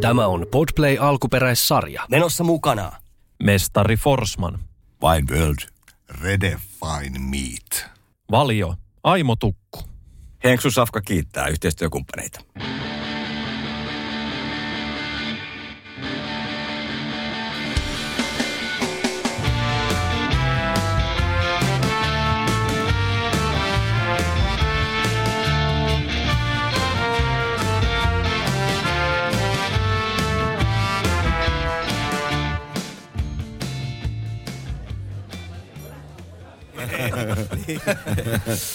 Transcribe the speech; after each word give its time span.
Tämä 0.00 0.26
on 0.26 0.46
Podplay 0.50 0.96
alkuperäissarja. 1.00 2.06
Menossa 2.08 2.44
mukana. 2.44 2.92
Mestari 3.42 3.96
Forsman. 3.96 4.58
Wine 5.02 5.26
World. 5.36 5.58
Redefine 6.22 7.18
Meat. 7.18 7.90
Valio. 8.30 8.74
Aimo 9.04 9.36
Tukku. 9.36 9.82
Henksu 10.44 10.70
Safka 10.70 11.00
kiittää 11.00 11.46
yhteistyökumppaneita. 11.46 12.40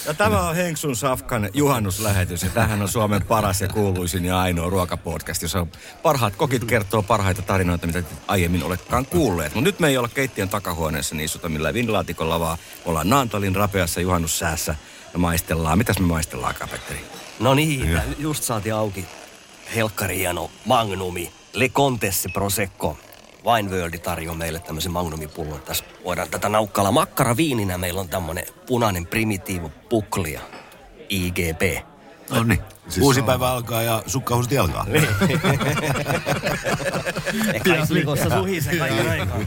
Ja 0.06 0.14
tämä 0.14 0.48
on 0.48 0.56
Henksun 0.56 0.96
Safkan 0.96 1.48
juhannuslähetys 1.54 2.42
ja 2.42 2.50
tähän 2.50 2.82
on 2.82 2.88
Suomen 2.88 3.24
paras 3.24 3.60
ja 3.60 3.68
kuuluisin 3.68 4.24
ja 4.24 4.40
ainoa 4.40 4.70
ruokapodcast, 4.70 5.42
jossa 5.42 5.66
parhaat 6.02 6.36
kokit 6.36 6.64
kertoo 6.64 7.02
parhaita 7.02 7.42
tarinoita, 7.42 7.86
mitä 7.86 8.02
aiemmin 8.28 8.64
oletkaan 8.64 9.06
kuulleet. 9.06 9.54
Mutta 9.54 9.68
nyt 9.68 9.80
me 9.80 9.88
ei 9.88 9.96
olla 9.96 10.08
keittiön 10.08 10.48
takahuoneessa 10.48 11.14
niin 11.14 11.24
istuta 11.24 11.48
millään 11.48 11.74
vinilaatikolla, 11.74 12.40
vaan 12.40 12.58
ollaan 12.84 13.10
Naantalin 13.10 13.56
rapeassa 13.56 14.00
juhannussäässä 14.00 14.74
ja 15.12 15.18
maistellaan. 15.18 15.78
Mitäs 15.78 15.98
me 15.98 16.06
maistellaan, 16.06 16.54
Petteri? 16.70 17.04
No 17.40 17.54
niin, 17.54 18.00
just 18.18 18.44
saatiin 18.44 18.74
auki 18.74 19.04
helkkari 19.74 20.16
hieno 20.16 20.50
Magnumi, 20.64 21.32
Le 21.52 21.68
Contesse 21.68 22.28
Prosecco. 22.28 22.98
Wine 23.46 23.70
World 23.70 23.98
tarjoaa 23.98 24.36
meille 24.36 24.58
tämmöisen 24.58 24.92
Magnumipullon. 24.92 25.60
Tässä 25.62 25.84
voidaan 26.04 26.28
tätä 26.30 26.48
naukkailla 26.48 26.92
makkara 26.92 27.36
viininä. 27.36 27.78
Meillä 27.78 28.00
on 28.00 28.08
tämmöinen 28.08 28.44
punainen 28.66 29.06
primitiivo 29.06 29.70
puklia, 29.88 30.40
IGP. 31.08 31.62
No 32.30 32.42
niin. 32.42 32.60
Siis 32.88 33.04
Uusi 33.04 33.22
päivä 33.22 33.50
alkaa 33.50 33.82
ja 33.82 34.02
sukkahousut 34.06 34.52
jalkaa. 34.52 34.84
Niin. 34.84 35.08
Kaikki 37.68 37.94
likossa 37.94 38.30
suhisee 38.30 38.78
kaiken 38.78 39.10
aikaa. 39.10 39.38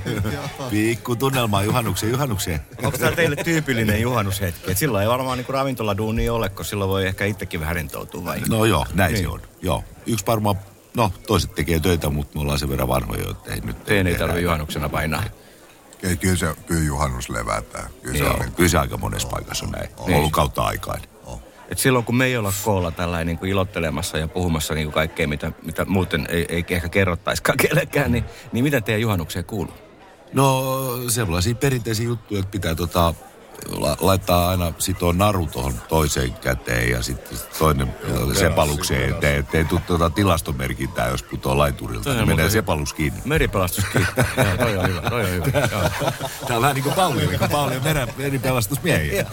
Pikku 0.70 1.16
tunnelmaa 1.16 1.64
juhannukseen 1.64 2.12
juhannukseen. 2.12 2.60
Onko 2.84 2.98
tämä 2.98 3.12
teille 3.12 3.36
tyypillinen 3.36 4.02
juhannushetki? 4.02 4.72
Et 4.72 4.78
silloin 4.78 5.02
ei 5.04 5.10
varmaan 5.10 5.38
niin 5.38 5.50
ravintoladuuni 5.50 6.30
ole, 6.30 6.50
kun 6.50 6.66
silloin 6.66 6.90
voi 6.90 7.08
ehkä 7.08 7.26
itsekin 7.26 7.60
vähän 7.60 7.76
rentoutua 7.76 8.26
vai? 8.26 8.40
No 8.50 8.66
joo, 8.66 8.86
näin 8.94 9.14
Niin. 9.14 9.24
se 9.24 9.30
on. 9.30 9.42
Joo. 9.62 9.84
Yksi 10.06 10.26
varmaan, 10.28 10.56
no 11.00 11.12
toiset 11.28 11.56
tekee 11.56 11.80
töitä, 11.80 12.10
mutta 12.10 12.38
me 12.38 12.42
ollaan 12.42 12.60
sen 12.60 12.70
verran 12.70 12.88
vanhoja, 12.88 13.30
että 13.32 13.54
ei 13.54 13.62
nyt... 13.62 13.84
Teen 13.84 14.08
ei 14.08 14.14
tehdä. 14.14 14.18
tarvitse 14.26 14.44
juhannuksena 14.44 14.90
painaa. 14.90 15.24
Kyllä, 16.02 16.16
kyllä, 16.16 16.36
se, 16.36 16.56
kyllä 16.68 16.84
juhannus 16.84 17.30
levätään. 17.30 17.90
Kyllä 18.02 18.18
se 18.18 18.24
on 18.24 18.40
niin 18.40 18.52
kyllä 18.52 18.70
se 18.70 18.78
aika 18.78 18.98
monessa 18.98 19.28
paikassa 19.28 19.66
on 19.66 19.72
näin. 19.72 19.90
On 19.98 20.08
Niin. 20.08 20.18
ollut 20.18 20.32
kautta 20.32 20.62
aikaan. 20.64 21.02
Et 21.70 21.78
silloin 21.78 22.06
kun 22.06 22.16
me 22.16 22.26
ei 22.26 22.38
olla 22.38 22.54
koolla 22.64 22.92
tällä 22.92 23.24
niin 23.24 23.38
kuin 23.38 23.52
ilottelemassa 23.52 24.18
ja 24.18 24.28
puhumassa 24.28 24.74
niin 24.74 24.86
kuin 24.88 24.94
kaikkea, 24.94 25.28
mitä, 25.28 25.52
mitä 25.66 25.86
muuten 25.86 26.28
ei, 26.30 26.46
ei 26.50 26.66
ehkä 26.70 26.90
kerrottaisikaan 26.90 27.58
kellekään, 27.68 28.12
niin, 28.12 28.26
niin 28.52 28.64
miten 28.64 28.84
teidän 28.84 29.02
juhannukseen 29.02 29.46
kuuluu? 29.46 29.74
No 30.34 30.64
sellaisia 31.08 31.56
perinteisiä 31.56 32.06
juttuja, 32.06 32.40
että 32.40 32.52
pitää 32.52 32.76
tota, 32.76 33.14
la- 33.68 33.98
laittaa 34.00 34.50
aina 34.50 34.74
sitoa 34.78 35.14
naru 35.14 35.46
tuohon 35.52 35.74
toiseen 35.90 36.34
käteen 36.34 36.90
ja 36.92 37.04
sitten 37.04 37.38
toinen 37.60 37.96
sepalukseen, 38.40 39.10
ettei, 39.10 39.36
ettei 39.38 39.66
tule 39.66 39.82
tuota 39.88 40.10
tilastomerkintää, 40.10 41.08
jos 41.08 41.24
putoaa 41.24 41.58
laiturilta. 41.58 42.14
Niin 42.14 42.28
menee 42.28 42.50
sepalus 42.50 42.94
kiinni. 42.94 43.22
Meripelastus 43.26 43.86
kiittää. 43.86 44.26
Joo, 44.38 44.58
toi 44.58 44.78
on 44.78 44.88
hyvä, 44.88 45.02
toi 45.10 45.22
on 45.24 45.32
hyvä. 45.32 45.68
Joo. 45.72 45.82
Tää 46.48 46.56
on 46.58 46.62
vähän 46.62 46.76
niin 46.76 46.84
kuin 46.84 46.96
Pauli, 46.96 47.20
niin 47.28 47.40
kuin 47.40 47.52
Pauli 47.52 47.76
on 47.76 47.82
meripelastusmiehiä. 48.18 49.26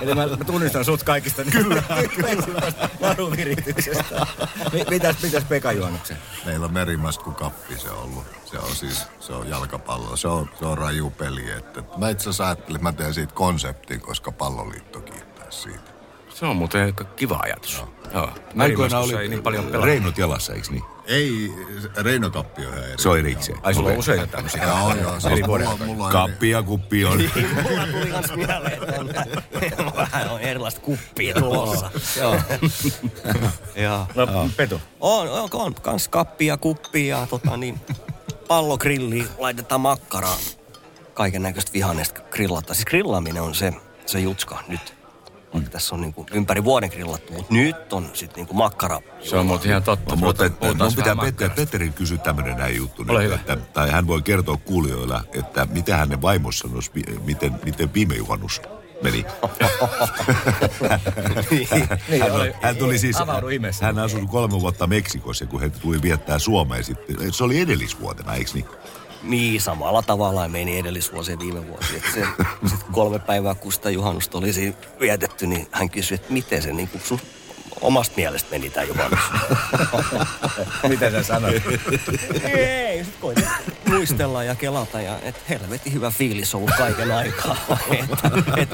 Eli 0.00 0.14
mä, 0.14 0.26
mä 0.26 0.44
tunnistan 0.44 0.84
sut 0.84 1.02
kaikista. 1.02 1.42
Niin 1.44 1.52
kyllä, 1.52 1.82
kyllä. 2.16 2.72
Naruvirityksestä. 3.00 4.26
Mi- 4.72 4.84
mitäs, 4.90 5.16
mitäs 5.22 5.44
Pekan 5.44 5.76
juhannuksen? 5.76 6.16
Meillä 6.46 6.66
on 6.66 6.72
merimaskukappi 6.72 7.78
se 7.78 7.90
on 7.90 7.98
ollut. 8.02 8.41
Se 8.52 8.58
on 8.58 8.76
siis, 8.76 9.06
se 9.20 9.32
on 9.32 9.48
jalkapallo. 9.48 10.16
Se 10.16 10.28
on, 10.28 10.50
se 10.58 10.64
on 10.64 10.78
raju 10.78 11.10
peli. 11.10 11.50
Että 11.50 11.82
mä 11.96 12.08
itse 12.08 12.22
asiassa 12.22 12.46
ajattelin, 12.46 12.76
että 12.76 12.82
mä 12.82 12.92
teen 12.92 13.14
siitä 13.14 13.34
konseptin, 13.34 14.00
koska 14.00 14.32
palloliitto 14.32 15.00
kiittää 15.00 15.50
siitä. 15.50 15.92
Se 16.34 16.46
on 16.46 16.56
muuten 16.56 16.84
aika 16.84 17.04
kiva 17.04 17.36
ajatus. 17.42 17.76
Joo. 17.76 17.88
Joo. 18.14 18.22
Aikoina 18.24 18.54
Merimaskus 18.54 19.04
oli 19.14 19.22
ei 19.22 19.28
niin 19.28 19.42
paljon 19.42 19.64
pelata. 19.64 19.86
reinot 19.86 20.18
jalassa, 20.18 20.52
eikö 20.52 20.66
niin? 20.70 20.84
Ei, 21.06 21.52
Reino 21.96 22.30
Kappi 22.30 22.66
on 22.66 22.72
ihan 22.72 22.84
eri. 22.84 23.02
Se 23.02 23.08
on 23.08 23.18
erikseen. 23.18 23.58
Ai 23.62 23.74
sulla 23.74 23.88
on 23.90 23.96
useita 23.96 24.26
tämmöisiä. 24.26 24.62
Joo, 24.62 24.94
joo. 24.94 25.46
Vuoden 25.46 25.68
mulla, 25.68 25.86
mulla 25.86 26.04
on 26.04 26.12
Kappi 26.12 26.50
ja 26.50 26.62
kuppi 26.62 27.04
on. 27.04 27.18
Mulla 27.62 27.86
tuli 27.86 28.10
kans 28.10 28.32
mieleen, 28.36 28.72
että 29.62 29.82
on 29.86 29.92
vähän 29.96 30.30
on 30.30 30.40
erilaista 30.40 30.80
kuppia 30.80 31.34
tulossa. 31.34 31.90
Joo. 32.16 32.36
Joo. 33.76 34.06
No, 34.14 34.50
Petu. 34.56 34.80
On, 35.00 35.28
on, 35.30 35.48
on 35.52 35.74
kans 35.74 36.08
kappia, 36.08 36.56
kuppia 36.56 37.18
ja 37.18 37.26
tota 37.26 37.56
niin, 37.56 37.80
pallogrilliin 38.52 39.28
laitetaan 39.38 39.80
makkaraa. 39.80 40.36
Kaiken 41.14 41.42
näköistä 41.42 41.72
vihannesta 41.72 42.20
grillata. 42.20 42.74
Siis 42.74 42.84
grillaaminen 42.84 43.42
on 43.42 43.54
se, 43.54 43.72
se 44.06 44.20
jutska 44.20 44.58
nyt. 44.68 44.94
Vaikka 45.54 45.70
tässä 45.70 45.94
on 45.94 46.00
niinku 46.00 46.26
ympäri 46.32 46.64
vuoden 46.64 46.90
grillattu, 46.90 47.32
mutta 47.32 47.54
nyt 47.54 47.92
on 47.92 48.10
sitten 48.12 48.36
niinku 48.36 48.54
makkara. 48.54 49.00
Se 49.20 49.36
on 49.36 49.46
muuten 49.46 49.70
ihan 49.70 49.82
totta. 49.82 50.14
No, 50.14 50.20
mutta 50.20 50.44
mun 50.78 50.94
pitää 50.96 51.14
makkarasta. 51.14 51.56
Petterin 51.56 51.92
kysyä 51.92 52.18
tämmöinen 52.18 52.56
näin 52.56 52.76
juttu. 52.76 53.04
Ole 53.08 53.22
nyt. 53.22 53.32
Että, 53.32 53.56
tai 53.56 53.90
hän 53.90 54.06
voi 54.06 54.22
kertoa 54.22 54.56
kuulijoille, 54.56 55.20
että 55.34 55.66
mitä 55.70 55.96
hänen 55.96 56.22
vaimossa 56.22 56.68
sanoisi, 56.68 56.90
mi- 56.94 57.20
miten, 57.24 57.60
miten 57.64 57.94
viime 57.94 58.14
juhannus 58.14 58.62
meni. 59.02 59.24
Niin, 61.50 62.22
hän, 62.22 62.54
hän 62.62 62.76
tuli 62.76 62.98
siis, 62.98 63.16
hän 63.82 63.98
asui 63.98 64.26
kolme 64.26 64.60
vuotta 64.60 64.86
Meksikossa, 64.86 65.46
kun 65.46 65.60
hän 65.60 65.70
tuli 65.70 66.02
viettää 66.02 66.38
Suomeen 66.38 66.84
sitten. 66.84 67.32
Se 67.32 67.44
oli 67.44 67.60
edellisvuotena, 67.60 68.34
eikö 68.34 68.50
niin? 68.54 68.66
Niin, 69.22 69.60
samalla 69.60 70.02
tavalla 70.02 70.48
meni 70.48 70.78
edellisvuosi 70.78 71.32
ja 71.32 71.38
viime 71.38 71.68
vuosi. 71.68 71.96
Et 71.96 72.02
se, 72.14 72.26
sit 72.70 72.82
kolme 72.92 73.18
päivää, 73.18 73.54
kun 73.54 73.72
sitä 73.72 73.90
juhannusta 73.90 74.38
oli 74.38 74.52
siinä 74.52 74.76
vietetty, 75.00 75.46
niin 75.46 75.68
hän 75.72 75.90
kysyi, 75.90 76.14
että 76.14 76.32
miten 76.32 76.62
se 76.62 76.72
niin 76.72 76.90
sun 77.04 77.20
omasta 77.82 78.16
mielestä 78.16 78.50
meni 78.50 78.70
tämä 78.70 78.84
juhannus. 78.84 79.20
Mitä 80.88 81.10
sä 81.10 81.22
sanoit? 81.22 81.62
Ei, 82.44 83.04
sit 83.04 83.16
koitin 83.20 83.48
muistella 83.88 84.44
ja 84.44 84.54
kelata 84.54 85.00
ja 85.00 85.18
et 85.22 85.48
helvetin 85.48 85.92
hyvä 85.92 86.10
fiilis 86.10 86.54
ollut 86.54 86.70
kaiken 86.78 87.12
aikaa. 87.12 87.56
et, 87.98 88.10
et, 88.56 88.68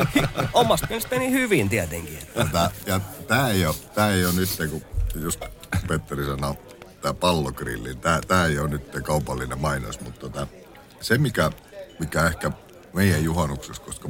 omasta 0.52 0.86
mielestä 0.86 1.16
meni 1.16 1.32
hyvin 1.32 1.68
tietenkin. 1.68 2.18
Ja 2.34 2.44
tää, 2.52 2.70
ja 2.86 3.00
tää 3.28 3.50
ei 3.50 3.66
ole, 3.66 3.74
tää 3.94 4.12
ei 4.12 4.24
ole 4.24 4.34
nyt, 4.34 4.48
kun 4.70 4.82
just 5.14 5.40
Petteri 5.88 6.24
sanoi, 6.24 6.54
tää 7.02 7.14
pallogrilli, 7.14 7.94
tää, 7.94 8.20
tää 8.28 8.46
ei 8.46 8.58
ole 8.58 8.68
nyt 8.68 8.82
kaupallinen 9.02 9.60
mainos, 9.60 10.00
mutta 10.00 10.20
tota, 10.20 10.46
se 11.00 11.18
mikä, 11.18 11.50
mikä 12.00 12.26
ehkä 12.26 12.50
meidän 12.92 13.24
juhannuksessa, 13.24 13.82
koska 13.82 14.08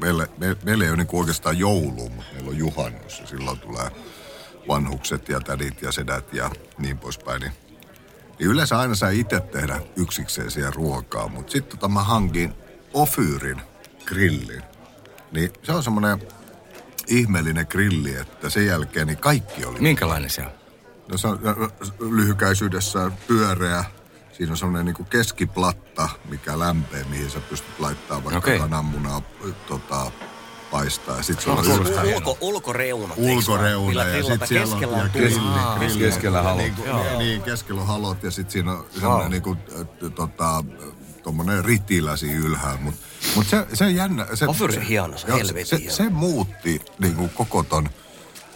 meillä, 0.00 0.26
me, 0.38 0.56
meillä 0.62 0.84
ei 0.84 0.90
ole 0.90 0.96
niinku 0.96 1.18
oikeastaan 1.18 1.58
joulua, 1.58 2.08
mutta 2.08 2.32
meillä 2.32 2.50
on 2.50 2.58
juhannus 2.58 3.20
ja 3.20 3.26
silloin 3.26 3.58
tulee 3.58 3.90
vanhukset 4.70 5.28
ja 5.28 5.40
tädit 5.40 5.82
ja 5.82 5.92
sedät 5.92 6.34
ja 6.34 6.50
niin 6.78 6.98
poispäin, 6.98 7.40
niin 7.40 7.52
niin 8.38 8.50
yleensä 8.50 8.78
aina 8.78 8.94
saa 8.94 9.10
itse 9.10 9.40
tehdä 9.40 9.80
yksikseen 9.96 10.50
siihen 10.50 10.74
ruokaa, 10.74 11.28
mutta 11.28 11.52
sitten 11.52 11.78
tota 11.78 11.88
mä 11.88 12.02
hankin 12.02 12.54
Ofyyrin 12.94 13.60
grillin. 14.04 14.62
Niin 15.32 15.50
se 15.62 15.72
on 15.72 15.82
semmoinen 15.82 16.18
ihmeellinen 17.06 17.66
grilli, 17.70 18.16
että 18.16 18.50
sen 18.50 18.66
jälkeen 18.66 19.06
niin 19.06 19.18
kaikki 19.18 19.64
oli. 19.64 19.80
Minkälainen 19.80 20.30
se 20.30 20.42
on? 20.42 20.50
No 21.08 21.18
se 21.18 21.28
on 21.28 21.38
lyhykäisyydessään 22.16 23.12
pyöreä. 23.26 23.84
Siinä 24.32 24.52
on 24.52 24.56
semmoinen 24.56 24.94
niin 24.94 25.06
keskiplatta, 25.06 26.08
mikä 26.28 26.58
lämpee, 26.58 27.04
mihin 27.04 27.30
sä 27.30 27.40
pystyt 27.40 27.80
laittamaan 27.80 28.24
vaikka 28.24 28.38
okay. 28.38 28.58
kananmunaa 28.58 29.22
tota, 29.68 30.10
paistaa. 30.70 31.16
Ja 31.16 31.22
sit 31.22 31.40
se 31.40 31.50
on 31.50 31.58
Ulko, 32.14 32.36
ulkoreunat. 32.40 33.18
eikö 33.18 33.30
ulkoreuna 33.32 33.88
Millä 33.88 34.04
ja 34.04 34.22
sitten 34.24 34.48
siellä 34.48 34.74
on 34.74 34.80
keskellä 34.80 35.02
ja 35.02 35.08
grilli, 35.08 35.40
grilli, 35.78 35.98
Keskellä 35.98 36.42
halot. 36.42 36.58
Niin, 36.58 36.74
niin, 37.18 37.42
keskellä 37.42 37.80
on 37.80 37.86
halot 37.86 38.22
ja 38.22 38.30
sitten 38.30 38.52
siinä 38.52 38.72
on 38.72 38.86
semmoinen 39.00 39.30
niin 39.30 39.42
kuin, 39.42 39.58
tota, 40.14 40.64
tommonen 41.22 41.64
ritilä 41.64 42.16
siinä 42.16 42.38
ylhäällä. 42.38 42.80
Mutta 42.80 43.00
mut 43.36 43.46
se, 43.46 43.66
se 43.72 43.90
jännä. 43.90 44.26
Se, 44.34 44.46
on 44.46 44.54
hieno, 44.88 45.18
se 45.18 45.26
on 45.26 45.28
joo, 45.28 45.38
helvetin 45.38 45.66
se, 45.66 45.78
hieno. 45.78 45.94
se 45.94 46.08
muutti 46.08 46.80
niin 46.98 47.14
kuin 47.14 47.30
koko 47.30 47.62
ton 47.62 47.88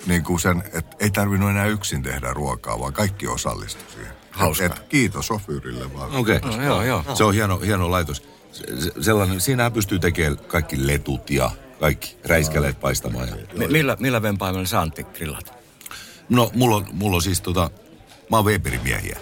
niin 0.07 0.25
kuin 0.25 0.41
sen, 0.41 0.63
että 0.73 0.97
ei 1.01 1.11
tarvinnut 1.11 1.51
enää 1.51 1.67
yksin 1.67 2.03
tehdä 2.03 2.33
ruokaa, 2.33 2.81
vaan 2.81 2.93
kaikki 2.93 3.27
osallistu 3.27 3.85
siihen. 3.95 4.13
Hauskaa. 4.31 4.67
Et, 4.67 4.79
kiitos 4.89 5.31
Ofyrille 5.31 5.95
vaan. 5.95 6.17
Okei. 6.17 6.37
Okay. 6.37 6.51
No, 6.57 6.63
joo, 6.63 6.83
joo. 6.83 7.05
Se 7.15 7.25
on 7.25 7.35
hieno, 7.35 7.59
hieno 7.59 7.91
laitos. 7.91 8.23
Se- 8.53 8.81
se- 8.81 9.03
Sellainen, 9.03 9.41
siinähän 9.41 9.73
pystyy 9.73 9.99
tekemään 9.99 10.39
kaikki 10.47 10.87
letut 10.87 11.31
ja 11.31 11.51
kaikki 11.81 12.17
räiskäleet 12.25 12.81
paistamaan. 12.81 13.29
Ja... 13.29 13.37
Mi- 13.59 13.69
millä, 13.69 13.97
millä 14.01 14.23
vempaimella 14.23 14.67
sä 14.67 14.81
Antti 14.81 15.05
grillat? 15.05 15.53
No, 16.29 16.51
mulla 16.55 16.77
on, 16.77 16.87
mulla 16.93 17.17
on 17.17 17.23
siis 17.23 17.41
tota, 17.41 17.71
mä 18.31 18.37
oon 18.37 18.45
Weberin 18.45 18.81
miehiä. 18.83 19.19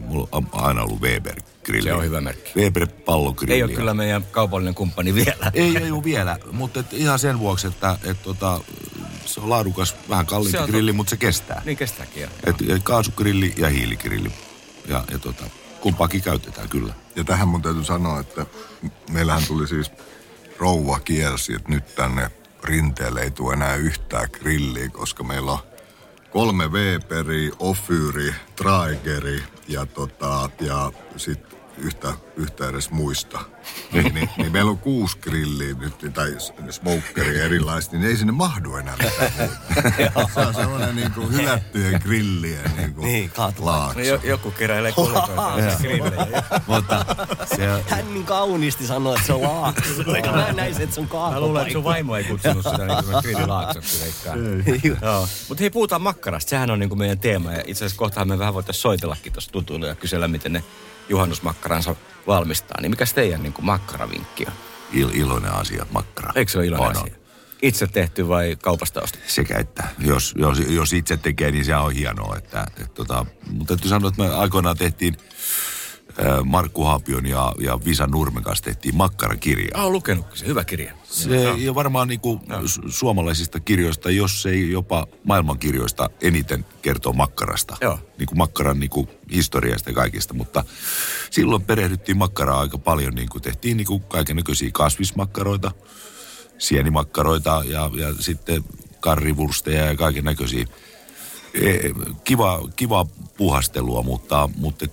mulla 0.00 0.28
on 0.32 0.46
aina 0.52 0.82
ollut 0.82 1.00
Weber 1.00 1.40
grilli. 1.64 1.88
Se 1.88 1.94
on 1.94 2.04
hyvä 2.04 2.20
merkki. 2.20 2.52
Weber 2.56 2.86
pallogrilli. 2.86 3.54
Ei 3.54 3.62
ole 3.62 3.72
kyllä 3.72 3.94
meidän 3.94 4.24
kaupallinen 4.30 4.74
kumppani 4.74 5.14
vielä. 5.14 5.50
Ei, 5.54 5.76
ei 5.76 5.90
ole 5.90 6.04
vielä, 6.04 6.38
mutta 6.52 6.80
et 6.80 6.92
ihan 6.92 7.18
sen 7.18 7.38
vuoksi, 7.38 7.66
että 7.66 7.98
et 8.04 8.22
tota, 8.22 8.60
se 9.26 9.40
on 9.40 9.50
laadukas, 9.50 9.96
vähän 10.08 10.26
kalliimpi 10.26 10.58
on 10.58 10.68
grilli, 10.68 10.90
totta. 10.90 10.96
mutta 10.96 11.10
se 11.10 11.16
kestää. 11.16 11.62
Niin 11.64 11.76
kestääkin 11.76 12.22
jo. 12.22 12.28
Et, 12.46 12.56
et 12.68 12.82
kaasugrilli 12.82 13.54
ja 13.56 13.68
hiiligrilli. 13.68 14.32
Ja, 14.88 15.04
ja 15.10 15.18
tota, 15.18 15.44
kumpaakin 15.80 16.22
käytetään 16.22 16.68
kyllä. 16.68 16.94
Ja 17.16 17.24
tähän 17.24 17.48
mun 17.48 17.62
täytyy 17.62 17.84
sanoa, 17.84 18.20
että 18.20 18.46
meillähän 19.10 19.42
tuli 19.48 19.68
siis 19.68 19.90
rouva 20.58 21.00
kiersi, 21.00 21.54
että 21.54 21.68
nyt 21.68 21.94
tänne 21.94 22.30
rinteelle 22.64 23.20
ei 23.20 23.30
tule 23.30 23.52
enää 23.52 23.74
yhtään 23.74 24.28
grilliä, 24.32 24.88
koska 24.88 25.24
meillä 25.24 25.52
on 25.52 25.58
kolme 26.30 26.68
Weberi, 26.68 27.50
Ofyri, 27.58 28.34
Traegeri 28.56 29.42
ja, 29.68 29.86
tota, 29.86 30.50
ja 30.60 30.92
sitten 31.16 31.58
yhtä, 31.78 32.12
yhtä 32.36 32.68
edes 32.68 32.90
muista. 32.90 33.40
Niin, 33.92 34.14
niin, 34.14 34.30
niin, 34.36 34.52
meillä 34.52 34.70
on 34.70 34.78
kuusi 34.78 35.18
grilliä 35.18 35.74
nyt, 35.74 36.14
tai 36.14 36.36
smokeri 36.70 37.40
erilaista, 37.40 37.96
niin 37.96 38.08
ei 38.10 38.16
sinne 38.16 38.32
mahdu 38.32 38.76
enää 38.76 38.96
mitään. 38.96 39.50
Se 40.34 40.40
on 40.40 40.54
semmoinen 40.54 40.96
niin 40.96 41.12
kuin 41.12 41.32
hylättyjen 41.32 42.00
grillien 42.02 42.70
niin 42.76 42.94
kuin 42.94 43.04
Niin, 43.04 43.30
laakso. 43.58 43.98
No, 43.98 44.04
jo, 44.04 44.20
joku 44.24 44.50
keräilee 44.50 44.92
kolikoita 44.92 45.76
grillejä. 45.80 46.42
Mutta 46.66 47.06
se, 47.56 47.82
Hän 47.88 48.14
niin 48.14 48.26
kauniisti 48.26 48.86
sanoi, 48.86 49.14
että 49.14 49.26
se 49.26 49.32
on 49.32 49.42
laakso. 49.42 50.02
Mä 50.36 50.52
näin, 50.52 50.82
että 50.82 50.94
se 50.94 51.00
on 51.00 51.08
Mä 51.32 51.40
luulen, 51.40 51.62
että 51.62 51.72
sun 51.72 51.82
kaatopaikka. 51.82 51.84
vaimo 51.84 52.16
ei 52.16 52.24
kutsunut 52.24 52.64
sitä 52.64 52.86
niin 52.86 53.22
grillilaaksoksi. 53.22 54.14
Mutta 55.48 55.60
hei, 55.62 55.70
puhutaan 55.70 56.02
makkarasta. 56.02 56.50
Sehän 56.50 56.70
on 56.70 56.78
niin 56.78 56.88
kuin 56.88 56.98
meidän 56.98 57.18
teema. 57.18 57.52
Ja 57.52 57.60
itse 57.66 57.84
asiassa 57.84 57.98
kohtahan 57.98 58.28
me 58.28 58.38
vähän 58.38 58.54
voitaisiin 58.54 58.82
soitellakin 58.82 59.32
tuossa 59.32 59.52
tutuille 59.52 59.86
ja 59.88 59.94
kysellä, 59.94 60.28
miten 60.28 60.52
ne 60.52 60.64
juhannusmakkaransa 61.08 61.94
valmistaa. 62.26 62.80
Niin 62.80 62.90
mikäs 62.90 63.12
teidän 63.14 63.42
niin 63.42 63.52
kuin 63.52 63.64
makkaravinkki 63.64 64.44
on? 64.46 64.52
il, 64.92 65.08
iloinen 65.14 65.52
asia, 65.52 65.86
makkara. 65.90 66.32
Eikö 66.34 66.52
se 66.52 66.58
ole 66.58 66.66
iloinen 66.66 66.88
On, 66.88 66.96
on. 66.96 67.02
asia? 67.02 67.14
Itse 67.62 67.86
tehty 67.86 68.28
vai 68.28 68.56
kaupasta 68.62 69.02
ostettu? 69.02 69.30
Sekä 69.30 69.58
että, 69.58 69.84
jos, 69.98 70.34
jos, 70.38 70.58
jos 70.58 70.92
itse 70.92 71.16
tekee, 71.16 71.50
niin 71.50 71.64
se 71.64 71.76
on 71.76 71.92
hienoa. 71.92 72.36
Että, 72.36 72.66
et, 72.82 72.94
tota, 72.94 73.26
mutta 73.50 73.66
täytyy 73.66 73.90
sanoa, 73.90 74.08
että 74.08 74.22
me 74.22 74.34
aikoinaan 74.34 74.76
tehtiin 74.76 75.16
Markku 76.44 76.84
Haapion 76.84 77.26
ja, 77.26 77.52
ja 77.58 77.78
Visa 77.84 78.06
Nurmen 78.06 78.42
kanssa 78.42 78.64
tehtiin 78.64 78.96
makkarakirja. 78.96 79.70
Ah, 79.74 79.90
lukenut 79.90 80.26
se. 80.34 80.46
Hyvä 80.46 80.64
kirja. 80.64 80.92
Se 81.04 81.54
ja 81.58 81.74
varmaan 81.74 82.08
niin 82.08 82.20
kuin 82.20 82.40
su- 82.40 82.90
suomalaisista 82.90 83.60
kirjoista, 83.60 84.10
jos 84.10 84.46
ei 84.46 84.70
jopa 84.70 85.06
maailmankirjoista 85.24 86.10
eniten 86.20 86.66
kertoo 86.82 87.12
makkarasta. 87.12 87.76
Joo. 87.80 87.98
Niin 88.18 88.26
kuin 88.26 88.38
makkaran 88.38 88.80
niin 88.80 88.90
kuin 88.90 89.08
historiasta 89.32 89.90
ja 89.90 89.94
kaikista. 89.94 90.34
Mutta 90.34 90.64
silloin 91.30 91.62
perehdyttiin 91.62 92.18
makkaraa 92.18 92.60
aika 92.60 92.78
paljon. 92.78 93.14
Niin 93.14 93.28
kuin 93.28 93.42
tehtiin 93.42 93.76
niin 93.76 93.86
kuin 93.86 94.02
kaikennäköisiä 94.02 94.70
kasvismakkaroita, 94.72 95.70
sienimakkaroita 96.58 97.62
ja, 97.66 97.90
ja 97.94 98.14
sitten 98.20 98.64
karrivursteja 99.00 99.84
ja 99.84 99.96
kaiken 99.96 100.24
näköisiä. 100.24 100.66
Kiva, 102.24 102.68
kiva 102.76 103.06
puhastelua, 103.36 104.02
mutta, 104.02 104.48
mutta 104.56 104.86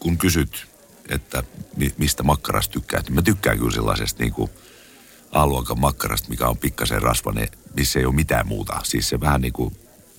kun 0.00 0.18
kysyt, 0.18 0.66
että 1.08 1.42
mi, 1.76 1.94
mistä 1.98 2.22
makkarasta 2.22 2.72
tykkäät, 2.72 3.04
niin 3.04 3.14
mä 3.14 3.22
tykkään 3.22 3.58
kyllä 3.58 3.72
sellaisesta 3.72 4.22
niin 4.22 4.32
kuin 4.32 4.50
A-luokan 5.32 5.80
makkarasta, 5.80 6.28
mikä 6.28 6.48
on 6.48 6.58
pikkasen 6.58 7.02
rasvainen, 7.02 7.48
missä 7.76 7.98
ei 7.98 8.04
ole 8.04 8.14
mitään 8.14 8.46
muuta. 8.46 8.80
Siis 8.82 9.08
se 9.08 9.20
vähän 9.20 9.40
niin 9.40 9.52
kuin, 9.52 9.76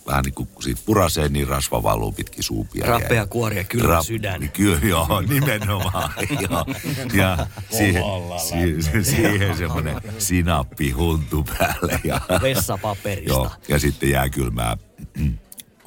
vähän 0.08 0.24
niin 0.24 0.34
kuin 0.34 0.48
kun 0.48 0.64
siitä 0.64 0.82
purasee, 0.86 1.30
niin 1.30 1.48
rasva 1.48 1.84
valuu 1.84 2.12
pitkin 2.12 2.44
suupia. 2.44 2.86
Rappea 2.86 3.28
kuori 3.28 3.58
ja 3.58 3.64
kylmä 3.64 4.04
sydän. 4.04 4.50
Kyllä, 4.50 4.80
joo, 4.84 5.22
nimenomaan. 5.30 6.14
joo. 6.50 6.66
Ja 7.14 7.48
siihen, 7.78 8.04
siihen, 8.38 9.06
siihen 9.06 9.58
semmoinen 9.58 10.02
sinappi 10.18 10.92
huntu 10.92 11.44
päälle. 11.58 12.00
Ja, 12.04 12.22
Vessapaperista. 12.42 13.32
joo, 13.34 13.52
ja 13.68 13.80
sitten 13.80 14.10
jääkylmää 14.10 14.78
mm, 15.18 15.38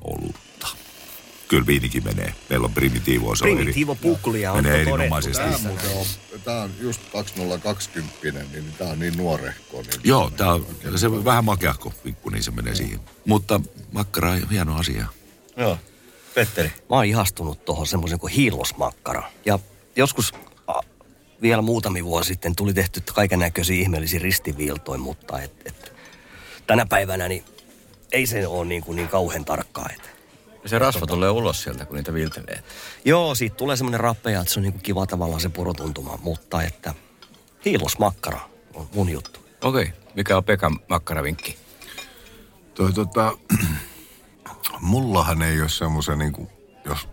olutta. 0.05 0.44
Kyllä 1.49 1.67
viinikin 1.67 2.05
menee. 2.05 2.35
Meillä 2.51 2.65
on 2.65 2.75
primitiivo. 2.75 3.35
Se 3.37 3.45
on 3.45 3.51
eri- 3.51 3.57
Primitiivo 3.57 3.95
puklia 3.95 4.53
on 4.53 4.59
Menee 4.59 4.73
todettu. 4.73 4.95
erinomaisesti. 4.95 5.43
Tämä 5.43 5.99
on, 6.01 6.07
tämä 6.45 6.63
on 6.63 6.71
just 6.81 7.01
2020, 7.13 8.39
niin 8.53 8.73
tämä 8.79 8.91
on 8.91 8.99
niin 8.99 9.17
nuorehko. 9.17 9.83
Niin 9.83 10.01
Joo, 10.05 10.31
tää 10.31 10.53
on, 10.53 10.67
se 10.97 11.07
on 11.07 11.25
vähän 11.25 11.45
makeahko 11.45 11.93
pikku, 12.03 12.31
niin 12.31 12.43
se 12.43 12.51
menee 12.51 12.75
siihen. 12.75 13.01
Mutta 13.27 13.61
makkara 13.93 14.31
on 14.31 14.51
hieno 14.51 14.77
asia. 14.77 15.07
Joo. 15.57 15.79
Petteri. 16.35 16.69
Mä 16.69 16.97
oon 16.97 17.05
ihastunut 17.05 17.65
tuohon 17.65 17.87
semmoisen 17.87 18.19
kuin 18.19 18.33
hiilosmakkara. 18.33 19.31
Ja 19.47 19.59
joskus 19.97 20.33
a, 20.67 20.81
vielä 21.43 21.63
muutamia 21.63 22.05
vuosi 22.05 22.29
sitten 22.29 22.57
tuli 22.57 22.75
tehty 22.75 23.03
kaiken 23.15 23.39
näköisiä 23.39 23.81
ihmeellisiä 23.81 24.21
ristiviiltoja, 24.21 24.99
mutta 24.99 25.41
et, 25.43 25.53
et, 25.65 25.93
tänä 26.67 26.87
päivänä 26.87 27.29
niin 27.29 27.45
ei 28.13 28.27
se 28.27 28.47
ole 28.47 28.65
niin, 28.65 28.83
kuin 28.83 28.97
niin 28.97 29.09
kauhean 29.09 29.45
tarkkaa. 29.45 29.89
Et. 29.95 30.14
Se 30.67 30.79
rasva 30.79 31.07
tulee 31.07 31.31
ulos 31.31 31.63
sieltä, 31.63 31.85
kun 31.85 31.97
niitä 31.97 32.15
viiltelee. 32.15 32.63
Joo, 33.05 33.35
siitä 33.35 33.57
tulee 33.57 33.77
semmoinen 33.77 34.01
rappea, 34.01 34.41
että 34.41 34.53
se 34.53 34.61
on 34.61 34.63
niin 34.63 34.73
kuin 34.73 34.83
kiva 34.83 35.07
tavallaan 35.07 35.41
se 35.41 35.49
purotuntuma, 35.49 36.19
mutta 36.23 36.63
että 36.63 36.95
hiilosmakkara 37.65 38.41
on 38.75 38.89
mun 38.95 39.09
juttu. 39.11 39.41
Okei. 39.63 39.83
Okay. 39.83 39.95
Mikä 40.15 40.37
on 40.37 40.45
Pekan 40.45 40.79
makkaravinkki? 40.89 41.57
Toi, 42.75 42.93
tota, 42.93 43.33
mullahan 44.81 45.43
ei 45.43 45.61
ole 45.61 45.69
semmoisen, 45.69 46.19
niin 46.19 46.33
kuin, 46.33 46.49
jos 46.85 47.09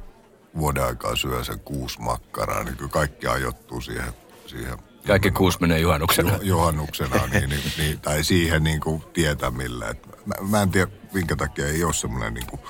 vuoden 0.58 0.84
aikaa 0.86 1.16
syö 1.16 1.44
sen 1.44 1.60
kuusi 1.60 2.02
makkaraa, 2.02 2.64
niin 2.64 2.78
kyllä 2.78 2.90
kaikki 2.92 3.28
ajoittuu 3.28 3.82
siihen, 3.82 4.14
siihen 4.48 4.78
Kaikki 5.08 5.32
kuusi 5.32 5.58
menee 5.62 5.80
juhannuksena. 5.80 6.36
ju- 6.36 6.42
juhannuksena, 6.42 7.28
niin, 7.28 7.50
niin, 7.50 7.74
niin, 7.78 8.00
tai 8.00 8.24
siihen 8.24 8.64
niin 8.64 8.80
kuin 8.82 9.04
tietämillä. 9.14 9.90
Et 9.90 10.08
mä, 10.26 10.36
mä 10.50 10.62
en 10.62 10.72
tiedä, 10.72 10.92
minkä 11.14 11.36
takia 11.36 11.68
ei 11.68 11.84
ole 11.84 11.94
semmoinen 11.94 12.34
niin 12.34 12.48
kuin 12.48 12.62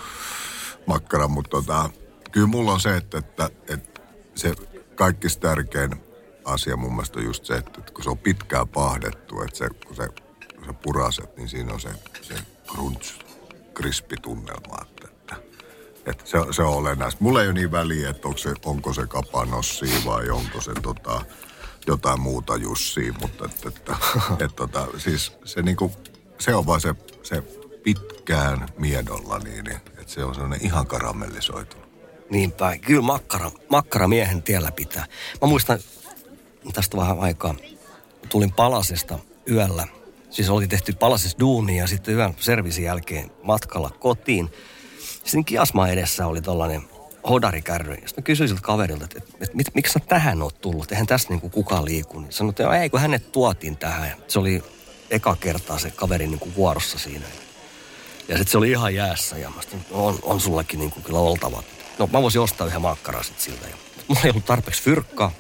makkara, 0.86 1.28
mutta 1.28 1.50
tota, 1.50 1.89
kyllä 2.31 2.48
mulla 2.48 2.72
on 2.72 2.80
se, 2.80 2.98
että, 2.98 3.18
että, 3.18 3.50
että 3.68 4.01
se 4.36 4.54
kaikista 4.95 5.48
tärkein 5.48 5.92
asia 6.45 6.78
mun 6.78 6.92
mielestä 6.92 7.19
on 7.19 7.25
just 7.25 7.45
se, 7.45 7.54
että, 7.54 7.81
kun 7.94 8.04
se 8.04 8.10
on 8.10 8.18
pitkään 8.18 8.68
pahdettu, 8.68 9.42
että 9.42 9.57
se, 9.57 9.69
kun, 9.88 9.95
se, 9.95 10.07
kun 10.56 10.66
se 10.66 10.74
puraset, 10.74 11.38
niin 11.38 11.50
siinä 11.50 11.74
on 11.74 11.80
se, 11.80 11.89
se 12.22 12.33
crunch, 12.68 13.25
krispitunnelma. 13.74 14.78
Että, 14.81 15.07
että, 15.07 15.36
että 16.06 16.24
se, 16.25 16.38
se 16.51 16.62
on 16.62 16.74
olennaista. 16.74 17.24
Mulla 17.24 17.42
ei 17.42 17.48
ole 17.48 17.54
niin 17.54 17.72
väliä, 17.72 18.10
että 18.10 18.27
onko 18.27 18.38
se, 18.38 18.54
onko 18.65 18.94
se 18.94 19.08
kapanossia 19.08 20.06
vai 20.06 20.29
onko 20.29 20.62
se 20.62 20.72
tota, 20.82 21.22
jotain 21.88 22.22
muuta 22.22 22.56
jussia, 22.56 23.13
mutta 23.22 23.46
että, 23.46 23.70
että, 23.70 23.96
että, 24.46 24.63
että 24.63 24.88
siis 24.98 25.34
se, 25.46 25.62
niinku, 25.62 25.91
se 26.39 26.56
on 26.56 26.65
vaan 26.65 26.82
se, 26.82 26.96
se 27.24 27.41
pitkään 27.84 28.67
miedolla 28.77 29.39
niin, 29.39 29.63
niin 29.63 29.82
se 30.12 30.24
on 30.24 30.34
sellainen 30.34 30.65
ihan 30.65 30.88
karamellisoitunut. 30.88 31.89
Niinpä, 32.30 32.77
kyllä 32.77 33.01
makkara, 33.01 33.51
makkara 33.70 34.08
miehen 34.08 34.44
tiellä 34.44 34.72
pitää. 34.72 35.06
Mä 35.41 35.48
muistan 35.48 35.80
tästä 36.74 36.98
vähän 36.98 37.20
aikaa, 37.20 37.56
tulin 38.30 38.53
Palasesta 38.53 39.20
yöllä. 39.50 39.88
Siis 40.30 40.50
oli 40.50 40.68
tehty 40.68 40.94
Palasessa 40.94 41.39
duuni 41.39 41.77
ja 41.77 41.88
sitten 41.88 42.15
yön 42.15 42.34
servisin 42.39 42.84
jälkeen 42.84 43.32
matkalla 43.44 43.89
kotiin. 43.89 44.50
Sitten 45.00 45.46
kiasma 45.46 45.88
edessä 45.88 46.27
oli 46.27 46.41
tollainen 46.41 46.82
hodarikärry. 47.30 47.96
Sitten 47.96 48.13
mä 48.18 48.22
kysyin 48.24 48.48
siltä 48.48 48.62
kaverilta, 48.62 49.06
että, 49.06 49.20
että, 49.20 49.46
että 49.60 49.72
miksi 49.75 49.94
sä 49.94 50.00
tähän 50.00 50.41
oot 50.41 50.62
tullut? 50.62 50.91
Eihän 50.91 51.08
tässä 51.08 51.30
niinku 51.30 51.50
kukaan 51.50 51.86
liiku. 51.86 52.20
Niin 52.20 52.32
sanoin, 52.32 52.50
että 52.50 52.82
ei 52.82 52.89
kun 52.89 53.00
hänet 53.00 53.32
tuotiin 53.32 53.77
tähän. 53.77 54.12
Se 54.27 54.39
oli 54.39 54.63
eka 55.10 55.36
kertaa 55.36 55.80
se 55.80 55.91
kaveri 55.91 56.27
niinku 56.27 56.50
vuorossa 56.56 57.00
siinä. 57.00 57.25
Ja 58.28 58.38
sitten 58.38 58.51
se 58.51 58.58
oli 58.58 58.72
ihan 58.72 58.96
jäässä 58.96 59.38
ja 59.38 59.50
mä 59.50 59.62
sanoin, 59.62 59.86
on, 59.92 60.20
on 60.22 60.40
sullakin 60.40 60.80
niinku 60.80 61.01
kyllä 61.01 61.20
oltava. 61.20 61.63
No 62.00 62.10
mä 62.13 62.22
voisin 62.22 62.42
ostaa 62.42 62.68
yhden 62.68 62.82
makkaran 62.82 63.24
sitten 63.24 63.44
siltä. 63.44 63.68
Ja 63.68 63.75
mulla 64.08 64.22
ei 64.24 64.30
ollut 64.30 64.46
tarpeeksi 64.46 64.84
fyrkkaa. 64.84 65.32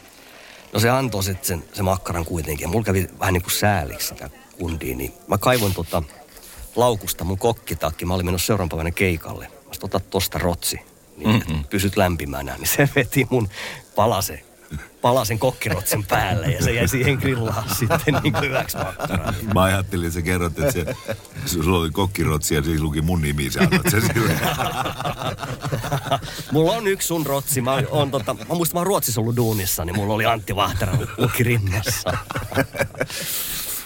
No 0.73 0.79
se 0.79 0.89
antoi 0.89 1.23
sitten 1.23 1.45
sen, 1.45 1.63
se 1.73 1.83
makkaran 1.83 2.25
kuitenkin. 2.25 2.63
Ja 2.63 2.67
mulla 2.67 2.85
kävi 2.85 3.09
vähän 3.19 3.33
niin 3.33 3.43
kuin 3.43 3.51
sääliksi 3.51 4.07
sitä 4.07 4.29
kundia. 4.59 4.95
Niin 4.95 5.13
mä 5.27 5.37
kaivoin 5.37 5.73
tota 5.73 6.03
laukusta 6.75 7.23
mun 7.23 7.37
kokkitakki. 7.37 8.05
Mä 8.05 8.13
olin 8.13 8.25
menossa 8.25 8.47
seuraavan 8.47 8.69
päivänä 8.69 8.91
keikalle. 8.91 9.47
Mä 9.47 9.71
ota 9.83 9.99
tosta 9.99 10.37
rotsi. 10.37 10.79
Niin, 11.17 11.35
että 11.35 11.53
pysyt 11.69 11.97
lämpimänä. 11.97 12.57
Niin 12.57 12.67
se 12.67 12.89
veti 12.95 13.27
mun 13.29 13.49
palasen, 13.95 14.41
palasen 15.01 15.39
kokkirotsin 15.39 16.05
päälle. 16.05 16.47
Ja 16.47 16.63
se 16.63 16.71
jäi 16.71 16.87
siihen 16.87 17.15
grillaan 17.17 17.63
sitten 17.79 18.19
niin 18.23 18.33
kuin 18.33 18.43
hyväksi 18.49 18.77
makkaraan. 18.77 19.35
Mä 19.53 19.61
ajattelin, 19.63 20.05
että 20.07 20.13
sä 20.19 20.21
kerrot, 20.21 20.59
että 20.59 20.71
se, 20.71 20.85
sulla 21.45 21.77
oli 21.79 21.89
kokkirotsi 21.89 22.55
ja 22.55 22.63
siinä 22.63 22.81
luki 22.83 23.01
mun 23.01 23.21
nimi, 23.21 23.49
sä 23.49 23.59
annat 23.59 23.81
sen 23.91 24.01
sille. 24.01 24.33
mulla 26.51 26.71
on 26.71 26.87
yksi 26.87 27.07
sun 27.07 27.25
rotsi. 27.25 27.61
Mä, 27.61 27.71
on, 27.89 28.11
tota, 28.11 28.33
mä 28.33 28.55
muistan, 28.55 28.75
mä 28.75 28.79
oon 28.79 28.87
Ruotsissa 28.87 29.21
ollut 29.21 29.35
duunissa, 29.35 29.85
niin 29.85 29.95
mulla 29.95 30.13
oli 30.13 30.25
Antti 30.25 30.55
Vahtera 30.55 30.93
luki 31.17 31.43
rinnassa. 31.43 32.11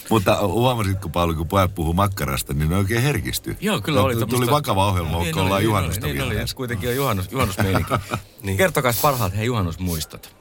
Mutta 0.09 0.47
huomasitko 0.47 1.09
Pauli, 1.09 1.33
kun 1.33 1.47
pojat 1.47 1.75
puhuu 1.75 1.93
makkarasta, 1.93 2.53
niin 2.53 2.69
ne 2.69 2.75
oikein 2.77 3.01
herkistyi. 3.01 3.57
Joo, 3.61 3.81
kyllä 3.81 4.01
oli. 4.01 4.13
Tuli 4.13 4.25
tämmöistä- 4.25 4.51
vakava 4.51 4.87
ohjelma, 4.87 5.19
Niin 5.19 5.33
kun 5.33 5.41
ollaan 5.41 5.57
oli, 5.57 5.63
juhannusta 5.63 6.05
niin 6.05 6.15
vielä. 6.17 6.27
oli, 6.39 6.47
se 6.47 6.55
kuitenkin 6.55 6.89
on 6.89 6.95
juhannus, 6.95 7.31
juhannusmeininki. 7.31 7.93
niin. 8.41 8.57
Kertokaa 8.57 8.91
parhaat 9.01 9.35
hei 9.37 9.45
juhannusmuistot. 9.45 10.35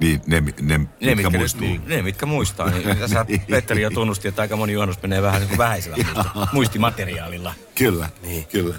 Niin, 0.00 0.20
ne, 0.26 0.40
ne, 0.40 0.50
ne 0.60 0.78
mitkä 0.78 1.14
mitkä, 1.14 1.30
muistuu. 1.38 1.60
Niin, 1.66 1.82
ne, 1.86 2.02
mitkä 2.02 2.26
muistaa. 2.26 2.70
Niin, 2.70 2.96
tässä 2.98 3.26
Petteri 3.50 3.82
jo 3.82 3.90
tunnusti, 3.90 4.28
että 4.28 4.42
aika 4.42 4.56
moni 4.56 4.72
juhannus 4.72 5.02
menee 5.02 5.22
vähän 5.22 5.40
niin 5.40 5.48
kuin 5.48 5.58
vähäisellä 5.58 5.96
muisti- 5.96 6.48
muistimateriaalilla. 6.52 7.54
Kyllä, 7.74 8.08
Niin. 8.22 8.46
kyllä. 8.46 8.74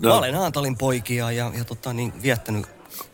No. 0.00 0.08
Mä 0.08 0.14
olen 0.14 0.34
Naantalin 0.34 0.76
poikia 0.76 1.30
ja, 1.30 1.52
ja 1.58 1.64
tota, 1.64 1.92
niin, 1.92 2.22
viettänyt 2.22 2.66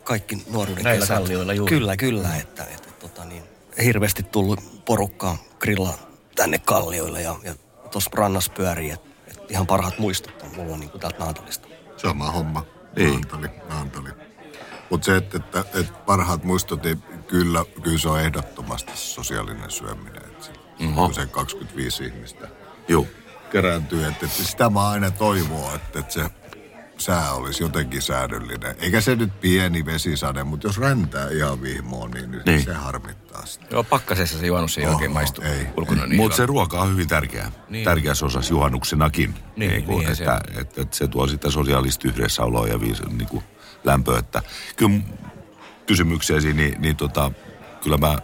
kaikki 0.03 0.43
nuoruuden 0.51 0.83
Näillä 0.83 1.03
kesät. 1.05 1.17
kallioilla 1.17 1.53
juuri. 1.53 1.69
Kyllä, 1.77 1.97
kyllä. 1.97 2.35
Että, 2.35 2.63
että, 2.63 2.89
tota, 2.99 3.25
niin, 3.25 3.43
hirveästi 3.83 4.23
tullut 4.23 4.85
porukkaa 4.85 5.37
grillaa 5.59 5.97
tänne 6.35 6.57
kallioille 6.57 7.21
ja, 7.21 7.35
ja 7.43 7.55
tuossa 7.91 8.11
rannassa 8.13 8.51
pyörii. 8.53 8.89
Et, 8.91 9.01
et 9.27 9.51
ihan 9.51 9.67
parhaat 9.67 9.99
muistot 9.99 10.41
on 10.41 10.49
mulla 10.55 10.77
niin 10.77 10.89
kuin 10.89 11.01
täältä 11.01 11.19
Naantalista. 11.19 11.67
Sama 11.97 12.31
homma. 12.31 12.65
Niin. 12.95 13.09
Naantali, 13.09 13.47
Naantali. 13.69 14.09
Mutta 14.89 15.05
se, 15.05 15.17
että, 15.17 15.37
että, 15.37 15.63
että 15.73 15.93
parhaat 16.05 16.43
muistot, 16.43 16.83
niin 16.83 17.03
kyllä, 17.27 17.65
kyllä 17.83 17.97
se 17.97 18.09
on 18.09 18.19
ehdottomasti 18.21 18.91
sosiaalinen 18.95 19.71
syöminen. 19.71 20.25
Että 20.25 20.45
se, 20.45 20.51
Mhm. 20.79 20.93
kun 20.95 21.13
se 21.13 21.25
25 21.25 22.05
ihmistä 22.05 22.47
Joo. 22.87 23.05
kerääntyy. 23.51 24.05
Että, 24.07 24.25
että 24.25 24.43
sitä 24.43 24.69
mä 24.69 24.89
aina 24.89 25.11
toivoo, 25.11 25.75
että, 25.75 25.99
että 25.99 26.13
se 26.13 26.29
sää 26.97 27.33
olisi 27.33 27.63
jotenkin 27.63 28.01
säädöllinen. 28.01 28.75
Eikä 28.79 29.01
se 29.01 29.15
nyt 29.15 29.39
pieni 29.41 29.85
vesisade, 29.85 30.43
mutta 30.43 30.67
jos 30.67 30.77
räntää 30.77 31.29
ihan 31.29 31.61
vihmoon, 31.61 32.11
niin, 32.11 32.31
niin, 32.31 32.41
Niin. 32.45 32.63
se 32.63 32.73
harmittaa 32.73 33.45
sitä. 33.45 33.65
Joo, 33.71 33.83
pakkasessa 33.83 34.39
se 34.39 34.45
juhannus 34.47 34.77
ei 34.77 34.85
Oho, 34.85 34.93
oikein 34.93 35.11
maistu 35.11 35.41
ei. 35.41 35.67
ulkona 35.77 36.05
niin 36.05 36.21
Mutta 36.21 36.37
se 36.37 36.45
ruoka 36.45 36.81
on 36.81 36.91
hyvin 36.91 37.07
tärkeä. 37.07 37.43
Niin. 37.43 37.53
Niin. 37.69 37.85
Tärkeässä 37.85 38.25
osassa 38.25 38.53
juhannuksenakin. 38.53 39.35
Niin, 39.55 39.71
Niin, 39.71 39.83
kuin, 39.83 40.15
se 40.15 40.23
että, 40.23 40.41
että, 40.47 40.61
että, 40.61 40.81
että, 40.81 40.97
se 40.97 41.07
tuo 41.07 41.27
sitä 41.27 41.51
sosiaalista 41.51 42.07
yhdessäoloa 42.07 42.67
ja 42.67 42.79
viis, 42.79 43.01
niin 43.17 43.27
kuin 43.29 43.43
lämpöä. 43.83 44.19
Että, 44.19 44.41
kyllä 44.75 44.99
kysymykseesi, 45.87 46.53
niin, 46.53 46.81
niin 46.81 46.95
tota, 46.95 47.31
kyllä 47.83 47.97
mä 47.97 48.17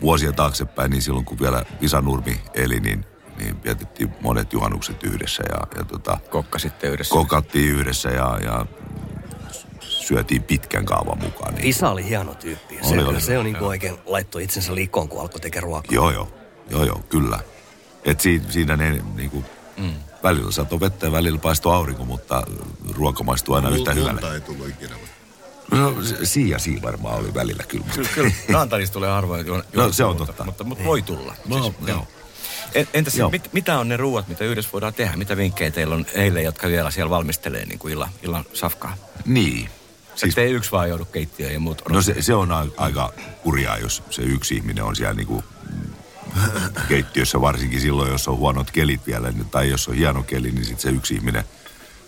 vuosia 0.00 0.32
taaksepäin, 0.32 0.90
niin 0.90 1.02
silloin 1.02 1.24
kun 1.24 1.38
vielä 1.40 1.64
Visa 1.80 2.00
Nurmi 2.00 2.40
eli, 2.54 2.80
niin, 2.80 3.04
niin 3.38 3.62
vietettiin 3.64 4.14
monet 4.20 4.52
juhannukset 4.52 5.02
yhdessä 5.04 5.42
ja, 5.48 5.78
ja 5.78 5.84
tota, 5.84 6.18
Kokka 6.30 6.58
sitten 6.58 6.90
yhdessä. 6.92 7.12
kokattiin 7.12 7.70
yhdessä 7.74 8.08
ja, 8.08 8.38
ja 8.44 8.66
syötiin 9.80 10.42
pitkän 10.42 10.84
kaavan 10.84 11.18
mukaan. 11.18 11.54
Niin, 11.54 11.66
Isa 11.66 11.90
oli 11.90 12.04
hieno 12.08 12.34
tyyppi. 12.34 12.78
Se, 12.82 12.94
Oli, 12.94 13.02
oli, 13.02 13.08
oli. 13.08 13.20
se 13.20 13.38
on 13.38 13.44
niin 13.44 13.56
kuin 13.56 13.68
oikein 13.68 13.98
laittoi 14.06 14.44
itsensä 14.44 14.74
likoon, 14.74 15.08
kun 15.08 15.20
alkoi 15.20 15.40
tekemään 15.40 15.64
ruokaa. 15.64 15.94
Joo, 15.94 16.10
joo. 16.10 16.28
Joo, 16.70 16.84
joo, 16.84 17.00
kyllä. 17.08 17.38
Et 18.04 18.20
siinä, 18.20 18.44
siinä 18.50 18.76
ne 18.76 19.02
niinku, 19.14 19.44
mm. 19.76 19.94
välillä 20.22 20.50
satoi 20.52 20.80
vettä 20.80 21.06
ja 21.06 21.12
välillä 21.12 21.38
paistoi 21.38 21.74
aurinko, 21.74 22.04
mutta 22.04 22.42
ruoka 22.94 23.24
maistuu 23.24 23.54
aina 23.54 23.68
yhtä 23.68 23.92
hyvälle. 23.92 24.34
Ei 24.34 24.40
tullut 24.40 24.68
ikinä. 24.68 24.94
No, 25.70 26.02
se- 26.02 26.26
siinä 26.26 26.58
siinä 26.58 26.82
varmaan 26.82 27.18
oli 27.18 27.34
välillä 27.34 27.62
kyllä. 27.68 27.84
Kyllä, 27.94 28.08
kyllä. 28.14 28.32
Tulee 28.92 29.10
harvoin 29.10 29.46
juon, 29.46 29.62
No, 29.74 29.92
se 29.92 30.04
on 30.04 30.10
mutta, 30.10 30.26
totta. 30.26 30.44
Mutta, 30.44 30.64
mutta 30.64 30.84
voi 30.84 31.02
tulla. 31.02 31.34
No, 31.48 31.74
joo. 31.86 31.98
En- 32.00 32.23
Entäs 32.94 33.14
Joo. 33.16 33.30
mit, 33.30 33.52
mitä 33.52 33.78
on 33.78 33.88
ne 33.88 33.96
ruuat, 33.96 34.28
mitä 34.28 34.44
yhdessä 34.44 34.70
voidaan 34.72 34.94
tehdä? 34.94 35.16
Mitä 35.16 35.36
vinkkejä 35.36 35.70
teillä 35.70 35.94
on 35.94 36.06
heille, 36.16 36.42
jotka 36.42 36.68
vielä 36.68 36.90
siellä 36.90 37.10
valmistelee 37.10 37.66
niin 37.66 37.78
kuin 37.78 37.92
illan, 37.92 38.08
illan 38.22 38.44
safkaa? 38.52 38.96
Niin. 39.26 39.68
Siis, 40.14 40.30
Ettei 40.32 40.52
yksi 40.52 40.70
vaan 40.72 40.88
joudu 40.88 41.04
keittiöön 41.04 41.52
ja 41.52 41.60
muut 41.60 41.82
no 41.88 42.02
se, 42.02 42.22
se 42.22 42.34
on 42.34 42.52
a- 42.52 42.66
aika 42.76 43.12
kurjaa, 43.42 43.78
jos 43.78 44.02
se 44.10 44.22
yksi 44.22 44.54
ihminen 44.54 44.84
on 44.84 44.96
siellä 44.96 45.14
niinku 45.14 45.44
keittiössä, 46.88 47.40
varsinkin 47.40 47.80
silloin, 47.80 48.12
jos 48.12 48.28
on 48.28 48.36
huonot 48.36 48.70
kelit 48.70 49.06
vielä, 49.06 49.30
niin- 49.30 49.50
tai 49.50 49.70
jos 49.70 49.88
on 49.88 49.94
hieno 49.94 50.22
keli, 50.22 50.50
niin 50.50 50.64
sitten 50.64 50.82
se 50.82 50.96
yksi 50.96 51.14
ihminen 51.14 51.44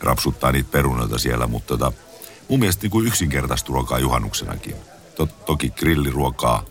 rapsuttaa 0.01 0.53
niitä 0.53 0.69
perunoita 0.73 1.19
siellä. 1.19 1.47
Mutta 1.47 1.67
tota, 1.79 1.93
mun 2.49 2.59
mielestä 2.61 2.83
niin 2.83 2.91
kuin 2.91 3.07
yksinkertaista 3.07 3.73
ruokaa 3.73 3.99
juhannuksenakin. 3.99 4.77
To, 5.17 5.27
toki 5.27 5.71
grilliruokaa, 5.71 6.65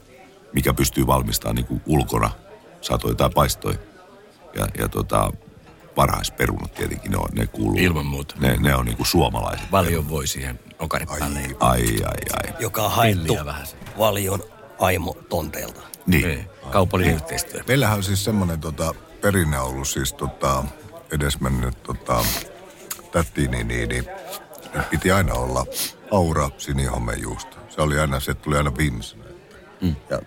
mikä 0.53 0.73
pystyy 0.73 1.07
valmistamaan 1.07 1.55
niin 1.55 1.65
kuin 1.65 1.81
ulkona, 1.85 2.31
satoi 2.85 3.15
tai 3.15 3.29
paistoi. 3.29 3.79
Ja, 4.55 4.67
ja 4.77 4.89
tota, 4.89 5.31
varhaisperunat 5.97 6.73
tietenkin, 6.73 7.11
ne, 7.11 7.17
on, 7.17 7.29
ne 7.33 7.47
kuuluu. 7.47 7.77
Ilman 7.79 8.05
muuta. 8.05 8.35
Ne, 8.39 8.57
ne 8.59 8.75
on 8.75 8.85
niin 8.85 8.97
kuin 8.97 9.07
suomalaiset. 9.07 9.71
Valion 9.71 10.09
voi 10.09 10.27
siihen 10.27 10.59
okari 10.79 11.05
päälle. 11.05 11.39
Ai, 11.39 11.55
Ai, 11.59 11.83
ai, 12.05 12.43
ai. 12.43 12.53
Joka 12.59 12.83
on 12.83 12.91
haettu 12.91 13.37
vähän 13.45 13.67
valion 13.97 14.43
aimo 14.79 15.17
tonteilta. 15.29 15.81
Niin. 16.05 16.27
Niin. 16.27 16.49
Kaupallinen 16.71 17.15
yhteistyö. 17.15 17.63
Meillähän 17.67 17.97
on 17.97 18.03
siis 18.03 18.23
semmoinen 18.23 18.59
tota, 18.59 18.95
perinne 19.21 19.59
ollut 19.59 19.87
siis 19.87 20.13
tota, 20.13 20.63
edesmennyt 21.11 21.83
tota, 21.83 22.25
täti, 23.11 23.47
niin, 23.47 23.67
niin, 23.67 23.89
niin 23.89 24.05
piti 24.89 25.11
aina 25.11 25.33
olla 25.33 25.65
aura 26.11 26.49
sinihomejuusto. 26.57 27.57
Se 27.69 27.81
oli 27.81 27.99
aina, 27.99 28.19
se 28.19 28.33
tuli 28.33 28.57
aina 28.57 28.77
viimeisenä. 28.77 29.24
Mm. 29.81 29.95
Ja 30.09 30.19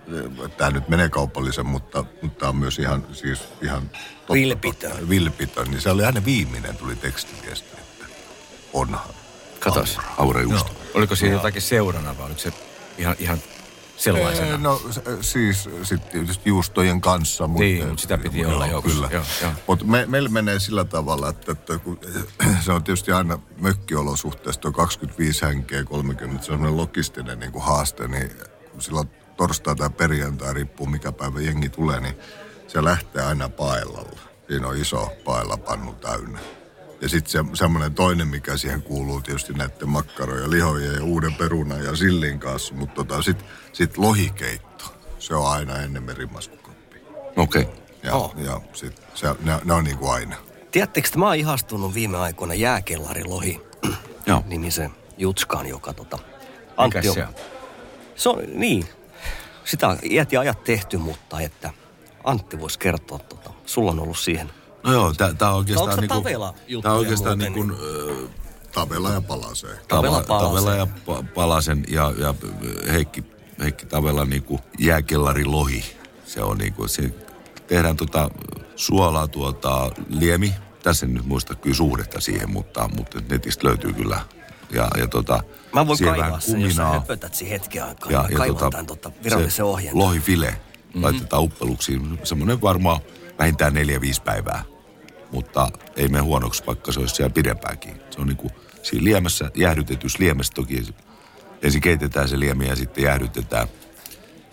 tämä 0.56 0.70
nyt 0.70 0.88
menee 0.88 1.08
kaupallisen, 1.08 1.66
mutta, 1.66 2.04
mutta 2.22 2.38
tämä 2.38 2.50
on 2.50 2.56
myös 2.56 2.78
ihan, 2.78 3.06
siis 3.12 3.40
ihan 3.62 3.82
totta, 3.90 4.34
Vilpitön. 4.34 4.90
Totta, 4.90 5.08
vilpitön. 5.08 5.70
Niin 5.70 5.80
se 5.80 5.90
oli 5.90 6.04
aina 6.04 6.24
viimeinen, 6.24 6.76
tuli 6.76 6.96
tekstiviesti, 6.96 7.68
että 7.78 8.04
onhan. 8.72 9.08
Katos. 9.60 9.98
Aurajuusto. 10.18 10.72
Oliko 10.94 11.16
siinä 11.16 11.34
jotakin 11.34 11.62
seurana 11.62 12.18
vai 12.18 12.26
oliko 12.26 12.40
se 12.40 12.52
ihan, 12.98 13.16
ihan 13.18 13.38
sellaisena? 13.96 14.50
Ee, 14.50 14.56
No 14.58 14.82
se- 14.90 15.02
siis 15.20 15.68
sitten 15.82 16.10
tietysti 16.12 16.48
juustojen 16.50 17.00
kanssa. 17.00 17.46
Mutta, 17.46 17.62
Niin, 17.62 17.86
mutta 17.88 18.02
sitä 18.02 18.18
piti 18.18 18.44
olla 18.46 18.66
joukossa, 18.66 18.96
Kyllä. 18.96 19.08
joo, 19.12 19.24
joo. 19.42 19.52
Mutta 19.66 19.84
me, 19.84 20.06
meillä 20.06 20.28
menee 20.28 20.58
sillä 20.60 20.84
tavalla, 20.84 21.28
että, 21.28 21.52
että 21.52 21.78
kun, 21.78 22.00
se 22.64 22.72
on 22.72 22.84
tietysti 22.84 23.12
aina 23.12 23.38
mökkiolosuhteessa, 23.60 24.60
tuo 24.60 24.72
25 24.72 25.42
henkeä, 25.46 25.84
30, 25.84 26.44
se 26.46 26.52
on 26.52 26.76
logistinen 26.76 27.38
niin 27.40 27.52
kuin 27.52 27.64
haaste, 27.64 28.08
niin 28.08 28.30
kun 28.72 28.82
silloin 28.82 29.08
torstai 29.38 29.76
tai 29.76 29.90
perjantai, 29.90 30.54
riippuu 30.54 30.86
mikä 30.86 31.12
päivä 31.12 31.40
jengi 31.40 31.68
tulee, 31.68 32.00
niin 32.00 32.14
se 32.66 32.84
lähtee 32.84 33.22
aina 33.22 33.48
paellalla. 33.48 34.18
Siinä 34.48 34.68
on 34.68 34.76
iso 34.76 35.12
paellapannu 35.24 35.94
täynnä. 35.94 36.38
Ja 37.00 37.08
sitten 37.08 37.30
se, 37.30 37.44
semmoinen 37.54 37.94
toinen, 37.94 38.28
mikä 38.28 38.56
siihen 38.56 38.82
kuuluu 38.82 39.20
tietysti 39.20 39.52
näiden 39.52 39.88
makkaroja, 39.88 40.50
lihoja 40.50 40.92
ja 40.92 41.04
uuden 41.04 41.34
perunan 41.34 41.84
ja 41.84 41.96
sillin 41.96 42.38
kanssa. 42.38 42.74
Mutta 42.74 42.94
tota, 42.94 43.22
sitten 43.22 43.48
sit 43.72 43.98
lohikeitto. 43.98 44.84
Se 45.18 45.34
on 45.34 45.50
aina 45.50 45.76
ennen 45.78 46.02
merimaskukoppi. 46.02 46.96
Okei. 47.36 47.62
Okay. 47.62 47.74
Ja, 48.02 48.14
Oh. 48.14 48.34
ja 48.36 48.60
sit 48.72 49.02
se, 49.14 49.26
ne, 49.40 49.60
ne 49.64 49.72
on 49.72 49.84
niin 49.84 49.98
kuin 49.98 50.10
aina. 50.12 50.36
Tiedättekö, 50.70 51.08
että 51.08 51.18
mä 51.18 51.26
oon 51.26 51.36
ihastunut 51.36 51.94
viime 51.94 52.18
aikoina 52.18 52.54
jääkellarilohi 52.54 53.60
Joo. 54.26 54.44
nimisen 54.46 54.90
Jutskaan, 55.18 55.66
joka 55.66 55.92
tota... 55.92 56.18
Antti 56.76 57.08
on? 57.08 57.16
Se 58.16 58.28
on, 58.28 58.42
niin. 58.54 58.88
Sitä 59.68 59.88
on 59.88 59.98
iät 60.10 60.32
ja 60.32 60.40
ajat 60.40 60.64
tehty, 60.64 60.96
mutta 60.96 61.40
että 61.40 61.70
Antti 62.24 62.60
voisi 62.60 62.78
kertoa, 62.78 63.18
tota, 63.18 63.50
sulla 63.66 63.90
on 63.90 64.00
ollut 64.00 64.18
siihen. 64.18 64.50
No 64.84 64.92
joo, 64.92 65.12
tää 65.38 65.50
on 65.50 65.56
oikeastaan... 65.56 65.90
Onko 65.90 66.00
niinku, 66.00 66.14
Tavela-juttuja 66.14 66.82
Tää 66.82 66.92
on 66.92 66.98
oikeastaan 66.98 67.38
niin 67.38 67.52
muuten? 67.52 67.76
kuin... 67.76 68.24
Äh, 68.24 68.30
Tavela 68.72 69.10
ja 69.10 69.20
palasee. 69.20 69.78
Tavela 69.88 70.22
Tavela. 70.22 70.48
Tavela 70.48 70.74
ja 70.74 70.86
Pa- 71.06 71.24
Palasen 71.34 71.84
ja, 71.88 72.12
ja 72.18 72.34
Heikki, 72.92 73.24
Heikki 73.58 73.86
Tavela 73.86 74.24
niinku 74.24 74.60
jääkellarilohi. 74.78 75.84
Se 76.24 76.42
on 76.42 76.58
niinku, 76.58 76.88
se 76.88 77.14
tehdään 77.66 77.96
tota 77.96 78.30
suolaa 78.76 79.28
tuota 79.28 79.90
liemi. 80.08 80.54
Tässä 80.82 81.06
en 81.06 81.14
nyt 81.14 81.26
muista 81.26 81.54
kyllä 81.54 81.76
suhdetta 81.76 82.20
siihen, 82.20 82.50
mutta, 82.50 82.90
mutta 82.96 83.20
netistä 83.28 83.66
löytyy 83.66 83.92
kyllä. 83.92 84.20
Ja, 84.70 84.88
ja 84.98 85.06
tota, 85.08 85.42
Mä 85.74 85.86
voin 85.86 85.98
kaivaa 86.04 86.40
sen, 86.40 86.60
jos 86.60 86.74
sä 86.74 86.82
kuminaa. 86.82 86.92
höpötät 87.00 87.34
siinä 87.34 87.50
hetken 87.50 87.84
aikaa. 87.84 88.12
Ja, 88.12 88.28
Ja, 88.30 88.46
tota, 88.46 88.70
tämän 88.70 88.86
tota, 88.86 89.10
virallisen 89.24 89.52
se 89.52 89.62
ohjeen. 89.62 89.98
Lohifile 89.98 90.50
mm-hmm. 90.50 91.02
laitetaan 91.02 91.42
uppeluksiin. 91.42 92.18
Semmoinen 92.24 92.60
varmaan 92.60 93.00
vähintään 93.38 93.74
neljä, 93.74 94.00
viisi 94.00 94.22
päivää. 94.22 94.64
Mutta 95.32 95.70
ei 95.96 96.08
mene 96.08 96.22
huonoksi, 96.22 96.62
vaikka 96.66 96.92
se 96.92 97.00
olisi 97.00 97.14
siellä 97.14 97.32
pidempäänkin. 97.34 98.00
Se 98.10 98.20
on 98.20 98.26
niin 98.26 98.36
kuin 98.36 98.52
siinä 98.82 99.04
liemessä, 99.04 99.50
jäähdytetyssä 99.54 100.18
liemessä 100.20 100.52
toki. 100.54 100.86
Ensin 101.62 101.80
keitetään 101.80 102.28
se 102.28 102.40
liemi 102.40 102.68
ja 102.68 102.76
sitten 102.76 103.04
jäähdytetään. 103.04 103.68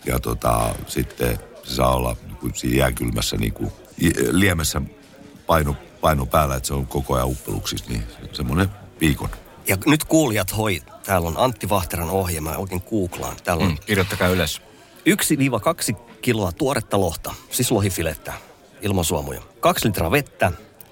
Ja 0.05 0.19
tota, 0.19 0.75
sitten 0.87 1.39
se 1.63 1.75
saa 1.75 1.95
olla 1.95 2.15
niin 2.27 2.37
kuin 2.37 2.55
siinä 2.55 2.77
jääkylmässä 2.77 3.37
niin 3.37 3.53
kuin, 3.53 3.71
liemessä 4.31 4.81
paino, 5.47 5.75
paino 6.01 6.25
päällä, 6.25 6.55
että 6.55 6.67
se 6.67 6.73
on 6.73 6.87
koko 6.87 7.15
ajan 7.15 7.27
uppeluksissa. 7.27 7.85
Niin 7.89 8.03
se- 8.09 8.29
semmoinen 8.33 8.69
viikon. 9.01 9.29
Ja 9.67 9.77
nyt 9.85 10.03
kuulijat 10.03 10.57
hoi, 10.57 10.81
täällä 11.05 11.27
on 11.27 11.37
Antti 11.37 11.69
Vahteran 11.69 12.09
ohje, 12.09 12.41
mä 12.41 12.51
oikein 12.57 12.83
googlaan. 12.89 13.35
Täällä 13.43 13.63
on 13.63 13.69
Mm, 13.71 13.77
kirjoittakaa 13.85 14.27
ylös. 14.27 14.61
1-2 15.05 15.95
kiloa 16.21 16.51
tuoretta 16.51 16.99
lohta, 16.99 17.35
siis 17.49 17.71
lohifilettä, 17.71 18.33
ilman 18.81 19.05
suomuja. 19.05 19.41
2 19.59 19.87
litraa 19.87 20.11
vettä, 20.11 20.51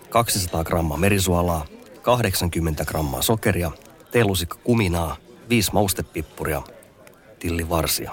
200 0.10 0.64
grammaa 0.64 0.98
merisuolaa, 0.98 1.66
80 2.02 2.86
grammaa 2.86 3.22
sokeria, 3.22 3.72
teelusikka 4.12 4.58
kuminaa, 4.64 5.18
5 5.50 5.72
maustepippuria, 5.74 6.62
tillivarsia. 7.40 8.12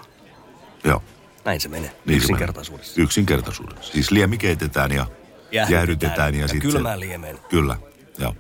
Joo. 0.84 1.02
Näin 1.44 1.60
se 1.60 1.68
menee. 1.68 1.90
Niin 2.06 2.20
se 2.20 2.24
Yksinkertaisuudessa. 2.24 2.92
menee. 2.96 3.04
Yksinkertaisuudessa. 3.04 3.92
Siis 3.92 4.10
liemi 4.10 4.38
keitetään 4.38 4.92
ja 4.92 5.06
jäähdytetään 5.52 6.34
ja, 6.34 6.40
ja 6.40 6.48
sitten... 6.48 6.70
kylmään 6.72 7.00
liemeen. 7.00 7.38
Kyllä, 7.48 7.76
joo. 8.18 8.34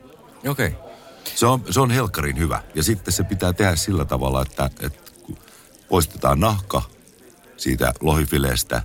Okei. 0.48 0.66
Okay. 0.66 0.89
Se 1.34 1.46
on, 1.46 1.64
se 1.70 1.80
on 1.80 1.90
helkkarin 1.90 2.38
hyvä. 2.38 2.62
Ja 2.74 2.82
sitten 2.82 3.12
se 3.12 3.24
pitää 3.24 3.52
tehdä 3.52 3.76
sillä 3.76 4.04
tavalla, 4.04 4.42
että, 4.42 4.70
että 4.80 5.12
poistetaan 5.88 6.40
nahka 6.40 6.82
siitä 7.56 7.92
lohifileestä 8.00 8.82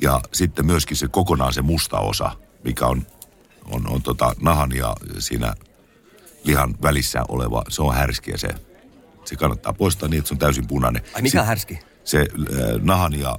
ja 0.00 0.20
sitten 0.32 0.66
myöskin 0.66 0.96
se 0.96 1.08
kokonaan 1.08 1.52
se 1.52 1.62
musta 1.62 1.98
osa, 1.98 2.30
mikä 2.64 2.86
on, 2.86 3.06
on, 3.64 3.90
on 3.90 4.02
tota 4.02 4.34
nahan 4.40 4.72
ja 4.72 4.96
siinä 5.18 5.54
lihan 6.44 6.74
välissä 6.82 7.22
oleva, 7.28 7.62
se 7.68 7.82
on 7.82 7.94
härski 7.94 8.30
ja 8.30 8.38
se, 8.38 8.48
se 9.24 9.36
kannattaa 9.36 9.72
poistaa 9.72 10.08
niin, 10.08 10.18
että 10.18 10.28
se 10.28 10.34
on 10.34 10.38
täysin 10.38 10.66
punainen. 10.66 11.02
Ai 11.14 11.22
mikä 11.22 11.38
Sit- 11.38 11.46
härski? 11.46 11.78
Se 12.04 12.18
äh, 12.18 12.26
nahan 12.80 13.20
ja 13.20 13.38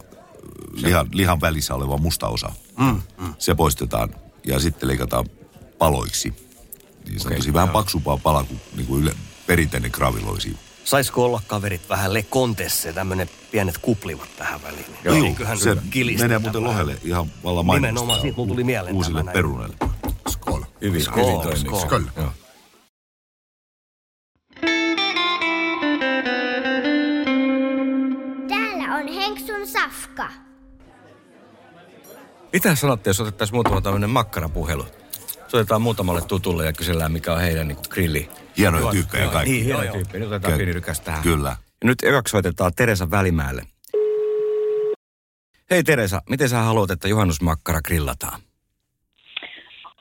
lihan, 0.73 1.07
lihan 1.13 1.41
välissä 1.41 1.75
oleva 1.75 1.97
musta 1.97 2.27
osa. 2.27 2.51
Mm, 2.77 3.01
mm. 3.17 3.33
Se 3.37 3.55
poistetaan 3.55 4.15
ja 4.45 4.59
sitten 4.59 4.89
leikataan 4.89 5.25
paloiksi. 5.77 6.48
Niin 7.09 7.19
sanoisin 7.19 7.53
vähän 7.53 7.69
paksumpaa 7.69 8.17
pala 8.17 8.43
kuin, 8.43 8.61
niin 8.75 8.87
kuin 8.87 9.01
yle, 9.03 9.11
perinteinen 9.47 9.91
graviloisi. 9.93 10.57
Saisiko 10.83 11.25
olla 11.25 11.41
kaverit 11.47 11.89
vähän 11.89 12.13
Le 12.13 12.23
Contesse, 12.23 12.93
tämmönen 12.93 13.29
pienet 13.51 13.77
kuplivat 13.77 14.29
tähän 14.37 14.63
väliin? 14.63 14.85
Joo, 15.03 15.15
Eiköhän 15.25 15.57
se 15.57 15.77
kilistetä 15.89 16.23
menee 16.27 16.39
muuten 16.39 16.63
lohelle 16.63 16.97
ihan 17.03 17.27
vallan 17.43 17.65
Nimenomaan, 17.65 17.93
mainostaa 17.93 18.21
siitä 18.21 18.37
mulla 18.37 18.49
tuli 18.49 18.63
mieleen 18.63 18.95
Uusille 18.95 19.19
tämä 19.19 19.25
näin. 19.25 19.33
peruneille. 19.33 19.75
Skol. 20.29 20.61
Hyvin, 20.81 21.03
Skol, 21.03 21.25
hyvin 21.25 21.41
toimii. 21.41 21.59
skol. 21.59 21.79
Skol. 21.79 22.01
Joo. 22.17 22.31
Täällä 28.47 28.95
on 28.95 29.07
Henksun 29.07 29.67
safka. 29.67 30.29
Mitä 32.53 32.75
sanotte, 32.75 33.09
jos 33.09 33.19
otettaisiin 33.19 33.55
muutama 33.55 33.81
tämmöinen 33.81 34.09
makkarapuhelu? 34.09 34.85
Soitetaan 35.49 35.81
muutamalle 35.81 36.21
tutulle 36.21 36.65
ja 36.65 36.73
kysellään, 36.73 37.11
mikä 37.11 37.33
on 37.33 37.41
heidän 37.41 37.67
niin 37.67 37.77
grilli. 37.89 38.29
Hienoja 38.57 38.83
Juon- 38.83 38.91
tyyppejä 38.91 39.23
Joo, 39.23 39.31
kaikki. 39.33 39.51
Niin, 39.51 39.65
hienoja 39.65 39.85
Joo, 39.85 39.93
tyyppejä. 39.93 40.19
Nyt 40.19 40.27
otetaan 40.27 40.53
Ky- 40.53 40.57
pieni 40.57 40.73
rykäs 40.73 41.01
tähän. 41.01 41.23
Kyllä. 41.23 41.49
Ja 41.49 41.85
nyt 41.87 42.03
ekaksi 42.03 42.31
soitetaan 42.31 42.71
Teresa 42.75 43.11
Välimäelle. 43.11 43.61
Hei 45.71 45.83
Teresa, 45.83 46.21
miten 46.29 46.49
sä 46.49 46.57
haluat, 46.57 46.91
että 46.91 47.07
juhannusmakkara 47.07 47.81
grillataan? 47.81 48.41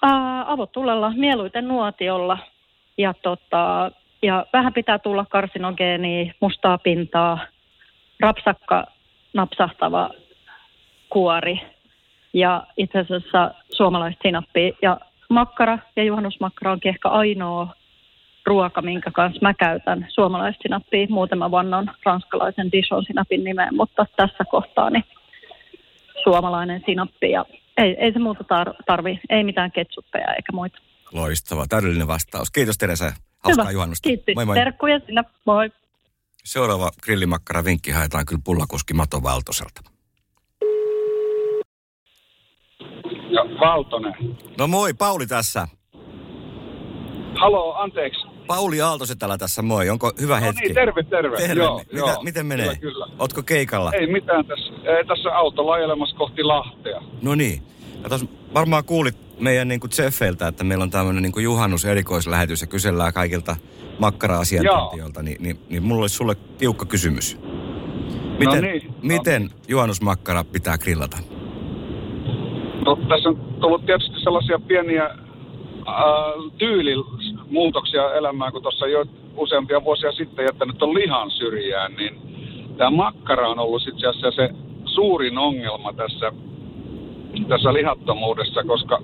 Ää, 0.03 0.53
avotulella, 0.53 1.13
mieluiten 1.17 1.69
nuotiolla. 1.69 2.39
Ja, 2.99 3.15
tota, 3.15 3.91
ja 4.23 4.47
vähän 4.53 4.73
pitää 4.73 4.99
tulla 4.99 5.25
karsinogeenia, 5.31 6.33
mustaa 6.41 6.79
pintaa, 6.79 7.39
rapsakka, 8.21 8.87
napsahtava 9.33 10.11
kuori 11.09 11.61
ja 12.33 12.67
itse 12.77 12.99
asiassa 12.99 13.55
suomalaista 13.77 14.23
sinappia. 14.23 14.73
Ja 14.83 15.01
makkara 15.29 15.79
ja 15.97 16.05
juhannusmakkara 16.05 16.73
onkin 16.73 16.89
ehkä 16.89 17.09
ainoa 17.09 17.75
ruoka, 18.47 18.83
minkä 18.83 19.11
kanssa 19.11 19.39
mä 19.43 19.55
käytän 19.55 20.07
suomalaista 20.09 20.63
sinappia. 20.63 21.07
Muuten 21.11 21.39
mä 21.39 21.51
vannon 21.51 21.91
ranskalaisen 22.05 22.73
Dijon 22.73 23.05
sinapin 23.07 23.45
nimeen, 23.45 23.77
mutta 23.77 24.07
tässä 24.17 24.45
kohtaa 24.51 24.91
niin 24.91 25.05
suomalainen 26.23 26.83
sinappi 26.87 27.31
ja 27.31 27.45
ei, 27.77 27.97
ei 27.99 28.13
se 28.13 28.19
muuta 28.19 28.45
tar- 28.45 28.83
tarvi, 28.87 29.21
ei 29.31 29.45
mitään 29.45 29.73
ketsuppeja 29.73 30.35
eikä 30.35 30.53
muita. 30.53 30.79
Loistava, 31.13 31.67
täydellinen 31.69 32.07
vastaus. 32.07 32.51
Kiitos 32.51 32.79
Teresa. 32.79 33.05
Hauskaa 33.39 33.65
Hyvä, 33.65 33.71
juhannusta. 33.71 34.09
kiitti. 34.09 34.35
Moi 34.35 34.45
moi. 34.47 34.57
Terkkuja 34.57 35.01
sinne, 35.07 35.25
moi. 35.45 35.71
Seuraava 36.45 36.91
grillimakkara 37.03 37.65
vinkki 37.65 37.91
haetaan 37.91 38.27
kyllä 38.27 38.41
pullakoski 38.45 38.95
Mato 38.95 39.23
Valtoselta. 39.23 39.81
Ja 43.31 43.43
Valtonen. 43.61 44.15
No 44.59 44.67
moi, 44.67 44.95
Pauli 44.95 45.27
tässä. 45.27 45.69
Haloo, 47.35 47.75
anteeksi. 47.75 48.27
Pauli 48.47 48.81
Aaltosen 48.81 49.19
täällä 49.19 49.39
tässä, 49.39 49.63
moi. 49.63 49.91
Onko 49.91 50.13
hyvä 50.21 50.41
No 50.41 50.47
hetki? 50.47 50.63
niin, 50.63 50.75
terve, 50.75 51.03
terve. 51.03 51.37
Terve. 51.37 51.63
Joo, 51.63 51.79
Mitä, 51.79 51.97
joo. 51.97 52.23
Miten 52.23 52.47
menee? 52.47 52.67
Kyllä, 52.67 52.79
kyllä. 52.81 53.07
Ootko 53.19 53.43
keikalla? 53.43 53.93
Ei 53.93 54.07
mitään 54.07 54.47
tässä. 54.47 54.73
Ei, 54.85 55.05
tässä 55.05 55.37
autolla 55.37 55.73
ajelemassa 55.73 56.17
kohti 56.17 56.43
Lahtea. 56.43 57.03
No 57.23 57.35
niin. 57.35 57.63
Ja 58.03 58.09
tos 58.09 58.27
varmaan 58.55 58.85
kuulit 58.85 59.41
meidän 59.41 59.69
niin 59.69 59.81
Jeffeiltä, 59.99 60.49
että 60.49 60.65
meillä 60.65 60.83
on 60.83 60.91
tämmöinen 60.91 61.23
niin 61.23 61.43
juhannus 61.45 61.85
erikoislähetys 61.85 62.61
ja 62.61 62.67
kysellään 62.67 63.13
kaikilta 63.13 63.57
makkara-asiantuntijoilta, 63.99 65.23
niin, 65.23 65.43
niin, 65.43 65.59
niin 65.69 65.83
mulla 65.83 66.01
olisi 66.01 66.15
sulle 66.17 66.35
tiukka 66.59 66.87
kysymys. 66.87 67.39
Miten, 68.39 68.63
niin, 68.63 68.87
no 68.87 68.95
miten 69.03 69.51
juhannusmakkara 69.69 70.45
pitää 70.45 70.79
grillata? 70.79 71.19
No, 72.85 72.99
tässä 73.09 73.29
on 73.29 73.37
tullut 73.61 73.87
tietysti 73.87 74.21
sellaisia 74.21 74.59
pieniä 74.59 75.05
äh, 75.05 75.15
tyylimuutoksia 76.59 78.15
elämään, 78.15 78.53
kun 78.53 78.63
tuossa 78.63 78.87
jo 78.87 79.05
useampia 79.37 79.85
vuosia 79.85 80.13
sitten 80.13 80.45
jättänyt 80.45 80.83
on 80.83 80.95
lihan 80.95 81.31
syrjään, 81.31 81.95
niin 81.95 82.21
tämä 82.77 82.91
makkara 82.91 83.49
on 83.49 83.59
ollut 83.59 83.89
itse 83.89 84.07
asiassa 84.07 84.31
se 84.31 84.51
suurin 84.85 85.39
ongelma 85.39 85.93
tässä, 85.93 86.33
tässä 87.49 87.73
lihattomuudessa, 87.73 88.65
koska 88.65 89.03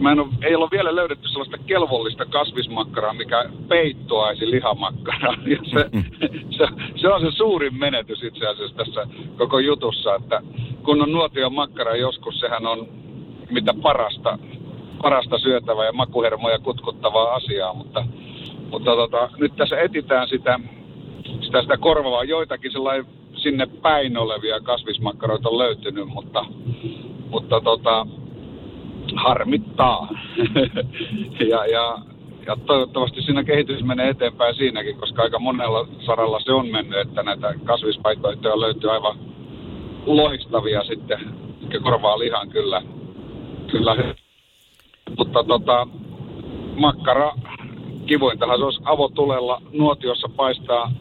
mä 0.00 0.12
en 0.12 0.20
ole, 0.20 0.28
ei 0.42 0.54
ole 0.54 0.68
vielä 0.70 0.94
löydetty 0.94 1.28
sellaista 1.28 1.58
kelvollista 1.58 2.26
kasvismakkaraa, 2.26 3.14
mikä 3.14 3.44
peittoaisi 3.68 4.50
lihamakkaraa. 4.50 5.34
Ja 5.46 5.58
se, 5.64 5.90
se, 6.58 6.66
se, 7.00 7.08
on 7.08 7.20
se 7.20 7.30
suurin 7.30 7.78
menetys 7.78 8.22
itse 8.22 8.46
asiassa 8.46 8.76
tässä 8.76 9.06
koko 9.36 9.58
jutussa, 9.58 10.14
että 10.14 10.42
kun 10.88 11.02
on 11.02 11.12
nuotion 11.12 11.54
makkara 11.54 11.96
joskus, 11.96 12.40
sehän 12.40 12.66
on 12.66 12.88
mitä 13.50 13.74
parasta, 13.82 14.38
parasta 15.02 15.38
syötävää 15.38 15.86
ja 15.86 15.92
makuhermoja 15.92 16.58
kutkuttavaa 16.58 17.34
asiaa, 17.34 17.74
mutta, 17.74 18.06
mutta 18.70 18.90
tota, 18.96 19.30
nyt 19.38 19.56
tässä 19.56 19.80
etitään 19.80 20.28
sitä, 20.28 20.60
sitä, 21.40 21.62
sitä 21.62 21.76
korvaavaa. 21.76 22.24
Joitakin 22.24 22.72
sinne 23.36 23.66
päin 23.82 24.18
olevia 24.18 24.60
kasvismakkaroita 24.60 25.48
on 25.48 25.58
löytynyt, 25.58 26.08
mutta, 26.08 26.44
mutta 27.30 27.60
tota, 27.60 28.06
harmittaa. 29.16 30.08
ja, 31.50 31.66
ja, 31.66 31.98
ja 32.46 32.56
toivottavasti 32.66 33.22
siinä 33.22 33.44
kehitys 33.44 33.82
menee 33.82 34.08
eteenpäin 34.08 34.54
siinäkin, 34.54 34.96
koska 34.96 35.22
aika 35.22 35.38
monella 35.38 35.88
saralla 36.06 36.40
se 36.40 36.52
on 36.52 36.68
mennyt, 36.68 37.00
että 37.00 37.22
näitä 37.22 37.54
kasvisvaihtoehtoja 37.64 38.60
löytyy 38.60 38.92
aivan 38.92 39.27
loistavia 40.06 40.84
sitten, 40.84 41.18
jotka 41.60 41.80
korvaa 41.80 42.18
lihan 42.18 42.50
kyllä. 42.50 42.82
kyllä. 43.70 43.96
Mutta 45.18 45.44
tota, 45.44 45.86
makkara, 46.76 47.32
kivointahan 48.06 48.58
se 48.58 48.64
olisi 48.64 48.80
avotulella 48.84 49.62
nuotiossa 49.72 50.28
paistaa, 50.36 50.92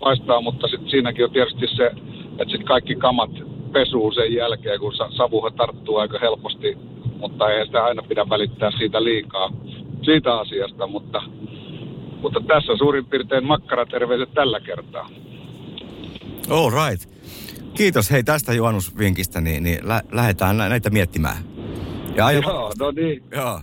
paistaa 0.00 0.40
mutta 0.40 0.68
sitten 0.68 0.90
siinäkin 0.90 1.24
on 1.24 1.30
tietysti 1.30 1.66
se, 1.76 1.86
että 2.30 2.50
sitten 2.50 2.64
kaikki 2.64 2.94
kamat 2.96 3.30
pesuu 3.72 4.12
sen 4.12 4.34
jälkeen, 4.34 4.80
kun 4.80 4.94
sa- 4.94 5.10
savuhan 5.16 5.54
tarttuu 5.54 5.96
aika 5.96 6.18
helposti, 6.18 6.78
mutta 7.20 7.50
ei 7.50 7.66
sitä 7.66 7.84
aina 7.84 8.02
pidä 8.02 8.28
välittää 8.28 8.70
siitä 8.78 9.04
liikaa, 9.04 9.50
siitä 10.02 10.38
asiasta, 10.38 10.86
mutta, 10.86 11.22
mutta 12.22 12.40
tässä 12.46 12.76
suurin 12.76 13.06
piirtein 13.06 13.44
makkaraterveiset 13.44 14.34
tällä 14.34 14.60
kertaa. 14.60 15.08
All 16.50 16.70
right. 16.70 17.08
Kiitos 17.78 18.10
hei 18.10 18.24
tästä 18.24 18.52
juhannusvinkistä, 18.52 19.40
niin, 19.40 19.62
niin 19.62 19.88
lä- 19.88 20.02
lähdetään 20.12 20.56
nä- 20.56 20.68
näitä 20.68 20.90
miettimään. 20.90 21.36
Ja 22.16 22.26
aion, 22.26 22.42
Joo, 22.42 22.72
no 22.78 22.90
niin, 22.90 23.22
joo. 23.32 23.60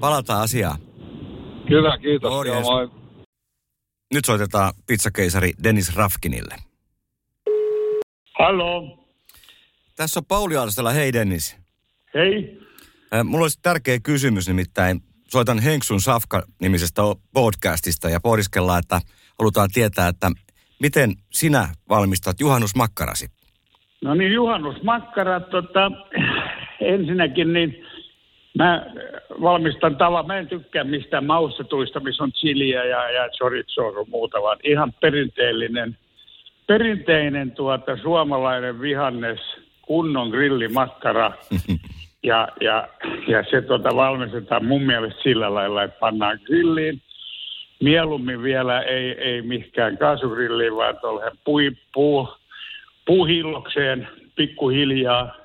Palataan 0.00 0.42
asiaan. 0.42 0.78
hyvä, 1.70 1.98
kiitos. 1.98 2.30
Morjens. 2.30 2.66
Joo, 2.68 2.76
moi. 2.76 2.90
Nyt 4.14 4.24
soitetaan 4.24 4.72
pizzakeisari 4.86 5.52
Dennis 5.64 5.96
Rafkinille. 5.96 6.56
Hallo, 8.38 8.98
Tässä 9.96 10.20
on 10.20 10.24
Pauli 10.26 10.56
Aaltosella. 10.56 10.90
Hei 10.90 11.12
Dennis. 11.12 11.56
hei. 12.14 12.60
Mulla 13.24 13.44
olisi 13.44 13.58
tärkeä 13.62 13.98
kysymys 14.02 14.48
nimittäin. 14.48 15.00
Soitan 15.28 15.58
Henksun 15.58 16.00
Safka-nimisestä 16.00 17.02
podcastista 17.32 18.10
ja 18.10 18.20
pohdiskellaan, 18.20 18.78
että 18.78 19.00
halutaan 19.38 19.68
tietää, 19.74 20.08
että 20.08 20.30
miten 20.80 21.10
sinä 21.30 21.68
valmistat 21.88 22.40
juhannusmakkarasi? 22.40 23.26
No 24.04 24.14
niin, 24.14 24.32
juhannusmakkara, 24.32 25.40
tota, 25.40 25.92
ensinnäkin 26.80 27.52
niin 27.52 27.84
mä 28.58 28.86
valmistan 29.40 29.96
tavan, 29.96 30.26
mä 30.26 30.38
en 30.38 30.48
tykkää 30.48 30.84
mistään 30.84 31.26
maustetuista, 31.26 32.00
missä 32.00 32.22
on 32.22 32.32
chiliä 32.32 32.84
ja, 32.84 33.10
ja 33.10 33.28
chorizoa 33.28 33.98
ja 33.98 34.04
muuta, 34.10 34.42
vaan 34.42 34.58
ihan 34.64 34.92
perinteellinen, 35.00 35.96
perinteinen 36.66 37.50
tuota, 37.50 37.96
suomalainen 37.96 38.80
vihannes, 38.80 39.40
kunnon 39.82 40.28
grillimakkara. 40.28 41.32
Ja, 42.22 42.48
ja, 42.60 42.88
ja 43.28 43.44
se 43.50 43.62
tuota 43.62 43.96
valmistetaan 43.96 44.64
mun 44.64 44.82
mielestä 44.82 45.22
sillä 45.22 45.54
lailla, 45.54 45.82
että 45.82 45.98
pannaan 46.00 46.38
grilliin. 46.44 47.02
Mieluummin 47.80 48.42
vielä 48.42 48.80
ei, 48.80 49.10
ei 49.18 49.42
mihinkään 49.42 49.98
kaasugrilliin, 49.98 50.76
vaan 50.76 50.98
tuolle 51.00 51.32
pui, 51.44 51.70
puu, 51.94 52.28
puuhillokseen 53.06 54.08
pikkuhiljaa. 54.36 55.36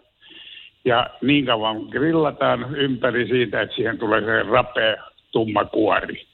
Ja 0.86 1.10
niin 1.22 1.46
kauan 1.46 1.78
grillataan 1.78 2.76
ympäri 2.76 3.28
siitä, 3.28 3.62
että 3.62 3.76
siihen 3.76 3.98
tulee 3.98 4.22
se 4.22 4.44
rapea 4.44 4.96
tumma 5.32 5.66
kuori. 5.66 6.26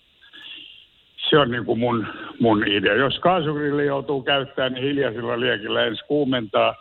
Se 1.30 1.38
on 1.38 1.52
niin 1.52 1.66
kuin 1.66 1.80
mun, 1.80 2.08
mun 2.40 2.68
idea. 2.68 2.94
Jos 2.94 3.20
kaasugrilli 3.20 3.86
joutuu 3.86 4.22
käyttämään, 4.22 4.74
niin 4.74 4.84
hiljaisilla 4.84 5.40
liekillä 5.40 5.86
ensin 5.86 6.08
kuumentaa 6.08 6.76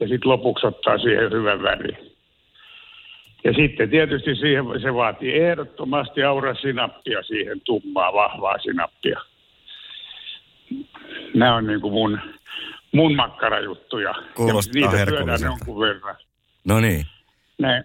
ja 0.00 0.08
sitten 0.08 0.30
lopuksi 0.30 0.66
ottaa 0.66 0.98
siihen 0.98 1.32
hyvän 1.32 1.62
värin. 1.62 2.13
Ja 3.44 3.52
sitten 3.52 3.90
tietysti 3.90 4.34
siihen 4.34 4.64
se 4.82 4.94
vaatii 4.94 5.32
ehdottomasti 5.32 6.22
aurasinappia 6.22 7.22
siihen 7.22 7.60
tummaa, 7.60 8.12
vahvaa 8.12 8.58
sinappia. 8.58 9.20
Nämä 11.34 11.56
on 11.56 11.66
niin 11.66 11.80
kuin 11.80 11.92
mun, 11.92 12.20
mun 12.92 13.16
makkarajuttuja. 13.16 14.14
Kuulostaa 14.34 14.80
ja 14.80 14.90
niitä 14.90 15.10
syödään 15.10 15.40
jonkun 15.42 15.80
verran. 15.80 16.16
No 16.64 16.80
niin. 16.80 17.06
Näin. 17.58 17.84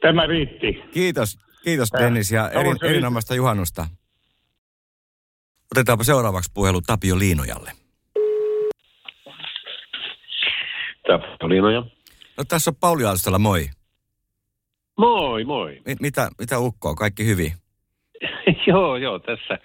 Tämä 0.00 0.26
riitti. 0.26 0.82
Kiitos, 0.92 1.38
kiitos 1.64 1.88
Dennis 1.98 2.32
ja 2.32 2.50
eri, 2.50 2.70
erinomaista 2.82 3.34
juhannusta. 3.34 3.86
Otetaanpa 5.72 6.04
seuraavaksi 6.04 6.50
puhelu 6.54 6.80
Tapio 6.80 7.18
Liinojalle. 7.18 7.72
Tappolinoja. 11.06 11.82
No 12.36 12.44
tässä 12.48 12.70
on 12.70 12.76
Pauli 12.80 13.04
Aaltola, 13.04 13.38
moi. 13.38 13.66
Moi, 14.98 15.44
moi. 15.44 15.80
Mi- 15.86 15.96
mitä, 16.00 16.28
mitä 16.38 16.58
ukkoa, 16.58 16.94
kaikki 16.94 17.26
hyvin? 17.26 17.52
joo, 18.66 18.96
joo, 18.96 19.18
tässä, 19.18 19.58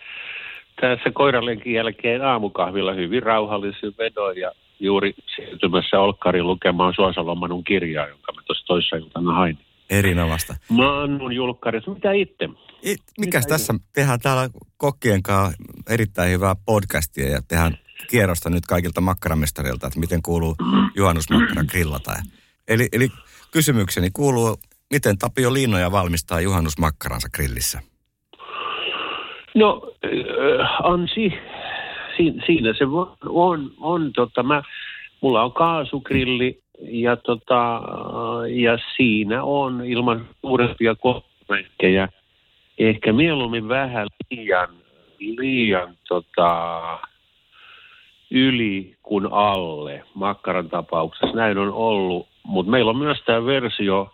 tässä 0.81 1.11
koiralenkin 1.13 1.73
jälkeen 1.73 2.25
aamukahvilla 2.25 2.93
hyvin 2.93 3.23
rauhallisin 3.23 3.93
vedoin 3.97 4.37
ja 4.37 4.51
juuri 4.79 5.13
siirtymässä 5.35 5.99
Olkkarin 5.99 6.47
lukemaan 6.47 6.93
Suosalomanun 6.95 7.63
kirjaa, 7.63 8.07
jonka 8.07 8.33
mä 8.33 8.41
tuossa 8.45 8.65
toissa 8.65 8.95
iltana 8.95 9.33
hain. 9.33 9.57
Erinomaista. 9.89 10.55
Mannun 10.69 11.33
julkkarissa. 11.33 11.91
Mitä 11.91 12.11
itse? 12.11 12.49
I, 12.85 12.95
mikäs 13.19 13.47
tässä? 13.47 13.73
Tehdään 13.93 14.19
täällä 14.19 14.49
kokkien 14.77 15.23
kanssa 15.23 15.63
erittäin 15.89 16.31
hyvää 16.31 16.55
podcastia 16.65 17.29
ja 17.29 17.41
tehdään 17.47 17.77
kierrosta 18.09 18.49
nyt 18.49 18.65
kaikilta 18.65 19.01
makkaramestareilta, 19.01 19.87
että 19.87 19.99
miten 19.99 20.21
kuuluu 20.21 20.55
juhannusmakkara 20.95 21.63
grillata. 21.63 22.13
Eli, 22.67 22.87
eli 22.91 23.09
kysymykseni 23.51 24.09
kuuluu, 24.13 24.57
miten 24.93 25.17
Tapio 25.17 25.53
Liinoja 25.53 25.91
valmistaa 25.91 26.41
juhannusmakkaransa 26.41 27.29
grillissä? 27.35 27.79
No, 29.55 29.93
äh, 30.05 30.69
Ansi, 30.83 31.33
siinä, 32.45 32.73
se 32.77 32.85
on, 32.85 33.17
on, 33.25 33.71
on 33.79 34.13
tota, 34.13 34.43
mä, 34.43 34.63
mulla 35.21 35.43
on 35.43 35.53
kaasugrilli 35.53 36.59
ja, 36.81 37.15
tota, 37.15 37.81
ja 38.49 38.77
siinä 38.97 39.43
on 39.43 39.85
ilman 39.85 40.27
suurempia 40.41 40.95
kommenttejä 40.95 42.09
ehkä 42.79 43.13
mieluummin 43.13 43.69
vähän 43.69 44.07
liian, 44.29 44.69
liian 45.19 45.95
tota, 46.07 46.81
yli 48.31 48.95
kuin 49.03 49.27
alle 49.31 50.03
makkaran 50.13 50.69
tapauksessa. 50.69 51.35
Näin 51.35 51.57
on 51.57 51.73
ollut, 51.73 52.27
mutta 52.43 52.71
meillä 52.71 52.89
on 52.89 52.97
myös 52.97 53.17
tämä 53.25 53.45
versio, 53.45 54.13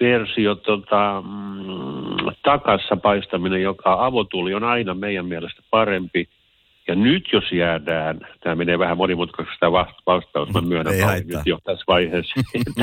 versio 0.00 0.54
tota, 0.54 1.22
mm, 1.26 2.34
takassa 2.42 2.96
paistaminen, 2.96 3.62
joka 3.62 4.04
avotuli 4.04 4.54
on 4.54 4.64
aina 4.64 4.94
meidän 4.94 5.26
mielestä 5.26 5.62
parempi. 5.70 6.28
Ja 6.88 6.94
nyt 6.94 7.28
jos 7.32 7.52
jäädään, 7.52 8.20
tämä 8.40 8.54
menee 8.54 8.78
vähän 8.78 8.96
monimutkaiseksi 8.96 9.60
tämä 9.60 9.72
vast- 9.72 10.02
vastaus, 10.06 10.52
mä 10.52 10.60
myönnän 10.60 10.94
nyt 11.26 11.46
jo 11.46 11.58
tässä 11.64 11.84
vaiheessa, 11.88 12.40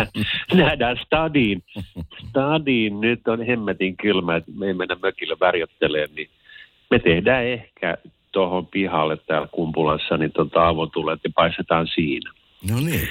nähdään 0.53 0.97
stadiin. 1.05 1.63
Stadiin 2.29 3.01
nyt 3.01 3.27
on 3.27 3.45
hemmetin 3.45 3.97
kylmä, 3.97 4.35
että 4.35 4.51
me 4.55 4.67
ei 4.67 4.73
mennä 4.73 4.95
mökille 5.01 5.37
värjötteleen, 5.39 6.09
niin 6.15 6.29
me 6.89 6.99
tehdään 6.99 7.45
ehkä 7.45 7.97
tuohon 8.31 8.67
pihalle 8.67 9.17
täällä 9.17 9.47
Kumpulassa, 9.51 10.17
niin 10.17 10.31
tota 10.31 10.67
avotulet 10.67 11.19
ja 11.23 11.29
paistetaan 11.35 11.87
siinä. 11.87 12.31
No 12.71 12.79
niin. 12.79 13.07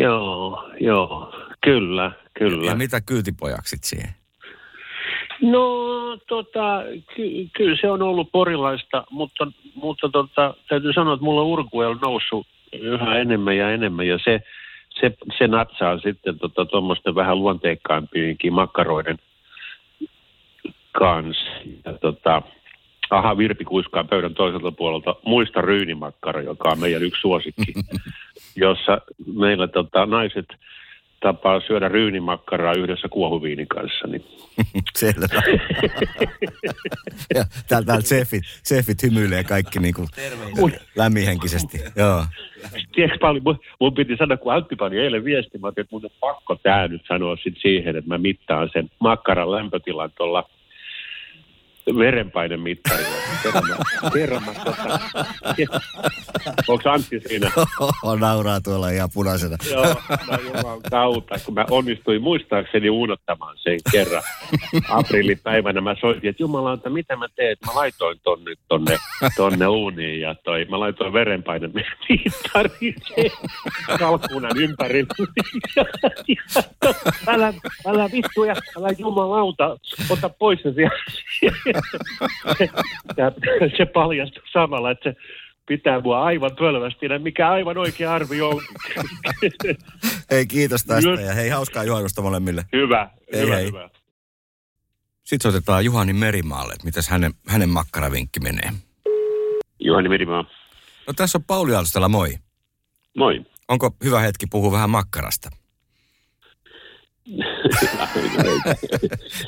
Joo, 0.00 0.70
joo, 0.80 1.34
kyllä, 1.66 2.12
kyllä. 2.38 2.70
Ja 2.70 2.74
mitä 2.74 3.00
kyytipojaksit 3.00 3.84
siihen? 3.84 4.10
No, 5.42 5.66
tota, 6.28 6.82
ky- 7.14 7.48
kyllä 7.56 7.76
se 7.80 7.90
on 7.90 8.02
ollut 8.02 8.32
porilaista, 8.32 9.04
mutta, 9.10 9.46
mutta 9.74 10.08
tota, 10.08 10.54
täytyy 10.68 10.92
sanoa, 10.92 11.14
että 11.14 11.24
mulla 11.24 11.40
on 11.40 11.46
urkuel 11.46 11.96
noussut 12.02 12.46
yhä 12.72 13.18
enemmän 13.18 13.56
ja 13.56 13.70
enemmän, 13.70 14.06
ja 14.06 14.18
se, 14.24 14.40
se, 15.00 15.16
se 15.38 15.46
natsaa 15.46 15.98
sitten 15.98 16.38
tuommoisten 16.70 17.04
tota, 17.04 17.14
vähän 17.14 17.38
luonteikkaimpiinkin 17.38 18.52
makkaroiden 18.52 19.18
kanssa. 20.92 21.50
Ja 21.84 21.92
tota, 21.92 22.42
aha, 23.10 23.38
Virpi 23.38 23.64
kuiskaa 23.64 24.04
pöydän 24.04 24.34
toiselta 24.34 24.72
puolelta, 24.72 25.16
muista 25.24 25.60
ryynimakkara, 25.60 26.42
joka 26.42 26.68
on 26.68 26.80
meidän 26.80 27.02
yksi 27.02 27.20
suosikki, 27.20 27.74
jossa 28.56 29.00
meillä 29.34 29.68
tota, 29.68 30.06
naiset 30.06 30.46
tapaa 31.20 31.60
syödä 31.60 31.88
ryynimakkaraa 31.88 32.74
yhdessä 32.74 33.08
kuohuviinin 33.08 33.66
kanssa, 33.68 34.06
niin 34.06 34.24
Selvä. 34.96 35.26
ja 37.34 37.44
täällä, 37.68 37.86
täällä 37.86 38.02
sefit, 38.02 38.42
sefit 38.62 39.02
hymyilee 39.02 39.44
kaikki 39.44 39.78
niin 39.78 39.94
kuin 39.94 40.08
lämminhenkisesti. 40.96 41.78
Joo. 41.96 42.24
Tiedätkö 42.94 43.18
Pauli, 43.20 43.40
mun, 43.40 43.58
mun 43.80 43.94
piti 43.94 44.16
sanoa, 44.16 44.36
kun 44.36 44.54
Antti 44.54 44.76
pani 44.76 44.98
eilen 44.98 45.24
viesti, 45.24 45.58
mä 45.58 45.66
ajattelin, 45.66 45.84
että 45.84 45.96
mun 45.96 46.04
on 46.04 46.10
pakko 46.20 46.56
tää 46.62 46.88
nyt 46.88 47.02
sanoa 47.08 47.36
sit 47.36 47.54
siihen, 47.62 47.96
että 47.96 48.08
mä 48.08 48.18
mittaan 48.18 48.70
sen 48.72 48.90
makkaran 48.98 49.52
lämpötilan 49.52 50.10
tuolla 50.16 50.48
verenpainemittarilla. 51.98 53.16
Kerran 53.42 53.64
mä, 53.68 53.76
kerran 54.10 54.42
mä 54.42 54.52
tota, 54.64 54.98
onko 56.68 56.90
Antti 56.90 57.20
siinä? 57.28 57.50
Nauraa 58.20 58.60
tuolla 58.60 58.90
ihan 58.90 59.08
punaisena. 59.14 59.56
Joo, 59.70 59.94
mä 60.10 60.38
juman 60.42 60.82
kautta, 60.90 61.34
kun 61.44 61.54
mä 61.54 61.64
onnistuin 61.70 62.22
muistaakseni 62.22 62.90
unohtamaan 62.90 63.56
sen 63.58 63.80
kerran. 63.92 64.22
Aprillipäivänä 64.88 65.80
mä 65.80 65.94
soitin, 66.00 66.30
että 66.30 66.42
jumalauta, 66.42 66.90
mitä 66.90 67.16
mä 67.16 67.26
teen? 67.36 67.56
Mä 67.66 67.74
laitoin 67.74 68.20
ton 68.22 68.44
nyt 68.44 68.58
tonne, 68.68 68.96
tonne 69.36 69.66
uuniin 69.66 70.20
ja 70.20 70.34
toi, 70.34 70.64
mä 70.64 70.80
laitoin 70.80 71.12
verenpaine 71.12 71.70
mittariin 71.74 72.94
kalkkunan 73.98 74.56
ympärille. 74.56 75.06
Älä, 77.26 77.54
älä 77.86 78.08
vittu 78.12 78.44
ja 78.44 78.54
älä 78.78 78.88
jumalauta, 78.98 79.76
ota 80.10 80.28
pois 80.28 80.62
se 80.62 80.72
sieltä. 80.72 81.75
Ja 83.16 83.32
se 83.76 83.86
paljastui 83.86 84.42
samalla, 84.52 84.90
että 84.90 85.10
se 85.10 85.16
pitää 85.66 86.00
mua 86.00 86.24
aivan 86.24 86.50
pölvästi, 86.58 87.06
mikä 87.18 87.50
aivan 87.50 87.78
oikea 87.78 88.14
arvio 88.14 88.48
on. 88.48 88.62
Hei, 90.30 90.46
kiitos 90.46 90.84
tästä 90.84 91.10
Just. 91.10 91.22
ja 91.22 91.34
hei, 91.34 91.48
hauskaa 91.48 91.84
juhannusta 91.84 92.22
molemmille. 92.22 92.64
Hyvä, 92.72 93.10
Hei, 93.32 93.42
hyvä, 93.42 93.56
hei. 93.56 93.66
hyvä. 93.66 93.90
Sitten 95.24 95.52
soitetaan 95.52 95.84
Juhani 95.84 96.12
Merimaalle, 96.12 96.72
että 96.72 96.84
mitäs 96.84 97.08
hänen, 97.08 97.32
hänen 97.48 97.68
makkaravinkki 97.68 98.40
menee. 98.40 98.70
Juhani 99.80 100.08
Merimaa. 100.08 100.44
No 101.06 101.12
tässä 101.16 101.38
on 101.38 101.44
Pauli 101.44 101.74
Aaltola, 101.74 102.08
moi. 102.08 102.38
Moi. 103.16 103.46
Onko 103.68 103.90
hyvä 104.04 104.20
hetki 104.20 104.46
puhua 104.50 104.72
vähän 104.72 104.90
makkarasta? 104.90 105.50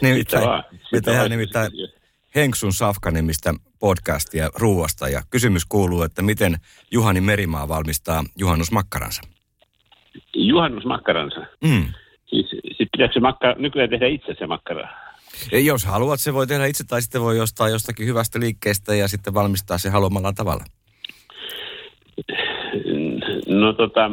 Nimittäin, 0.03 0.45
tehdään 0.93 1.19
vaan. 1.19 1.31
nimittäin 1.31 1.73
Henksun 2.39 2.73
Safka-nimistä 2.73 3.55
podcastia 3.81 4.49
ruuasta 4.55 5.09
ja 5.09 5.21
kysymys 5.31 5.65
kuuluu, 5.65 6.03
että 6.03 6.23
miten 6.23 6.57
Juhani 6.91 7.21
Merimaa 7.21 7.69
valmistaa 7.69 8.25
juhannusmakkaransa? 8.37 9.23
Juhannusmakkaransa. 10.35 11.41
Mm. 11.65 11.85
Siis, 12.27 12.51
siis 12.51 12.89
pitääkö 12.93 13.15
se 13.15 13.21
makkara, 13.21 13.55
nykyään 13.59 13.91
tehdä 13.91 14.07
itse 14.07 14.35
se 14.39 14.47
makkara? 14.47 14.89
Ja 15.53 15.61
jos 15.61 15.85
haluat, 15.85 16.21
se 16.21 16.35
voi 16.35 16.47
tehdä 16.47 16.67
itse 16.67 16.85
tai 16.85 17.03
sitten 17.03 17.21
voi 17.21 17.41
ostaa 17.41 17.69
jostakin 17.69 18.07
hyvästä 18.07 18.41
liikkeestä 18.41 18.95
ja 18.95 19.09
sitten 19.09 19.35
valmistaa 19.35 19.79
se 19.79 19.91
haluamalla 19.91 20.33
tavalla. 20.33 20.65
No 23.49 23.73
tota, 23.73 24.11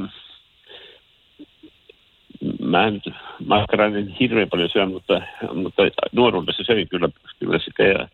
mä 2.59 2.87
en 2.87 3.01
makkaraa 3.45 3.89
niin 3.89 4.15
hirveän 4.19 4.49
paljon 4.49 4.69
syö, 4.69 4.85
mutta, 4.85 5.21
mutta 5.53 5.81
nuoruudessa 6.11 6.63
söin 6.63 6.89
kyllä, 6.89 7.09
kyllä 7.39 7.59
sitä 7.59 7.83
ja 7.83 8.07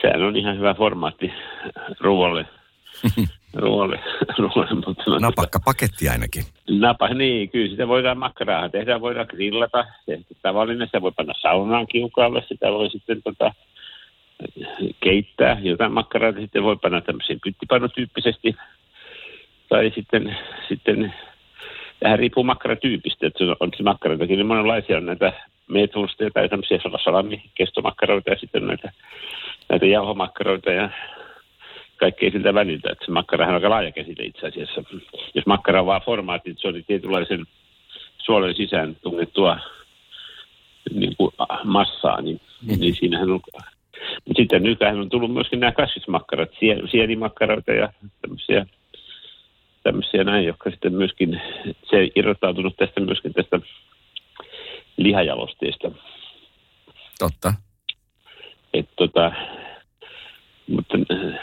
sehän 0.00 0.22
on 0.22 0.36
ihan 0.36 0.56
hyvä 0.56 0.74
formaatti 0.74 1.32
ruoalle. 2.00 2.46
ruoalle, 3.54 4.00
ruoalle 4.38 4.74
mutta 4.86 5.04
no, 5.06 5.18
Napakka 5.18 5.60
paketti 5.64 6.08
ainakin. 6.08 6.44
Napa, 6.70 7.08
niin, 7.08 7.50
kyllä 7.50 7.70
sitä 7.70 7.88
voidaan 7.88 8.18
makkaraa 8.18 8.68
tehdä, 8.68 9.00
voidaan 9.00 9.26
grillata. 9.30 9.84
Tavallinen, 10.42 10.86
sitä 10.86 11.02
voi 11.02 11.12
panna 11.16 11.34
saunaan 11.40 11.86
kiukaalle, 11.86 12.42
sitä 12.48 12.72
voi 12.72 12.90
sitten 12.90 13.22
tota, 13.22 13.54
keittää 15.00 15.58
jotain 15.62 15.92
makkaraa, 15.92 16.32
sitten 16.32 16.62
voi 16.62 16.76
panna 16.76 17.00
tämmöisen 17.00 17.40
pyttipannutyyppisesti 17.44 18.56
tai 19.68 19.92
sitten, 19.94 20.36
sitten 20.68 21.14
vähän 22.04 22.18
riippuu 22.18 22.44
makkaratyypistä, 22.44 23.26
että 23.26 23.44
on 23.60 23.70
se 23.76 23.82
makkaroitakin, 23.82 24.36
niin 24.36 24.46
monenlaisia 24.46 24.96
on 24.96 25.06
näitä 25.06 25.32
meetwursteja 25.68 26.30
tai 26.30 26.48
tämmöisiä 26.48 26.78
salami-kestomakkaroita 27.04 28.30
ja 28.30 28.38
sitten 28.38 28.66
näitä, 28.66 28.92
näitä 29.68 29.86
jauhomakkaroita 29.86 30.72
ja 30.72 30.90
kaikkea 31.96 32.30
siltä 32.30 32.54
väliltä. 32.54 32.90
Että 32.92 33.04
se 33.04 33.10
makkara 33.10 33.46
on 33.46 33.54
aika 33.54 33.70
laaja 33.70 33.92
käsite 33.92 34.22
itse 34.22 34.46
asiassa. 34.46 34.84
Jos 35.34 35.46
makkara 35.46 35.80
on 35.80 35.86
vaan 35.86 36.02
formaatti, 36.04 36.54
se 36.58 36.68
oli 36.68 36.82
tietynlaisen 36.82 37.46
suolen 38.18 38.54
sisään 38.54 38.96
tungettua 39.02 39.58
niin 40.94 41.16
kuin 41.16 41.34
massaa, 41.64 42.20
niin, 42.20 42.40
mm. 42.62 42.80
niin 42.80 42.94
siinähän 42.94 43.30
on... 43.30 43.40
Mutta 44.24 44.42
sitten 44.42 44.62
nykyään 44.62 45.00
on 45.00 45.08
tullut 45.08 45.32
myöskin 45.32 45.60
nämä 45.60 45.72
kasvismakkarat, 45.72 46.50
sie- 46.50 46.90
sienimakkaroita 46.90 47.72
ja 47.72 47.92
tämmöisiä, 48.22 48.66
tämmöisiä 49.82 50.24
näin, 50.24 50.44
jotka 50.44 50.70
sitten 50.70 50.94
myöskin, 50.94 51.42
se 51.90 52.08
irrottautunut 52.16 52.76
tästä 52.76 53.00
myöskin 53.00 53.32
tästä 53.32 53.60
lihajalosteesta. 54.96 55.90
Totta. 57.18 57.54
Et 58.74 58.88
tota, 58.96 59.32
mutta 60.66 60.98
äh, 61.12 61.40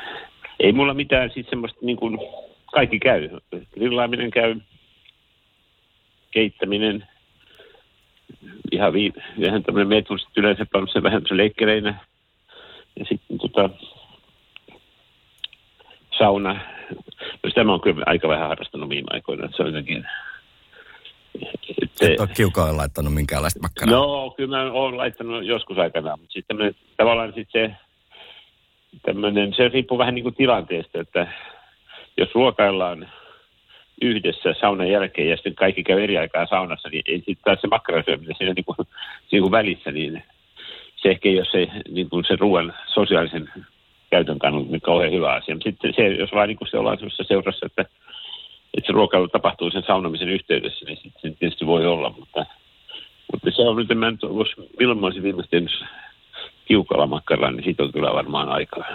ei 0.60 0.72
mulla 0.72 0.94
mitään 0.94 1.32
siis 1.34 1.48
semmoista 1.50 1.80
niin 1.82 1.98
kuin, 1.98 2.18
kaikki 2.74 3.00
käy. 3.00 3.30
Grillaaminen 3.74 4.32
käy, 4.32 4.56
keittäminen, 6.32 7.08
ihan 8.72 8.94
vii, 8.94 9.14
vähän 9.42 9.64
tämmöinen 9.64 9.88
metuus, 9.88 10.28
yleensä 10.38 10.66
se 10.94 11.04
vähän 11.04 11.22
se 11.28 11.38
leikkeleinä. 11.38 12.00
Ja 13.00 13.06
sitten 13.06 13.38
tota, 13.38 13.70
sauna. 16.18 16.77
Sitä 17.58 17.66
mä 17.66 17.72
oon 17.72 17.82
kyllä 17.82 18.04
aika 18.06 18.28
vähän 18.28 18.48
harrastanut 18.48 18.90
viime 18.90 19.08
aikoina, 19.10 19.46
että 19.46 19.58
se 19.58 19.64
on 19.64 19.70
jotenkin... 19.70 20.06
Et 22.02 22.20
ole 22.20 22.30
kiukaan 22.36 22.78
laittanut 22.78 23.14
minkäänlaista 23.14 23.60
makkaraa. 23.60 23.96
No, 23.96 24.34
kyllä 24.38 24.58
mä 24.58 24.72
oon 24.72 24.98
laittanut 24.98 25.46
joskus 25.46 25.78
aikanaan, 25.78 26.20
mutta 26.20 26.34
sitten 26.34 26.58
tavallaan 26.98 27.34
sitten 27.36 27.70
se 27.70 27.76
tämmöinen, 29.02 29.54
se 29.54 29.68
riippuu 29.68 29.98
vähän 29.98 30.16
niin 30.16 30.24
kuin 30.24 30.36
tilanteesta, 30.36 31.00
että 31.00 31.28
jos 32.18 32.36
ruokaillaan 32.36 33.10
yhdessä 34.02 34.54
saunan 34.62 34.90
jälkeen 34.90 35.30
ja 35.30 35.36
sitten 35.36 35.56
kaikki 35.56 35.84
käy 35.84 36.04
eri 36.04 36.18
aikaa 36.18 36.46
saunassa, 36.46 36.90
niin 36.90 37.04
ei 37.06 37.18
sitten 37.18 37.44
taas 37.44 37.62
se 37.62 37.68
makkarasyöminen 37.68 38.36
siinä 38.38 38.54
niin 38.54 38.66
kuin, 38.66 38.88
siinä 39.28 39.42
kuin 39.42 39.52
välissä, 39.52 39.92
niin 39.92 40.24
se 40.96 41.10
ehkä 41.10 41.30
ei 41.30 41.38
ole 41.38 41.46
se, 41.52 41.68
niin 41.90 42.10
kuin 42.10 42.26
se 42.28 42.36
ruoan 42.36 42.74
sosiaalisen 42.94 43.50
käytön 44.10 44.40
kannalta 44.40 44.72
niin 44.72 44.82
kauhean 44.82 45.12
hyvä 45.12 45.34
asia. 45.34 45.56
Mutta 45.56 45.70
sitten 45.70 45.94
se, 45.96 46.08
jos 46.08 46.32
vaan 46.34 46.48
niin 46.48 46.58
se 46.72 46.78
ollaan 46.78 46.98
sellaisessa 46.98 47.24
seurassa, 47.28 47.66
että, 47.66 47.82
että 48.78 48.88
se 48.88 48.94
ruokailu 48.94 49.28
tapahtuu 49.28 49.72
sen 49.72 49.84
saunamisen 49.88 50.30
yhteydessä, 50.30 50.86
niin 50.86 50.98
sitten 50.98 51.32
se 51.32 51.38
tietysti 51.40 51.66
voi 51.66 51.86
olla, 51.86 52.10
mutta, 52.10 52.46
mutta 53.32 53.52
se 53.56 53.62
on 53.62 53.76
nyt, 53.76 53.92
en 53.92 53.98
mä 53.98 54.12
nyt, 54.12 54.22
milloin 54.80 55.00
mä 55.00 55.06
olisin 55.06 55.24
viimeisesti 55.24 55.86
kiukalla 56.66 57.08
makkaralla, 57.08 57.52
niin 57.52 57.64
siitä 57.64 57.84
on 57.84 57.92
kyllä 57.92 58.14
varmaan 58.14 58.50
aikaa. 58.50 58.86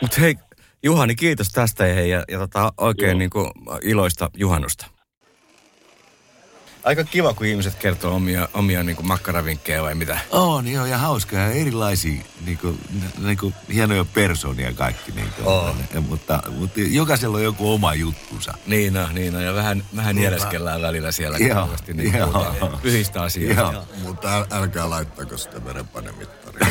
Mutta 0.00 0.20
hei, 0.20 0.34
Juhani, 0.82 1.14
kiitos 1.14 1.48
tästä 1.48 1.86
ja, 1.86 2.06
ja, 2.06 2.24
ja 2.30 2.38
tota, 2.38 2.72
oikein 2.78 3.18
niin 3.18 3.30
kuin, 3.30 3.50
iloista 3.82 4.30
juhannusta. 4.36 4.97
Aika 6.88 7.04
kiva, 7.04 7.34
kun 7.34 7.46
ihmiset 7.46 7.74
kertoo 7.74 8.14
omia, 8.14 8.48
omia 8.54 8.82
niin 8.82 8.96
kuin 8.96 9.06
makkaravinkkejä 9.06 9.82
vai 9.82 9.94
mitä? 9.94 10.18
On, 10.30 10.68
joo, 10.68 10.86
ja 10.86 10.98
hauskaa. 10.98 11.46
Erilaisia, 11.46 12.22
niin 12.46 12.58
kuin, 12.58 12.80
niin 13.18 13.38
kuin, 13.38 13.54
hienoja 13.74 14.04
persoonia 14.04 14.72
kaikki. 14.72 15.12
Niin 15.12 15.28
kuin, 15.36 15.46
On. 15.46 15.74
ja, 15.94 16.00
mutta, 16.00 16.42
mutta 16.58 16.80
jokaisella 16.80 17.36
on 17.36 17.44
joku 17.44 17.72
oma 17.72 17.94
juttunsa. 17.94 18.54
Niin 18.66 18.96
on, 18.96 19.14
niin 19.14 19.36
on. 19.36 19.44
Ja 19.44 19.54
vähän, 19.54 19.84
vähän 19.96 20.16
Niinpä. 20.16 20.30
nieleskellään 20.30 20.82
välillä 20.82 21.12
siellä 21.12 21.38
Joo, 21.38 21.54
kauheasti 21.54 21.94
niin 21.94 22.14
joo. 22.14 22.28
puhutaan 22.28 22.78
pyhistä 22.82 23.22
asioista. 23.22 23.62
Joo. 23.62 23.72
Joo. 23.72 23.84
Mutta 24.02 24.36
äl, 24.36 24.44
älkää 24.50 24.90
laittako 24.90 25.36
sitä 25.36 25.64
verenpainemittaria. 25.64 26.68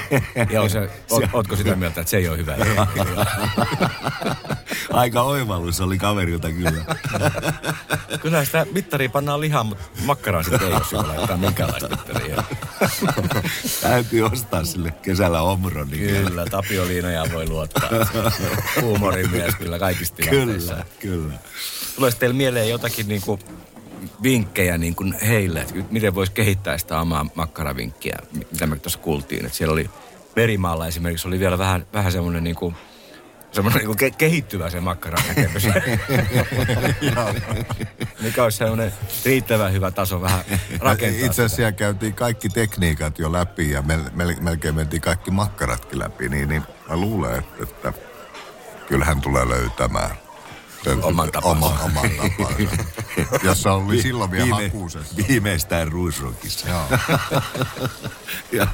Joo, 0.54 0.68
se, 0.68 0.90
oot, 1.10 1.24
ootko 1.32 1.56
sitä 1.56 1.76
mieltä, 1.76 2.00
että 2.00 2.10
se 2.10 2.16
ei 2.16 2.28
ole 2.28 2.38
hyvä? 2.38 2.56
Aika 4.92 5.22
oivallus 5.22 5.80
oli 5.80 5.98
kaverilta 5.98 6.50
kyllä. 6.52 6.84
Kyllä 8.22 8.44
sitä 8.44 8.66
mittaria 8.72 9.08
pannaan 9.08 9.40
lihaa, 9.40 9.59
mutta 9.64 9.84
makkaraan 10.04 10.44
sitten 10.44 10.62
ei, 10.62 10.70
jos 10.72 10.92
joku 10.92 11.08
laittaa 11.08 11.36
minkäänlaista. 11.36 11.96
Täytyy 13.80 14.22
ostaa 14.22 14.64
sille 14.64 14.90
kesällä 14.90 15.42
omron. 15.42 15.90
Niin 15.90 16.24
Kyllä, 16.24 16.46
Tapio 16.46 16.86
Liinoja 16.86 17.24
voi 17.32 17.48
luottaa. 17.48 17.88
Huumorimies 18.82 19.54
kyllä 19.54 19.78
kaikista 19.78 20.16
tilanteissa. 20.16 20.72
Kyllä, 20.72 20.84
kyllä. 21.00 21.34
Tulee 21.96 22.10
teille 22.12 22.36
mieleen 22.36 22.68
jotakin 22.68 23.08
niin 23.08 23.22
kuin 23.22 23.40
vinkkejä 24.22 24.78
niin 24.78 24.94
kuin 24.94 25.14
heille, 25.26 25.60
että 25.60 25.74
miten 25.90 26.14
voisi 26.14 26.32
kehittää 26.32 26.78
sitä 26.78 27.00
omaa 27.00 27.26
makkaravinkkiä, 27.34 28.18
mitä 28.52 28.66
me 28.66 28.76
tuossa 28.76 28.98
kuultiin. 28.98 29.44
Että 29.46 29.58
siellä 29.58 29.72
oli 29.72 29.90
Verimaalla 30.36 30.86
esimerkiksi 30.86 31.28
oli 31.28 31.38
vielä 31.38 31.58
vähän, 31.58 31.86
vähän 31.92 32.12
semmoinen 32.12 32.44
niin 32.44 32.56
kuin, 32.56 32.76
semmoinen 33.52 33.82
niin 33.84 33.98
ke- 33.98 34.16
kehittyvä 34.18 34.70
se 34.70 34.80
makkaran 34.80 35.22
näkemys. 35.28 35.66
Mikä 38.20 38.44
olisi 38.44 38.58
semmoinen 38.58 38.92
riittävän 39.24 39.72
hyvä 39.72 39.90
taso 39.90 40.22
vähän 40.22 40.44
rakentaa. 40.78 41.26
Itse 41.26 41.28
asiassa 41.28 41.56
siellä 41.56 41.72
käytiin 41.72 42.14
kaikki 42.14 42.48
tekniikat 42.48 43.18
jo 43.18 43.32
läpi 43.32 43.70
ja 43.70 43.82
mel, 43.82 44.00
mel, 44.14 44.34
melkein 44.40 44.74
mentiin 44.74 45.02
kaikki 45.02 45.30
makkaratkin 45.30 45.98
läpi, 45.98 46.28
niin, 46.28 46.48
niin 46.48 46.62
mä 46.88 46.96
luulen, 46.96 47.44
että, 47.62 47.92
kyllähän 48.88 49.20
tulee 49.20 49.48
löytämään 49.48 50.10
Oman 51.02 51.32
tapansa. 51.32 51.66
Oma, 51.66 51.78
oman 51.84 52.10
tapansa. 52.10 52.84
Jossa 53.42 53.72
oli 53.72 54.02
silloin 54.02 54.30
vielä 54.30 54.44
Viime- 54.44 54.64
hakuusessa. 54.68 55.14
Viimeistään 55.28 55.92
ruisrokissa. 55.92 56.68
Joo. 56.68 56.86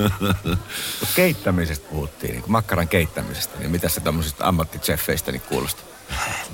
Keittämisestä 1.16 1.88
puhuttiin, 1.90 2.32
niin 2.32 2.44
makkaran 2.46 2.88
keittämisestä, 2.88 3.58
niin 3.58 3.70
mitä 3.70 3.88
se 3.88 4.00
tämmöisistä 4.00 4.48
ammattitseffeistä 4.48 5.32
niin 5.32 5.42
kuulostaa? 5.48 5.84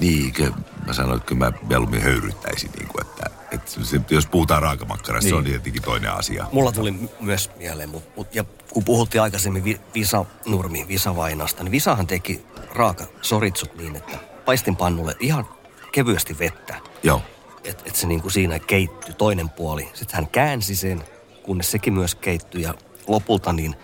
Niin, 0.01 0.33
kyllä 0.33 0.55
mä 0.87 0.93
sanoin, 0.93 1.17
että 1.17 1.27
kyllä 1.29 1.51
mä 1.51 1.53
mieluummin 1.69 2.03
höyryttäisin, 2.03 2.71
niin 2.79 2.89
kuin, 2.89 3.07
että, 3.07 3.31
että 3.51 3.71
se, 3.85 4.01
jos 4.11 4.27
puhutaan 4.27 4.63
raakamakkarasta, 4.63 5.25
niin. 5.25 5.31
se 5.31 5.35
on 5.37 5.45
Niin. 5.45 5.53
tietenkin 5.53 5.83
toinen 5.83 6.13
asia. 6.13 6.47
Mulla 6.53 6.73
tuli 6.73 6.91
m- 6.91 7.09
myös 7.21 7.51
mieleen, 7.57 7.89
mut, 7.89 8.17
mut, 8.17 8.35
ja 8.35 8.45
kun 8.73 8.85
puhuttiin 8.85 9.23
aikaisemmin 9.23 9.65
Vi- 9.65 9.81
Visa 9.95 10.25
Nurmi, 10.47 10.85
Visa 10.89 11.17
Vainasta, 11.17 11.63
niin 11.65 11.73
Visahan 11.73 12.07
teki 12.07 12.45
raaka 12.75 13.05
soritsut 13.23 13.77
niin, 13.77 13.97
että 13.97 14.19
paistinpannulle 14.47 15.17
ihan 15.21 15.49
kevyesti 15.93 16.39
vettä. 16.39 16.75
Joo. 17.03 17.23
Että 17.65 17.83
et 17.87 17.95
se 17.95 18.07
niinku 18.07 18.31
siinä 18.31 18.59
keittyi 18.59 19.15
toinen 19.15 19.49
puoli. 19.49 19.89
Sitten 19.95 20.17
hän 20.17 20.29
käänsi 20.29 20.77
sen, 20.77 21.05
kunnes 21.43 21.71
sekin 21.71 21.95
myös 21.95 22.15
keittyi 22.15 22.63
ja 22.63 22.75
lopulta 23.07 23.53
niin 23.53 23.77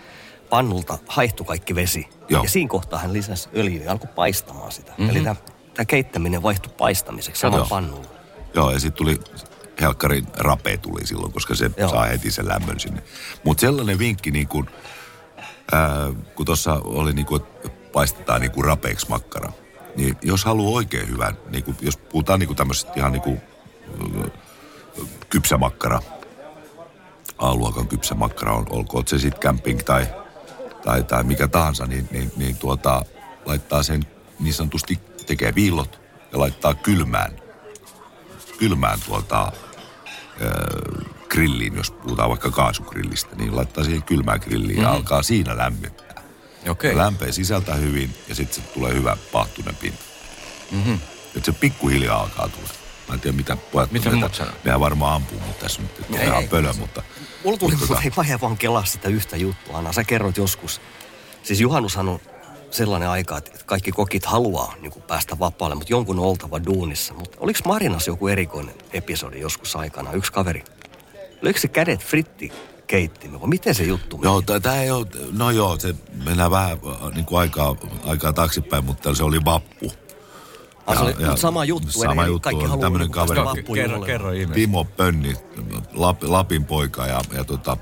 pannulta 0.51 0.99
haihtui 1.09 1.47
kaikki 1.47 1.75
vesi. 1.75 2.09
Joo. 2.29 2.43
Ja 2.43 2.49
siinä 2.49 2.69
kohtaa 2.69 2.99
hän 2.99 3.13
lisäsi 3.13 3.49
öljyä 3.57 3.85
ja 3.85 3.93
alkoi 3.93 4.11
paistamaan 4.15 4.73
sitä. 4.73 4.93
Mhm. 4.93 5.03
Mm-hmm. 5.03 5.27
Eli 5.27 5.37
tämä 5.75 5.85
keittäminen 5.85 6.43
vaihtui 6.43 6.73
paistamiseksi 6.79 7.41
saman 7.41 7.67
pannulla. 7.69 8.07
Joo, 8.55 8.71
ja 8.71 8.81
sitten 8.81 8.99
tuli, 8.99 9.21
helkkarin 9.81 10.27
rape 10.35 10.77
tuli 10.77 11.07
silloin, 11.07 11.33
koska 11.33 11.55
se 11.55 11.71
Joo. 11.77 11.89
Saa 11.91 12.05
heti 12.05 12.31
sen 12.31 12.49
lämmön 12.49 12.81
sinne. 12.81 13.03
Mutta 13.45 13.61
sellainen 13.61 13.99
vinkki, 13.99 14.31
niin 14.31 14.49
kun, 14.49 14.71
ää, 15.73 16.13
kun 16.35 16.47
tuossa 16.47 16.81
oli 16.85 17.13
niin 17.13 17.27
kuin, 17.27 17.43
että 17.65 17.91
paistetaan 17.93 18.41
niin 18.41 18.51
kuin 18.51 18.65
rapeeksi 18.65 19.09
makkara, 19.09 19.53
niin 19.97 20.17
jos 20.23 20.45
haluaa 20.45 20.77
oikein 20.77 21.09
hyvän, 21.09 21.37
niin 21.51 21.65
kuin, 21.65 21.77
jos 21.81 21.97
puhutaan 21.97 22.41
niin 22.41 22.47
kuin 22.47 22.57
tämmöisestä 22.57 22.93
ihan 22.97 23.13
niin 23.13 23.23
kuin, 23.23 23.41
ö, 24.25 24.31
kypsä 25.31 25.59
makkara, 25.59 26.01
A-luokan 27.39 27.89
kypsä 27.89 28.15
makkara, 28.15 28.57
ol- 28.57 28.65
olkoon 28.71 29.07
se 29.07 29.19
sitten 29.19 29.41
camping 29.41 29.81
tai, 29.81 30.07
tai, 30.85 31.03
tai 31.03 31.25
mikä 31.25 31.49
tahansa, 31.49 31.87
niin, 31.87 32.09
niin, 32.11 32.33
niin 32.37 32.57
tuota, 32.57 33.05
laittaa 33.45 33.83
sen 33.83 34.07
niin 34.41 34.55
sanotusti, 34.55 34.99
tekee 35.27 35.55
viillot 35.55 36.01
ja 36.33 36.39
laittaa 36.39 36.75
kylmään 36.75 37.43
kylmään 38.59 38.99
tuolta 39.07 39.53
ö, 40.41 40.49
grilliin, 41.29 41.77
jos 41.77 41.91
puhutaan 41.91 42.29
vaikka 42.29 42.51
kaasugrillistä, 42.51 43.37
niin 43.37 43.57
laittaa 43.57 43.85
siihen 43.85 44.03
kylmään 44.03 44.41
grilliin 44.43 44.79
mm. 44.79 44.83
ja 44.83 44.91
alkaa 44.91 45.23
siinä 45.23 45.57
lämmittää. 45.57 46.02
Okei. 46.69 46.97
Lämpöä 46.97 47.33
sisältää 47.33 47.75
hyvin 47.75 48.15
ja 48.29 48.35
sitten 48.35 48.63
se 48.63 48.71
tulee 48.75 48.95
hyvä 48.95 49.17
pahtunen 49.33 49.77
pinta. 49.77 50.03
Mhm. 50.71 50.95
Että 51.37 51.53
se 51.53 51.53
pikkuhiljaa 51.53 52.21
alkaa 52.21 52.49
tulla. 52.49 52.69
Mä 53.09 53.15
en 53.15 53.21
tiedä, 53.21 53.37
mitä 53.37 53.57
pojat 53.57 53.93
Mitä 53.93 54.11
muut 54.11 54.35
sanoo? 54.35 54.81
Varmaan 54.81 55.15
ampuu 55.15 55.41
mut 55.47 55.59
tässä 55.59 55.83
nyt, 55.83 55.91
että 56.01 56.21
Ei, 56.21 56.29
on 56.29 56.43
ei, 56.43 56.49
pölö, 56.49 56.73
mutta... 56.73 57.03
Mulla 57.45 57.59
tuli, 57.59 57.77
mutta 57.77 57.95
tota... 57.95 58.23
mä 58.33 58.41
vaan 58.41 58.59
kelaa 58.59 58.85
sitä 58.85 59.09
yhtä 59.09 59.37
juttua, 59.37 59.79
Anna. 59.79 59.93
Sä 59.93 60.05
kerroit 60.05 60.37
joskus. 60.37 60.81
Siis 61.43 61.61
juhannushan 61.61 62.09
on 62.09 62.21
sellainen 62.71 63.09
aika, 63.09 63.39
että 63.39 63.51
kaikki 63.67 63.93
kokit 63.93 64.25
haluaa 64.25 64.75
niin 64.81 64.93
kuin 64.93 65.03
päästä 65.03 65.39
vapaalle, 65.39 65.75
mutta 65.75 65.93
jonkun 65.93 66.19
on 66.19 66.25
oltava 66.25 66.65
duunissa. 66.65 67.15
Mutta 67.15 67.37
oliko 67.41 67.61
Marinas 67.67 68.07
joku 68.07 68.29
erikoinen 68.29 68.75
episodi 68.93 69.41
joskus 69.41 69.77
aikana? 69.77 70.13
Yksi 70.13 70.33
kaveri. 70.33 70.65
Oliko 71.43 71.59
se 71.59 71.69
kädet 71.69 72.05
fritti 72.05 72.53
keittimen 72.93 73.41
vai 73.41 73.49
miten 73.49 73.75
se 73.75 73.85
juttu 73.85 74.17
meni? 74.19 74.27
Joo, 74.27 74.43
tämä 74.43 74.83
ei 74.83 74.91
ole, 74.91 75.07
no 75.33 75.51
joo, 75.51 75.79
se 75.79 75.95
mennään 76.25 76.51
vähän 76.51 76.71
äh, 76.73 77.13
niin 77.15 77.25
kuin 77.25 77.41
aikaa, 77.41 77.77
aikaa 78.05 78.33
taaksepäin, 78.33 78.85
mutta 78.85 79.15
se 79.15 79.25
oli 79.25 79.45
vappu. 79.45 79.93
Ah, 80.87 80.97
se 80.97 81.03
oli 81.03 81.15
Ja- 81.19 81.27
ja 81.27 81.37
sama 81.37 81.65
juttu, 81.65 81.91
Sama 81.91 82.23
eli 82.23 82.31
juttu 82.31 82.41
kaikki 82.41 82.65
on 82.65 82.71
haluaa 82.71 82.85
tämmöinen 82.87 83.09
niinku 83.09 83.45
kaveri. 83.45 83.63
Kerro, 83.75 84.01
kerro. 84.01 84.31
Timo 84.55 84.85
Pönni, 84.85 85.35
Lap, 85.93 86.23
Lapin 86.23 86.65
poika 86.65 87.07
ja, 87.07 87.21
ja, 87.33 87.45
tota, 87.45 87.77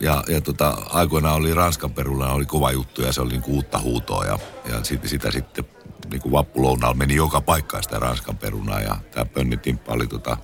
ja, 0.00 0.24
ja 0.28 0.40
tota, 0.40 0.76
aikoinaan 0.90 1.36
oli 1.36 1.54
Ranskan 1.54 1.90
perulla 1.90 2.32
oli 2.32 2.46
kova 2.46 2.72
juttu 2.72 3.02
ja 3.02 3.12
se 3.12 3.20
oli 3.20 3.30
niinku 3.30 3.52
uutta 3.52 3.78
huutoa 3.78 4.24
ja, 4.24 4.38
ja 4.72 4.84
sit, 4.84 5.00
sitä 5.08 5.30
sitten 5.30 5.64
niinku 6.10 6.32
vappulounaalla 6.32 6.96
meni 6.96 7.14
joka 7.14 7.40
paikkaan 7.40 7.82
sitä 7.82 7.98
Ranskan 7.98 8.36
perunaa 8.36 8.80
ja 8.80 8.96
tämä 9.10 9.24
Pönni 9.24 9.56
Timppa 9.56 9.92
oli 9.92 10.06
tota, 10.06 10.36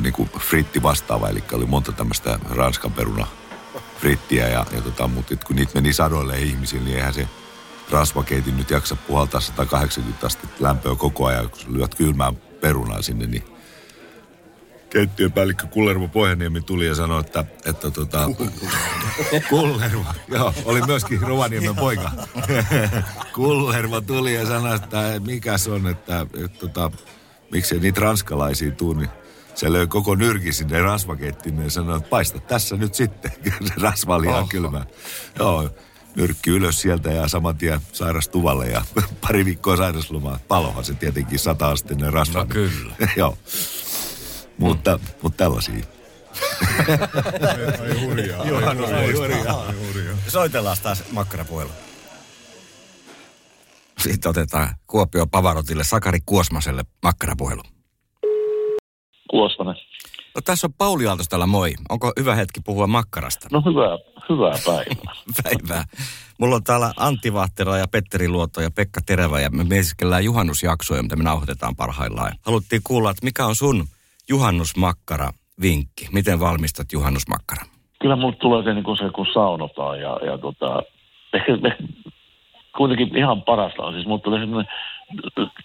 niinku 0.00 0.28
fritti 0.38 0.82
vastaava, 0.82 1.28
eli 1.28 1.44
oli 1.52 1.66
monta 1.66 1.92
tämmöistä 1.92 2.38
Ranskan 2.50 2.92
peruna 2.92 3.26
frittiä 4.00 4.48
ja, 4.48 4.66
ja 4.72 4.80
tota, 4.80 5.08
mutta 5.08 5.36
kun 5.36 5.56
niitä 5.56 5.72
meni 5.74 5.92
sadoille 5.92 6.40
ihmisille, 6.40 6.84
niin 6.84 6.96
eihän 6.96 7.14
se 7.14 7.28
rasvakeitin 7.90 8.56
nyt 8.56 8.70
jaksa 8.70 8.96
puhaltaa 8.96 9.40
180 9.40 10.26
astetta 10.26 10.64
lämpöä 10.64 10.94
koko 10.94 11.26
ajan, 11.26 11.50
kun 11.50 11.78
lyöt 11.78 11.94
kylmää 11.94 12.32
perunaa 12.60 13.02
sinne, 13.02 13.26
niin 13.26 13.44
keittiön 14.90 15.32
päällikkö 15.32 15.66
Kullervo 15.66 16.08
Pohjaniemi 16.08 16.60
tuli 16.60 16.86
ja 16.86 16.94
sanoi, 16.94 17.20
että, 17.20 17.44
että 17.64 17.90
tota, 17.90 18.30
Kullervo, 19.48 20.04
joo, 20.28 20.54
oli 20.64 20.82
myöskin 20.82 21.22
Rovaniemen 21.22 21.76
poika. 21.76 22.10
Kullervo 23.34 24.00
tuli 24.00 24.34
ja 24.34 24.46
sanoi, 24.46 24.76
että 24.76 25.20
mikä 25.26 25.58
se 25.58 25.70
on, 25.70 25.86
että, 25.86 26.26
että 26.44 26.58
tota, 26.58 26.90
miksei 27.50 27.80
niitä 27.80 28.00
ranskalaisia 28.00 28.70
tuu, 28.70 28.92
niin 28.92 29.08
se 29.54 29.72
löi 29.72 29.86
koko 29.86 30.14
nyrki 30.14 30.52
sinne 30.52 30.82
rasvakeittimeen 30.82 31.64
ja 31.64 31.70
sanoi, 31.70 31.96
että 31.96 32.08
paista 32.08 32.38
tässä 32.38 32.76
nyt 32.76 32.94
sitten. 32.94 33.32
se 33.68 33.74
rasva 33.80 34.16
oli 34.16 34.26
ihan 34.26 34.48
kylmä. 34.48 34.86
Joo, 35.38 35.70
nyrkki 36.16 36.50
ylös 36.50 36.80
sieltä 36.80 37.10
ja 37.10 37.28
saman 37.28 37.56
tien 37.56 37.80
sairastuvalle 37.92 38.66
ja 38.66 38.84
pari 39.26 39.44
viikkoa 39.44 39.76
sairaslomaa. 39.76 40.38
Palohan 40.48 40.84
se 40.84 40.94
tietenkin 40.94 41.38
sata 41.38 41.70
astinen 41.70 42.12
rasva. 42.12 42.38
No 42.38 42.46
kyllä. 42.46 42.94
Joo. 43.16 43.38
Mutta, 44.58 44.98
mutta 45.22 45.36
tällaisia. 45.36 45.84
Ai 47.82 48.04
hurjaa. 48.04 48.46
Juhannus 48.46 48.90
ai 48.90 49.12
muistaa. 49.12 49.72
hurjaa. 49.86 50.16
Soitellaan 50.28 50.76
taas 50.82 51.04
makkarapuhelu. 51.10 51.70
Sitten 53.98 54.30
otetaan 54.30 54.74
Kuopio 54.86 55.26
Pavarotille 55.26 55.84
Sakari 55.84 56.18
Kuosmaselle 56.26 56.84
makkarapuhelu. 57.02 57.62
Kuosmanen. 59.32 59.76
No 60.34 60.40
tässä 60.44 60.66
on 60.66 60.72
Pauli 60.78 61.06
Aaltos 61.06 61.28
täällä, 61.28 61.46
moi. 61.46 61.70
Onko 61.88 62.12
hyvä 62.20 62.34
hetki 62.34 62.60
puhua 62.64 62.86
makkarasta? 62.86 63.48
No 63.52 63.62
hyvää, 63.66 63.98
hyvää 64.28 64.54
päivää. 64.66 65.14
Päivää. 65.42 65.84
Mulla 66.40 66.56
on 66.56 66.64
täällä 66.64 66.92
Antti 66.96 67.32
Vahtera 67.32 67.78
ja 67.78 67.84
Petteri 67.92 68.28
Luoto 68.28 68.60
ja 68.60 68.70
Pekka 68.70 69.00
Terevä 69.06 69.40
ja 69.40 69.50
me 69.50 69.64
mietiskellään 69.64 70.24
juhannusjaksoja, 70.24 71.02
mitä 71.02 71.16
me 71.16 71.24
nauhoitetaan 71.24 71.76
parhaillaan. 71.76 72.32
Haluttiin 72.46 72.82
kuulla, 72.84 73.10
että 73.10 73.24
mikä 73.24 73.46
on 73.46 73.54
sun 73.54 73.84
juhannusmakkara 74.28 75.30
vinkki? 75.62 76.08
Miten 76.12 76.40
valmistat 76.40 76.92
juhannusmakkara? 76.92 77.62
Kyllä 78.00 78.16
mulle 78.16 78.36
tulee 78.36 78.64
se, 78.64 78.74
niin 78.74 78.84
kuin 78.84 78.96
se 78.96 79.10
kun 79.14 79.26
saunotaan 79.34 80.00
ja, 80.00 80.18
ja 80.26 80.38
tota, 80.38 80.82
ehkä 81.34 81.52
kuitenkin 82.78 83.16
ihan 83.16 83.42
parasta 83.42 83.82
on. 83.82 83.94
Siis 83.94 84.06
mulle 84.06 84.20
tulee 84.20 84.40
semmoinen 84.40 84.72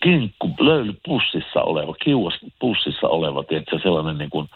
kinkku, 0.03 0.53
löyly 0.59 0.93
pussissa 1.05 1.61
oleva, 1.61 1.93
kiuas 2.03 2.33
pussissa 2.59 3.07
oleva, 3.07 3.43
tiedätkö, 3.43 3.79
sellainen 3.83 4.17
niin 4.17 4.29
kuin, 4.29 4.49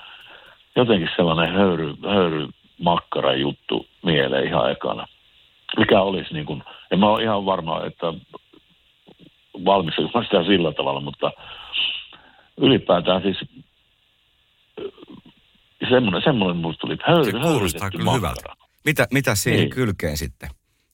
jotenkin 0.76 1.10
sellainen 1.16 1.56
höyry, 1.56 1.96
höyry 2.10 2.48
makkara 2.78 3.34
juttu 3.36 3.88
mieleen 4.04 4.48
ihan 4.48 4.72
ekana. 4.72 5.08
Mikä 5.78 6.02
olisi 6.02 6.34
niin 6.34 6.46
kuin, 6.46 6.64
en 6.92 7.00
mä 7.00 7.10
ole 7.10 7.24
ihan 7.24 7.46
varma, 7.46 7.86
että 7.86 8.08
valmistan 9.66 10.10
mä 10.14 10.24
sitä 10.24 10.44
sillä 10.44 10.72
tavalla, 10.72 11.02
mutta 11.02 11.32
ylipäätään 12.58 13.22
siis 13.22 13.38
semmoinen, 15.90 16.22
semmoinen 16.24 16.58
musta 16.58 16.82
tuli 16.82 16.98
höyry, 17.08 17.32
Se 17.32 17.40
kuulostaa 17.40 17.90
kyllä 17.92 18.06
makkara. 18.06 18.18
hyvältä. 18.18 18.54
Mitä, 18.86 19.08
mitä 19.14 19.36
siihen 19.36 19.60
Niin. 19.60 19.70
kylkeen 19.70 20.18
sitten 20.18 20.50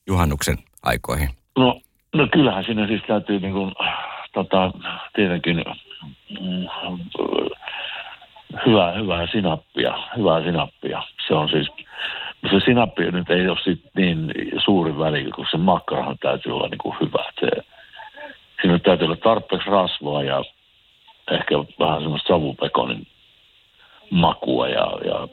juhannuksen 0.06 0.58
aikoihin? 0.82 1.28
No, 1.58 1.80
no 2.18 2.28
kyllähän 2.32 2.64
siinä 2.64 2.86
siis 2.86 3.02
täytyy 3.06 3.40
niin 3.40 3.52
kuin, 3.52 3.72
tota, 4.32 4.70
tietenkin 5.14 5.64
mm, 6.40 6.66
hyvää, 8.66 8.92
hyvää 8.92 9.26
sinappia, 9.26 9.98
hyvää 10.16 10.42
sinappia. 10.42 11.02
Se 11.28 11.34
on 11.34 11.48
siis, 11.48 11.68
se 12.50 12.60
sinappi 12.64 13.10
nyt 13.10 13.30
ei 13.30 13.48
ole 13.48 13.58
sit 13.64 13.82
niin 13.96 14.32
suuri 14.64 14.98
väli, 14.98 15.24
kun 15.24 15.46
se 15.50 15.56
makkarahan 15.56 16.18
täytyy 16.18 16.52
olla 16.56 16.68
niin 16.68 16.78
kuin 16.78 16.96
hyvä. 17.00 17.24
Se, 17.40 17.48
siinä 18.62 18.78
täytyy 18.78 19.04
olla 19.04 19.16
tarpeeksi 19.16 19.70
rasvaa 19.70 20.22
ja 20.22 20.44
ehkä 21.30 21.54
vähän 21.78 22.00
semmoista 22.00 22.28
savupekonin 22.28 23.06
makua 24.10 24.68
ja, 24.68 24.92
ja 25.04 25.28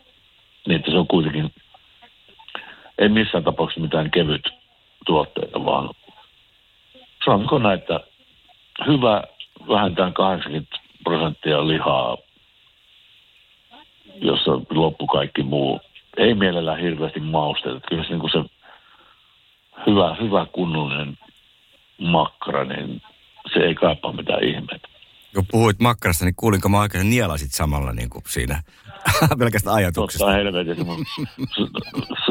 niin, 0.67 0.75
että 0.75 0.91
se 0.91 0.97
on 0.97 1.07
kuitenkin, 1.07 1.53
ei 2.97 3.09
missään 3.09 3.43
tapauksessa 3.43 3.81
mitään 3.81 4.11
kevyt 4.11 4.49
tuotteita, 5.05 5.65
vaan 5.65 5.89
näin, 7.63 7.79
että 7.79 7.99
hyvä 8.87 9.23
vähintään 9.67 10.13
80 10.13 10.77
prosenttia 11.03 11.67
lihaa, 11.67 12.17
jossa 14.15 14.51
loppu 14.69 15.07
kaikki 15.07 15.43
muu. 15.43 15.81
Ei 16.17 16.33
mielellään 16.33 16.79
hirveästi 16.79 17.19
mausteita. 17.19 17.79
Kyllä 17.87 18.03
se, 18.03 18.09
niin 18.09 18.29
se 18.31 18.49
hyvä, 19.87 20.15
hyvä 20.21 20.45
kunnollinen 20.51 21.17
makkara, 21.97 22.63
niin 22.63 23.01
se 23.53 23.59
ei 23.59 23.75
kaipaa 23.75 24.11
mitään 24.11 24.43
ihmeitä. 24.43 24.87
Kun 25.35 25.45
puhuit 25.51 25.79
makkarasta, 25.79 26.25
niin 26.25 26.35
kuulinko 26.35 26.69
mä 26.69 26.79
oikein 26.79 27.09
nielasit 27.09 27.51
samalla 27.53 27.91
niin 27.91 28.09
kuin 28.09 28.23
siinä 28.27 28.61
pelkästään 29.39 29.75
ajatuksesta. 29.75 30.25
Totta 30.25 30.37
helvetin, 30.37 30.85
mun 30.85 31.05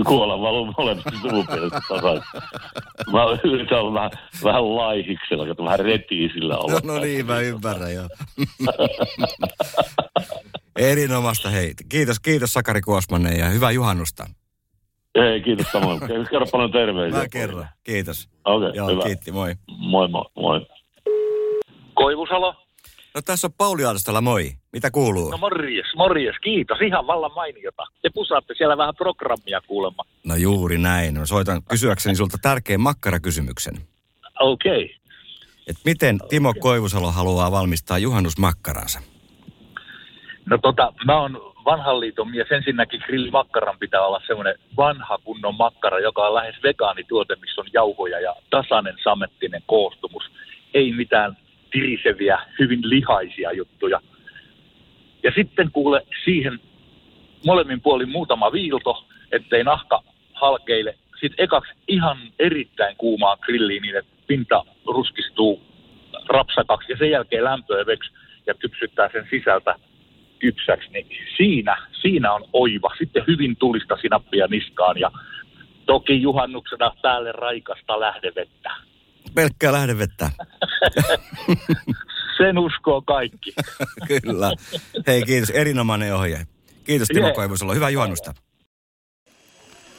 suola 0.04 0.40
valuu 0.40 0.74
molemmista 0.78 1.10
suupielestä 1.30 1.80
takaisin. 1.88 2.28
Mä 3.12 3.20
yritän 3.44 3.78
olla 3.80 3.94
vähän, 3.94 4.10
vähän 4.44 4.76
laihiksella, 4.76 5.50
että 5.50 5.64
vähän 5.64 5.78
retii 5.78 6.28
sillä 6.28 6.58
olla. 6.58 6.80
No, 6.84 6.94
no 6.94 7.00
niin, 7.00 7.26
mä 7.26 7.40
ymmärrän 7.40 7.94
joo. 7.94 8.08
Erinomaista 10.76 11.50
hei. 11.50 11.74
Kiitos, 11.88 12.20
kiitos 12.20 12.52
Sakari 12.52 12.80
Kuosmanen 12.80 13.38
ja 13.38 13.48
hyvää 13.48 13.70
juhannusta. 13.70 14.26
Ei, 15.14 15.40
kiitos 15.42 15.66
samoin. 15.72 16.00
Kerro 16.30 16.46
paljon 16.52 16.72
terveisiä. 16.72 17.20
Mä 17.20 17.28
kerron. 17.28 17.66
Kiitos. 17.84 18.28
Okei, 18.44 18.70
Joo, 18.74 18.88
hyvä. 18.88 19.02
kiitti, 19.02 19.32
moi. 19.32 19.54
Moi, 19.78 20.08
moi, 20.08 20.24
moi. 20.36 20.66
Koivusalo? 21.94 22.63
No 23.14 23.22
tässä 23.22 23.46
on 23.46 23.52
Pauli 23.52 23.84
Aaltostalla, 23.84 24.20
moi. 24.20 24.52
Mitä 24.72 24.90
kuuluu? 24.90 25.30
No 25.30 25.38
morjes, 25.38 25.86
morjes, 25.96 26.36
kiitos. 26.42 26.80
Ihan 26.80 27.06
vallan 27.06 27.34
mainiota. 27.34 27.82
Te 28.02 28.10
pusaatte 28.14 28.54
siellä 28.56 28.76
vähän 28.76 28.94
programmia 28.94 29.60
kuulemma. 29.66 30.02
No 30.24 30.36
juuri 30.36 30.78
näin. 30.78 31.14
No, 31.14 31.26
soitan 31.26 31.62
kysyäkseni 31.62 32.16
sulta 32.16 32.38
tärkeän 32.42 32.80
makkarakysymyksen. 32.80 33.74
Okei. 34.40 34.84
Okay. 34.84 34.96
Et 35.66 35.76
miten 35.84 36.18
Timo 36.28 36.54
Koivusalo 36.58 37.10
haluaa 37.10 37.50
valmistaa 37.50 37.98
juhannusmakkaransa? 37.98 39.00
No 40.46 40.58
tota, 40.58 40.92
mä 41.04 41.20
oon 41.20 41.54
vanhan 41.64 42.00
liiton 42.00 42.30
mies. 42.30 42.50
Ensinnäkin 42.50 43.00
grillimakkaran 43.06 43.78
pitää 43.78 44.06
olla 44.06 44.20
semmoinen 44.26 44.54
vanha 44.76 45.18
kunnon 45.24 45.54
makkara, 45.54 46.00
joka 46.00 46.26
on 46.26 46.34
lähes 46.34 46.54
vegaanituote, 46.62 47.36
missä 47.36 47.60
on 47.60 47.66
jauhoja 47.72 48.20
ja 48.20 48.34
tasainen 48.50 48.94
samettinen 49.04 49.62
koostumus. 49.66 50.24
Ei 50.74 50.92
mitään 50.92 51.36
tiriseviä, 51.74 52.38
hyvin 52.58 52.80
lihaisia 52.82 53.52
juttuja. 53.52 54.00
Ja 55.22 55.32
sitten 55.34 55.70
kuule 55.72 56.06
siihen 56.24 56.60
molemmin 57.46 57.80
puolin 57.80 58.08
muutama 58.08 58.52
viilto, 58.52 59.06
ettei 59.32 59.64
nahka 59.64 60.02
halkeile. 60.32 60.94
Sitten 61.20 61.44
ekaksi 61.44 61.72
ihan 61.88 62.18
erittäin 62.38 62.96
kuumaa 62.96 63.36
grilliin 63.36 63.82
niin, 63.82 63.96
että 63.96 64.10
pinta 64.26 64.64
ruskistuu 64.86 65.62
rapsakaksi 66.26 66.92
ja 66.92 66.96
sen 66.96 67.10
jälkeen 67.10 67.44
lämpöä 67.44 67.86
veksi 67.86 68.10
ja 68.46 68.54
kypsyttää 68.54 69.08
sen 69.12 69.26
sisältä 69.30 69.74
kypsäksi, 70.38 70.88
niin 70.92 71.06
siinä, 71.36 71.76
siinä 72.02 72.32
on 72.32 72.44
oiva. 72.52 72.90
Sitten 72.98 73.24
hyvin 73.26 73.56
tulista 73.56 73.96
sinappia 74.02 74.46
niskaan 74.46 75.00
ja 75.00 75.10
toki 75.86 76.22
juhannuksena 76.22 76.92
päälle 77.02 77.32
raikasta 77.32 78.00
lähdevettä. 78.00 78.70
Pelkkää 79.34 79.72
lähdevettä. 79.72 80.30
Sen 82.38 82.58
uskoo 82.58 83.02
kaikki. 83.02 83.54
Kyllä. 84.22 84.52
Hei, 85.06 85.22
kiitos. 85.22 85.50
Erinomainen 85.50 86.14
ohje. 86.14 86.46
Kiitos 86.84 87.08
Timo 87.08 87.26
Jee. 87.26 87.34
Koivusalo. 87.34 87.74
Hyvää 87.74 87.90
juhannusta. 87.90 88.34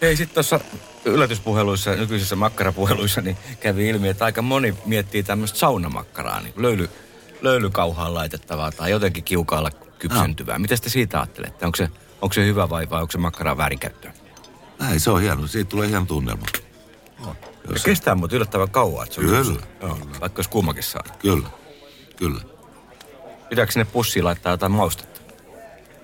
Hei, 0.01 0.15
sitten 0.17 0.33
tuossa 0.33 0.59
yllätyspuheluissa, 1.05 1.95
nykyisissä 1.95 2.35
makkarapuheluissa, 2.35 3.21
niin 3.21 3.37
kävi 3.59 3.89
ilmi, 3.89 4.09
että 4.09 4.25
aika 4.25 4.41
moni 4.41 4.75
miettii 4.85 5.23
tämmöistä 5.23 5.59
saunamakkaraa, 5.59 6.41
niin 6.41 6.53
löyly, 6.57 6.89
löylykauhaan 7.41 8.13
laitettavaa 8.13 8.71
tai 8.71 8.91
jotenkin 8.91 9.23
kiukaalla 9.23 9.71
kypsentyvää. 9.99 10.59
Miten 10.59 10.81
te 10.81 10.89
siitä 10.89 11.19
ajattelette? 11.19 11.65
Onko 11.65 11.75
se, 11.75 11.89
onko 12.21 12.33
se 12.33 12.45
hyvä 12.45 12.69
vai, 12.69 12.89
vai 12.89 13.01
onko 13.01 13.11
se 13.11 13.17
makkaraa 13.17 13.57
väärinkäyttöä? 13.57 14.13
Näin, 14.79 14.99
se 14.99 15.11
on 15.11 15.21
hieno. 15.21 15.47
Siitä 15.47 15.69
tulee 15.69 15.87
hieno 15.87 16.05
tunnelma. 16.05 16.45
Ja 17.69 17.79
kestää 17.85 18.15
mutta 18.15 18.35
yllättävän 18.35 18.69
kauan. 18.69 19.03
Että 19.03 19.15
se 19.15 19.21
on 19.21 19.27
Kyllä. 19.27 19.61
Joo, 19.81 19.99
vaikka 20.21 20.39
olisi 20.39 20.49
kummakin 20.49 20.83
saada. 20.83 21.09
Kyllä, 21.19 21.49
kyllä. 22.15 22.41
Pitääkö 23.49 23.71
sinne 23.71 23.85
pussiin 23.85 24.25
laittaa 24.25 24.53
jotain 24.53 24.71
maustetta? 24.71 25.21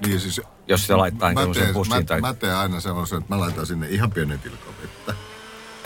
Niin 0.05 0.20
siis... 0.20 0.41
Jos 0.68 0.82
sitä 0.82 0.97
laittaa 0.97 1.30
niin 1.34 1.49
mä 1.49 1.53
teen, 1.53 1.74
pussiin 1.74 1.97
mä, 1.97 2.03
tai... 2.03 2.22
mä 2.22 2.34
teen 2.34 2.55
aina 2.55 2.80
sellaisen, 2.80 3.18
että 3.22 3.36
mä 3.36 3.39
laitan 3.39 3.66
sinne 3.66 3.88
ihan 3.89 4.12
pienen 4.12 4.39
tilkan 4.39 4.74
vettä. 4.82 5.14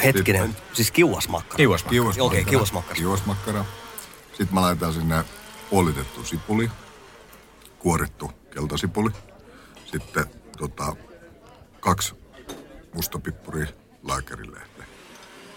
Hetkinen, 0.04 0.58
siis 0.74 0.92
kiuasmakkara. 0.92 1.58
Kiuasmakkara. 1.58 1.92
Kiuasmakkara. 1.92 2.28
Okei, 2.28 2.46
kiuasmakkara. 2.46 2.96
Kiuasmakkara. 2.96 3.66
Sitten 4.28 4.54
mä 4.54 4.62
laitan 4.62 4.94
sinne 4.94 5.24
puolitettu 5.70 6.24
sipuli, 6.24 6.72
kuorittu 7.80 8.32
keltasipuli. 8.54 9.10
Sitten 9.86 10.26
tota, 10.58 10.96
kaksi 11.80 12.16
mustapippuria 12.94 13.68
lääkärilehde. 14.08 14.75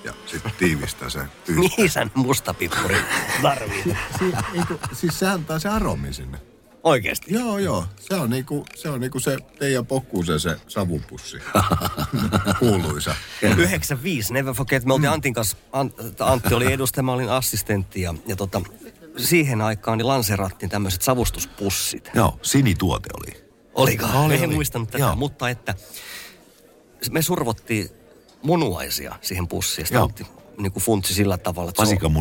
Ja 0.05 0.13
sitten 0.27 0.53
tiivistää 0.59 1.11
se 1.11 1.19
yhteen. 1.49 1.59
Mihin 1.59 1.91
sä 1.91 2.07
mustapippuri 2.15 2.97
tarvit? 3.43 3.85
siis, 4.19 4.35
eiku, 4.55 4.81
siis 4.93 5.19
se 5.19 5.29
antaa 5.29 5.59
se 5.59 5.69
aromi 5.69 6.13
sinne. 6.13 6.39
Oikeesti? 6.85 7.35
Joo, 7.35 7.59
joo. 7.59 7.85
Se 8.01 8.15
on 8.15 8.31
niinku 8.31 8.67
se, 8.75 8.89
on 8.89 9.01
niinku 9.01 9.21
se 9.21 9.37
teidän 9.59 9.87
pokkuuseen 9.87 10.41
se 10.41 10.57
savupussi. 10.69 11.37
Kuuluisa. 12.59 13.15
95, 13.43 14.33
never 14.33 14.55
forget. 14.55 14.85
Me 14.85 14.95
oltiin 14.95 15.11
Antin 15.11 15.35
kanssa, 15.35 15.57
Ant- 15.73 16.15
Antti 16.21 16.55
oli 16.55 16.73
edustaja, 16.73 17.03
mä 17.03 17.13
olin 17.13 17.31
assistentti 17.31 18.03
ja, 18.03 18.15
ja 18.27 18.37
tota, 18.37 18.63
siihen 19.17 19.61
aikaan 19.61 19.99
niin 19.99 20.07
lanserattiin 20.07 20.71
tämmöiset 20.71 21.03
savustuspussit. 21.03 22.11
Joo, 22.15 22.39
sinituote 22.43 23.09
oli. 23.21 23.45
Oliko? 23.75 24.07
Oli, 24.15 24.35
en 24.35 24.45
oli. 24.45 24.55
muistanut 24.55 24.91
tätä, 24.91 25.05
Joo. 25.05 25.17
mutta 25.17 25.49
että 25.51 25.75
me 27.11 27.23
survottiin 27.23 27.89
munuaisia 28.43 29.15
siihen 29.21 29.49
pussiin. 29.49 29.87
Joo. 29.91 30.05
Antti 30.05 30.27
niin 30.59 30.73
kuin 30.73 30.83
funtsi 30.83 31.15
sillä 31.15 31.39
tavalla, 31.39 31.69
että 31.69 31.77
se 31.77 31.83
on, 31.83 31.89
Vasikan. 31.89 32.13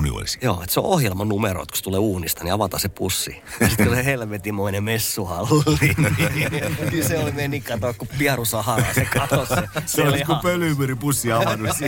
Joo, 0.42 0.62
että 0.62 0.74
se 0.74 0.80
on 0.80 0.86
ohjelman 0.86 1.30
numero, 1.30 1.62
että 1.62 1.72
kun 1.72 1.78
se 1.78 1.84
tulee 1.84 2.00
uunista, 2.00 2.44
niin 2.44 2.54
avataan 2.54 2.82
se 2.82 2.90
pussi. 2.90 3.32
Ja 3.60 3.68
sitten 3.68 3.88
tulee 3.88 4.06
helvetimoinen 4.06 4.84
messuhalli. 4.84 5.50
niin 6.92 7.08
se 7.08 7.20
oli 7.20 7.32
meni 7.32 7.62
katoa 7.62 7.94
kuin 7.94 8.10
Pieru 8.18 8.46
Sahara, 8.46 8.94
se 8.94 9.06
katosi. 9.06 9.54
Se, 9.56 9.68
Se 9.86 10.02
oli 10.02 10.24
kuin 10.26 10.40
pölymyripussi 10.40 11.32
avannut 11.32 11.78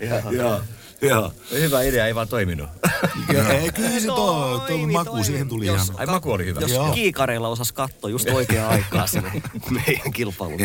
Joo. 0.00 0.30
Joo. 0.30 0.60
Joo. 1.10 1.32
Hyvä 1.50 1.82
idea, 1.82 2.06
ei 2.06 2.14
vaan 2.14 2.28
toiminut. 2.28 2.68
Ei, 3.50 3.72
kyllä 3.72 4.00
se 4.00 4.06
tuo, 4.06 4.64
tuo 4.66 4.86
maku 4.92 5.24
siihen 5.24 5.48
tuli 5.48 5.64
ihan. 5.64 5.86
Ai 5.96 6.06
maku 6.06 6.32
oli 6.32 6.46
hyvä. 6.46 6.60
Jos 6.60 6.70
Joo. 6.70 6.92
kiikareilla 6.92 7.48
osas 7.48 7.72
katsoa 7.72 8.10
just 8.10 8.28
oikeaan 8.28 8.72
aikaan 8.74 9.08
sinne 9.08 9.42
meidän 9.70 10.12
kilpailun. 10.12 10.58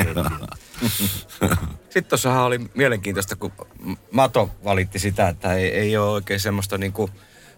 Sitten 1.84 2.04
tuossahan 2.04 2.44
oli 2.44 2.60
mielenkiintoista, 2.74 3.36
kun 3.36 3.52
Mato 4.12 4.50
valitti 4.64 5.00
sitä, 5.00 5.30
että 5.30 5.54
ei, 5.54 5.68
ei 5.68 5.98
ole 5.98 6.10
oikein 6.12 6.40
semmoista 6.40 6.78
niinku, 6.78 7.10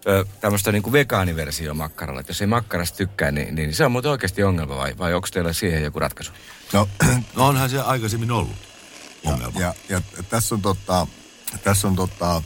ö, 0.06 0.24
tämmöistä 0.40 0.72
niinku 0.72 0.92
vegaaniversio 0.92 1.74
makkaralla. 1.74 2.20
Että 2.20 2.30
jos 2.30 2.40
ei 2.40 2.46
makkarasta 2.46 2.96
tykkää, 2.96 3.30
niin, 3.30 3.54
niin 3.54 3.74
se 3.74 3.84
on 3.84 3.92
muuten 3.92 4.10
oikeasti 4.10 4.42
ongelma 4.42 4.76
vai, 4.76 4.98
vai 4.98 5.14
onko 5.14 5.28
teillä 5.32 5.52
siihen 5.52 5.82
joku 5.82 5.98
ratkaisu? 5.98 6.32
No, 6.72 6.88
no 7.36 7.46
onhan 7.46 7.70
se 7.70 7.80
aikaisemmin 7.80 8.30
ollut 8.30 8.56
ongelma. 9.24 9.60
Ja, 9.60 9.74
ja, 9.88 10.02
ja 10.16 10.22
tässä 10.22 10.54
on, 10.54 10.62
tota, 10.62 11.06
tässä 11.64 11.88
on 11.88 11.96
tota 11.96 12.42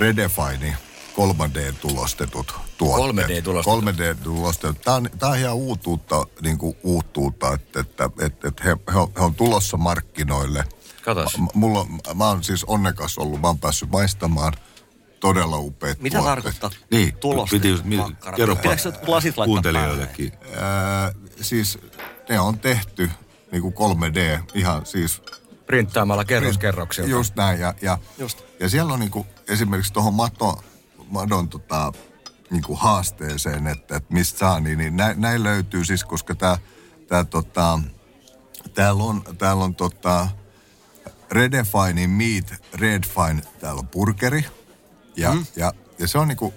Redefine 0.00 0.76
3D-tulostetut 1.16 2.54
tuotteet. 2.78 3.28
3D-tulostetut. 3.28 3.84
3D-tulostetut. 3.84 4.80
Tämä 4.84 4.96
on, 4.96 5.10
tämä 5.18 5.32
on 5.32 5.38
ihan 5.38 5.54
uutuutta, 5.54 6.26
niin 6.42 6.58
kuin 6.58 6.76
uutuutta 6.82 7.52
että, 7.54 7.80
että, 7.80 8.10
että, 8.20 8.48
että 8.48 8.64
he, 8.64 8.76
he, 8.92 8.98
on, 8.98 9.12
he 9.18 9.24
on 9.24 9.34
tulossa 9.34 9.76
markkinoille. 9.76 10.64
Katos. 11.02 11.38
M- 11.38 11.44
mulla, 11.54 11.80
on- 11.80 12.00
mä 12.16 12.28
oon 12.28 12.44
siis 12.44 12.64
onnekas 12.64 13.18
ollut, 13.18 13.40
mä 13.40 13.46
oon 13.46 13.58
päässyt 13.58 13.90
maistamaan 13.90 14.52
todella 15.20 15.58
upeat 15.58 16.00
Mitä 16.00 16.18
tuotteet. 16.18 16.34
tarkoittaa 16.34 16.70
Niin, 16.90 17.16
tulostetut 17.16 17.62
piti, 17.62 17.88
mi, 17.88 17.96
sut 18.78 19.08
lasit 19.08 19.36
laittaa 19.36 19.44
kuuntelijoillekin. 19.44 20.32
Ää, 20.56 21.12
siis 21.40 21.78
ne 22.28 22.40
on 22.40 22.58
tehty 22.58 23.10
niin 23.52 23.62
kuin 23.62 23.74
3D, 23.74 24.42
ihan 24.54 24.86
siis 24.86 25.22
Printtaamalla 25.70 26.24
kerros 26.24 26.58
kerroksilta. 26.58 27.10
Just 27.10 27.36
näin. 27.36 27.60
Ja, 27.60 27.74
ja, 27.82 27.98
Just. 28.18 28.42
ja 28.60 28.68
siellä 28.68 28.92
on 28.92 29.00
niinku, 29.00 29.26
esimerkiksi 29.48 29.92
tuohon 29.92 30.14
mato, 30.14 30.64
madon 31.08 31.48
tota, 31.48 31.92
niinku 32.50 32.74
haasteeseen, 32.76 33.66
että, 33.66 33.96
että 33.96 34.14
mistä 34.14 34.38
saa, 34.38 34.60
niin, 34.60 34.78
niin 34.78 34.96
näin, 34.96 35.20
näin 35.20 35.42
löytyy 35.42 35.84
siis, 35.84 36.04
koska 36.04 36.34
tää, 36.34 36.58
tää 37.08 37.24
tota, 37.24 37.80
täällä 38.74 39.04
on, 39.04 39.22
täällä 39.38 39.64
on 39.64 39.74
tota, 39.74 40.28
Redefine 41.30 42.06
Meat, 42.06 42.54
Redfine, 42.74 43.42
täällä 43.60 43.78
on 43.78 43.88
burgeri. 43.88 44.44
Ja, 45.16 45.32
mm. 45.32 45.46
ja, 45.56 45.72
ja 45.98 46.08
se 46.08 46.18
on 46.18 46.28
niinku, 46.28 46.54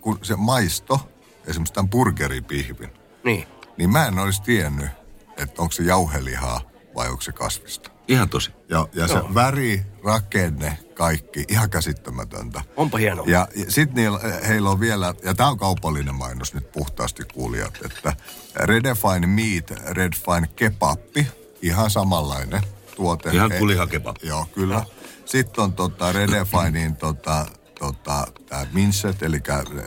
kun 0.00 0.18
se 0.22 0.36
maisto, 0.36 1.08
esimerkiksi 1.46 1.74
tämän 1.74 1.90
burgeripihvin, 1.90 2.90
Niin. 3.24 3.46
niin 3.76 3.90
mä 3.90 4.06
en 4.06 4.18
olisi 4.18 4.42
tiennyt, 4.42 4.88
että 5.36 5.62
onko 5.62 5.72
se 5.72 5.82
jauhelihaa 5.82 6.60
vai 6.94 7.08
onko 7.08 7.20
se 7.22 7.32
kasvista. 7.32 7.95
Ihan 8.08 8.28
tosi. 8.28 8.52
Ja, 8.68 8.88
ja 8.94 9.08
se 9.08 9.14
Joo. 9.14 9.34
väri, 9.34 9.82
rakenne, 10.04 10.78
kaikki, 10.94 11.44
ihan 11.48 11.70
käsittämätöntä. 11.70 12.62
Onpa 12.76 12.98
hienoa. 12.98 13.26
Ja, 13.28 13.48
ja 13.56 13.70
sitten 13.70 14.04
heillä 14.48 14.70
on 14.70 14.80
vielä, 14.80 15.14
ja 15.24 15.34
tämä 15.34 15.48
on 15.48 15.58
kaupallinen 15.58 16.14
mainos 16.14 16.54
nyt 16.54 16.72
puhtaasti 16.72 17.22
kuulijat, 17.34 17.78
että 17.84 18.16
Redefine 18.56 19.26
Meat, 19.26 19.70
Redfine 19.86 20.48
Kebappi, 20.56 21.26
ihan 21.62 21.90
samanlainen 21.90 22.62
tuote. 22.96 23.30
Ihan 23.30 23.50
lihakebappi. 23.66 24.26
Joo, 24.26 24.46
kyllä. 24.54 24.84
Sitten 25.24 25.64
on 25.64 25.72
tota 25.72 26.12
Redefinein 26.12 26.96
tota, 26.96 27.46
tota, 27.78 28.26
tämä 28.48 28.66
minset, 28.72 29.22
eli 29.22 29.38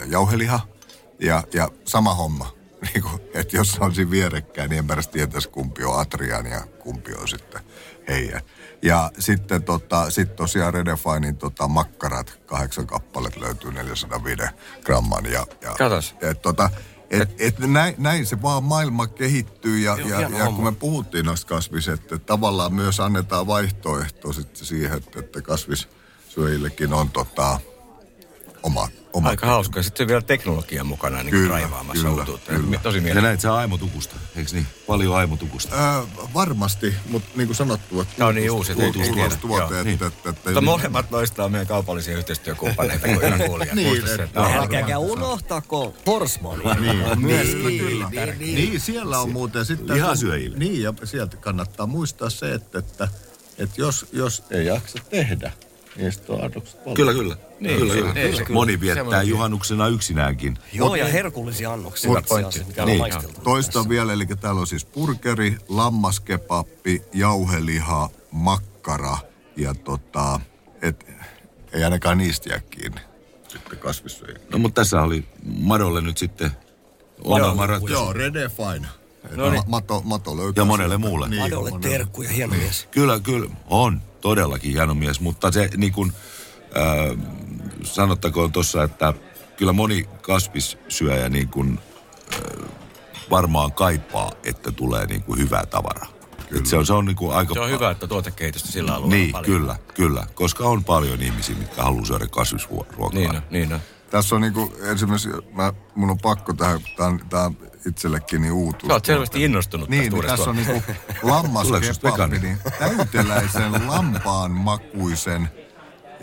jauheliha, 0.06 0.60
ja, 1.20 1.44
ja 1.54 1.70
sama 1.86 2.14
homma. 2.14 2.60
Niin 2.94 3.04
kuin, 3.04 3.22
että 3.34 3.58
jos 3.58 3.72
se 3.72 3.84
on 3.84 3.96
siinä 3.96 4.12
vierekkäin, 4.12 4.70
niin 4.70 4.80
en 4.80 4.86
mä 4.86 4.94
edes 4.94 5.08
tietäisi, 5.08 5.50
kumpi 5.50 5.84
on 5.84 6.00
Atrian 6.00 6.46
ja 6.46 6.62
kumpi 6.62 7.14
on 7.14 7.28
sitten 7.28 7.62
heidän. 8.10 8.42
Ja 8.82 9.12
sitten 9.20 9.64
tota, 9.64 10.10
sit 10.10 10.36
tosiaan 10.36 10.74
Redefinein 10.74 11.38
tota, 11.38 11.68
makkarat, 11.68 12.40
kahdeksan 12.46 12.88
kappalet 12.88 13.38
löytyy 13.38 13.72
405 13.72 14.44
gramman. 14.84 15.26
Ja, 15.26 15.46
ja, 15.62 15.76
Katos. 15.78 16.16
et, 16.22 16.42
tota, 16.42 16.70
et, 17.10 17.30
et 17.40 17.60
näin, 17.60 17.96
näin 17.98 18.26
se 18.26 18.42
vaan 18.42 18.64
maailma 18.64 19.08
kehittyy 19.08 19.80
ja, 19.80 19.98
Joo, 19.98 20.10
ja, 20.10 20.30
ja 20.38 20.46
kun 20.46 20.64
me 20.64 20.72
puhuttiin 20.72 21.26
noista 21.26 21.48
kasvisista, 21.48 22.16
että 22.16 22.18
tavallaan 22.18 22.74
myös 22.74 23.00
annetaan 23.00 23.48
vaihtoehto 23.48 24.34
sitten 24.34 24.66
siihen, 24.66 24.98
että, 24.98 25.20
että 25.20 25.42
kasvissyöjillekin 25.42 26.94
on 26.94 27.10
tota, 27.10 27.60
oma, 28.64 28.88
oma 29.14 29.30
Aika 29.30 29.48
hauska. 29.48 29.84
Sitten 29.84 30.08
vielä 30.08 30.22
teknologian 30.22 30.88
mukana 30.88 31.24
niin 31.24 31.30
Kyllä, 31.32 31.50
raivaamassa 31.50 32.04
kyllä, 32.08 32.20
uutuutta. 32.20 32.52
kyllä. 32.52 32.80
Tosi 32.84 33.08
Ja 33.08 33.22
näit 33.22 33.40
sä 33.42 33.56
aimotukusta, 33.56 34.16
eikö 34.36 34.52
niin? 34.54 34.68
Paljon 34.88 35.16
aimotukusta. 35.16 35.76
Öö, 35.98 36.04
varmasti, 36.34 36.94
mutta 37.10 37.30
niin 37.36 37.48
kuin 37.48 37.56
sanottu, 37.56 38.02
että 38.02 38.14
Tämä 38.18 38.28
on 38.28 38.36
niin 38.36 38.52
uusi, 38.52 38.72
ei- 38.72 38.82
ei 38.82 38.92
tiedä. 38.92 39.08
uutuustuote, 39.10 39.56
Joo, 39.56 39.64
että, 39.72 39.84
niin. 39.84 39.94
että, 39.94 40.30
että, 40.30 40.42
Mutta 40.46 40.62
molemmat 40.62 41.12
noista 41.12 41.46
on 41.46 41.52
meidän 41.52 41.68
kaupallisia 41.68 42.18
yhteistyökumppaneita, 42.18 43.08
kun 43.08 43.16
hyvä 43.22 43.38
kuulija. 43.48 43.76
Niin, 43.76 44.04
Älkääkä 44.36 44.98
unohtako 45.00 45.94
Forsmania. 46.06 46.74
Niin, 46.74 47.00
niin, 47.28 47.48
hyvin 47.48 47.64
niin, 48.12 48.40
niin, 48.40 48.56
niin, 48.56 48.80
siellä 48.80 49.20
on 49.20 49.32
muuten 49.32 49.66
sitten... 49.66 49.96
Lihasyöjille. 49.96 50.58
Niin, 50.58 50.82
ja 50.82 50.94
sieltä 51.04 51.38
kannattaa 51.38 51.88
muistaa 51.88 52.30
se, 52.30 52.54
että, 52.54 52.80
että, 52.80 53.08
että 53.58 53.82
jos, 53.82 54.06
jos 54.12 54.44
ei 54.52 54.66
jaksa 54.66 54.98
tehdä, 55.10 55.52
niin 56.00 56.14
on 56.30 56.44
annokset. 56.44 56.80
Kyllä, 56.96 57.14
kyllä. 57.14 57.36
Niin, 57.60 57.78
kyllä, 57.78 57.94
kyllä. 57.94 58.14
ei 58.16 58.36
se 58.36 58.44
kyllä. 58.46 58.54
Moni 58.60 58.80
viettää 58.82 58.96
Semmoinen- 59.04 59.28
juhannuksena 59.28 59.88
yksinäänkin. 59.88 60.58
Joo, 60.74 60.96
ja 60.96 61.06
herkullisia 61.08 61.74
annoksia. 61.74 62.12
Mut- 62.12 62.20
itse 62.20 62.34
asiassa, 62.36 62.64
mitä 62.68 62.82
on 62.82 62.88
Niin, 62.88 63.00
maisteltu. 63.00 63.42
toistan 63.42 63.90
vielä, 63.90 64.14
eli 64.14 64.26
täällä 64.26 64.62
on 64.62 64.68
siis 64.68 64.86
burgeri, 64.86 65.58
lammaskepappi, 65.70 67.02
jauheliha, 67.14 68.10
makkara 68.32 69.18
ja 69.58 69.74
tota, 69.74 70.40
et, 70.82 71.06
ei 71.74 71.84
ainakaan 71.84 72.18
niistä 72.18 72.50
jää 72.50 72.60
kiinni. 72.70 73.02
Sitten 73.48 73.80
kasvissyöjä. 73.80 74.40
No 74.52 74.58
mutta 74.60 74.82
tässä 74.82 75.02
oli 75.02 75.26
Madolle 75.60 76.02
nyt 76.02 76.18
sitten 76.18 76.52
ongelma 77.24 77.68
ratkaisu. 77.68 77.94
Joo, 77.94 78.14
Redefine. 78.14 78.88
No 79.36 79.50
niin. 79.50 79.54
Ma- 79.62 79.64
Mato, 79.68 80.02
Mato 80.06 80.38
löytää. 80.38 80.62
Ja 80.62 80.66
monelle 80.66 80.98
muulle. 80.98 81.30
Niin, 81.30 81.42
Adolle 81.44 81.70
monelle. 81.72 81.98
terkkuja, 81.98 82.30
hieno 82.30 82.56
mies. 82.56 82.88
Kyllä, 82.92 83.20
kyllä. 83.20 83.50
On 83.68 84.02
todellakin 84.22 84.72
hieno 84.72 84.94
mies, 84.96 85.20
mutta 85.20 85.52
se 85.52 85.70
niin 85.78 85.94
kuin, 85.94 86.12
äh, 86.78 87.18
sanottakoon 87.84 88.52
tuossa, 88.52 88.84
että 88.84 89.14
kyllä 89.58 89.74
moni 89.74 90.10
kasvissyöjä 90.22 91.30
niin 91.30 91.48
kuin, 91.48 91.80
äh, 92.34 92.70
varmaan 93.30 93.72
kaipaa, 93.72 94.32
että 94.44 94.72
tulee 94.72 95.06
niin 95.06 95.24
kuin 95.24 95.40
hyvää 95.40 95.66
tavaraa. 95.66 96.08
Et 96.58 96.66
se 96.66 96.78
on, 96.78 96.86
se 96.86 96.94
on 96.94 97.06
niin 97.06 97.16
kuin 97.16 97.36
aika... 97.36 97.54
Se 97.54 97.60
on 97.60 97.70
hyvä, 97.70 97.92
että 97.92 98.08
tuotekehitystä 98.08 98.72
sillä 98.72 98.92
alueella 98.96 99.16
Niin, 99.16 99.26
on 99.28 99.32
paljon. 99.32 99.46
kyllä, 99.60 99.76
kyllä. 99.94 100.28
Koska 100.34 100.64
on 100.64 100.84
paljon 100.84 101.22
ihmisiä, 101.22 101.56
mitkä 101.56 101.84
haluaa 101.84 102.06
syödä 102.06 102.28
kasvisruokaa. 102.28 103.10
Niin 103.14 103.36
on, 103.36 103.42
niin 103.50 103.74
on. 103.74 103.80
Tässä 104.10 104.36
on 104.36 104.42
niinku, 104.42 104.74
esimerkiksi, 104.82 105.30
mä, 105.54 105.74
mun 105.96 106.10
on 106.10 106.18
pakko 106.18 106.54
tähän, 106.54 106.80
tää 106.98 107.08
on, 107.08 107.20
tää 107.30 107.46
on 107.46 107.58
itsellekin 107.86 108.42
niin 108.42 108.52
uutuus. 108.54 108.88
Sä 108.88 108.94
oot 108.94 109.06
selvästi 109.06 109.44
innostunut 109.44 109.90
Niin, 109.90 110.02
tästä 110.02 110.10
niin 110.10 110.16
uudesta 110.16 110.38
tässä 110.38 110.50
on 110.50 110.56
niinku 110.56 110.84
vegaani? 112.04 112.40
niin 112.40 112.58
täyteläisen 112.80 113.88
lampaan 113.88 114.52
makuisen 114.52 115.50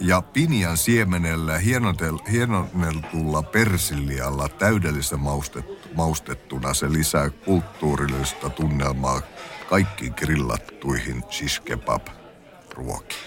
ja 0.00 0.22
pinjan 0.22 0.76
siemenellä 0.76 1.58
hienotel, 1.58 2.18
hienonneltulla 2.32 3.42
persillialla 3.42 4.48
täydellisen 4.48 5.20
maustettu, 5.20 5.78
maustettuna. 5.94 6.74
Se 6.74 6.92
lisää 6.92 7.30
kulttuurillista 7.30 8.50
tunnelmaa 8.50 9.22
kaikkiin 9.68 10.14
grillattuihin 10.16 11.24
shish 11.30 11.62
kebab 11.64 12.06
ruokiin. 12.74 13.20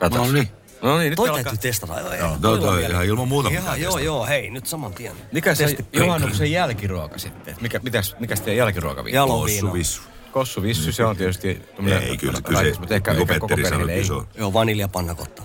No 0.00 0.32
niin. 0.32 0.48
No 0.84 0.98
niin, 0.98 1.10
nyt 1.10 1.16
Toi 1.16 1.28
alkaa. 1.28 1.44
täytyy 1.44 1.58
testata. 1.70 2.00
Joo, 2.00 2.14
Joo, 2.14 2.36
toi- 2.40 2.58
toi 2.60 2.82
ihan 2.90 3.04
ilman 3.04 3.28
muuta 3.28 3.48
Ihan, 3.48 3.64
joo, 3.64 3.74
testata. 3.74 4.00
joo, 4.04 4.26
hei, 4.26 4.50
nyt 4.50 4.66
saman 4.66 4.92
tien. 4.94 5.12
Mikä 5.32 5.54
se 5.54 5.64
Testi- 5.66 5.84
juhannuksen 5.92 6.50
jälkiruoka 6.52 7.18
sitten? 7.18 7.56
Mikä, 7.60 7.80
mitäs, 7.82 8.16
mikäs 8.20 8.40
teidän 8.40 8.58
jälkiruoka 8.58 9.04
viikko? 9.04 9.16
Jaloviino. 9.16 9.72
Vissu. 9.72 10.02
Kossu 10.32 10.62
vissu, 10.62 10.92
se 10.92 11.04
on 11.04 11.16
tietysti... 11.16 11.48
Ei, 11.48 12.16
kyllä, 12.16 12.40
kyllä 12.42 12.60
se, 12.60 12.74
mutta 12.78 12.94
ehkä, 12.94 13.12
niin 13.12 13.26
kuin 13.26 13.30
ehkä 13.34 13.40
koko 13.40 13.48
Petteri 13.48 13.62
sanoi, 13.68 13.78
perheelle 13.86 13.92
ei. 13.92 13.96
kyllä 13.98 14.06
se 14.06 14.12
on. 14.12 14.26
Joo, 14.38 14.52
vaniljapannakotta. 14.52 15.42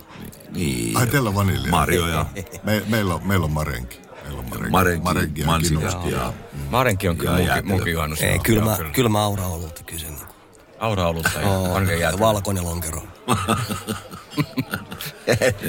Niin. 0.55 0.97
Ai 0.97 1.07
teillä 1.07 1.29
on 1.29 1.35
vanilja? 1.35 1.69
Mario 1.71 2.07
ja 2.07 2.25
Me, 2.63 2.81
meillä, 2.87 3.13
on, 3.13 3.27
meillä 3.27 3.43
on 3.45 3.51
marenki. 3.51 3.99
Meillä 4.23 4.39
on 4.39 4.45
marenki. 4.49 4.69
Marenki, 5.03 5.43
Marenki 5.43 5.69
kinoa. 5.69 6.09
ja... 6.11 6.33
Marenki 6.69 7.07
on 7.09 7.17
kyllä 7.17 7.39
Ja 7.39 7.61
munkin, 7.63 7.93
juhannus. 7.93 8.21
Ei, 8.21 8.39
kylmä, 8.39 8.75
joo, 8.79 8.89
kylmä 8.93 9.23
aura 9.23 9.47
ollut 9.47 9.83
kyllä 9.85 9.99
se. 10.01 10.07
Aura 10.79 11.03
jäätelö. 11.99 12.19
valkoinen 12.19 12.63
lonkero. 12.63 13.01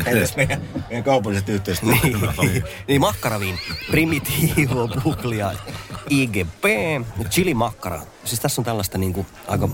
Entäs 0.07 0.37
meidän, 0.37 0.61
meidän 0.89 1.05
kaupalliset 1.05 1.49
yhteistyöt? 1.49 2.03
niin, 2.03 2.65
niin 2.89 3.01
makkaraviin. 3.01 3.59
Primitivo, 3.91 4.89
Buglia, 5.05 5.53
IGP, 6.11 6.65
chili 7.31 7.55
makkara. 7.55 8.03
Siis 8.25 8.41
tässä 8.41 8.61
on 8.61 8.65
tällaista 8.65 8.99
niinku 8.99 9.27
aika 9.49 9.69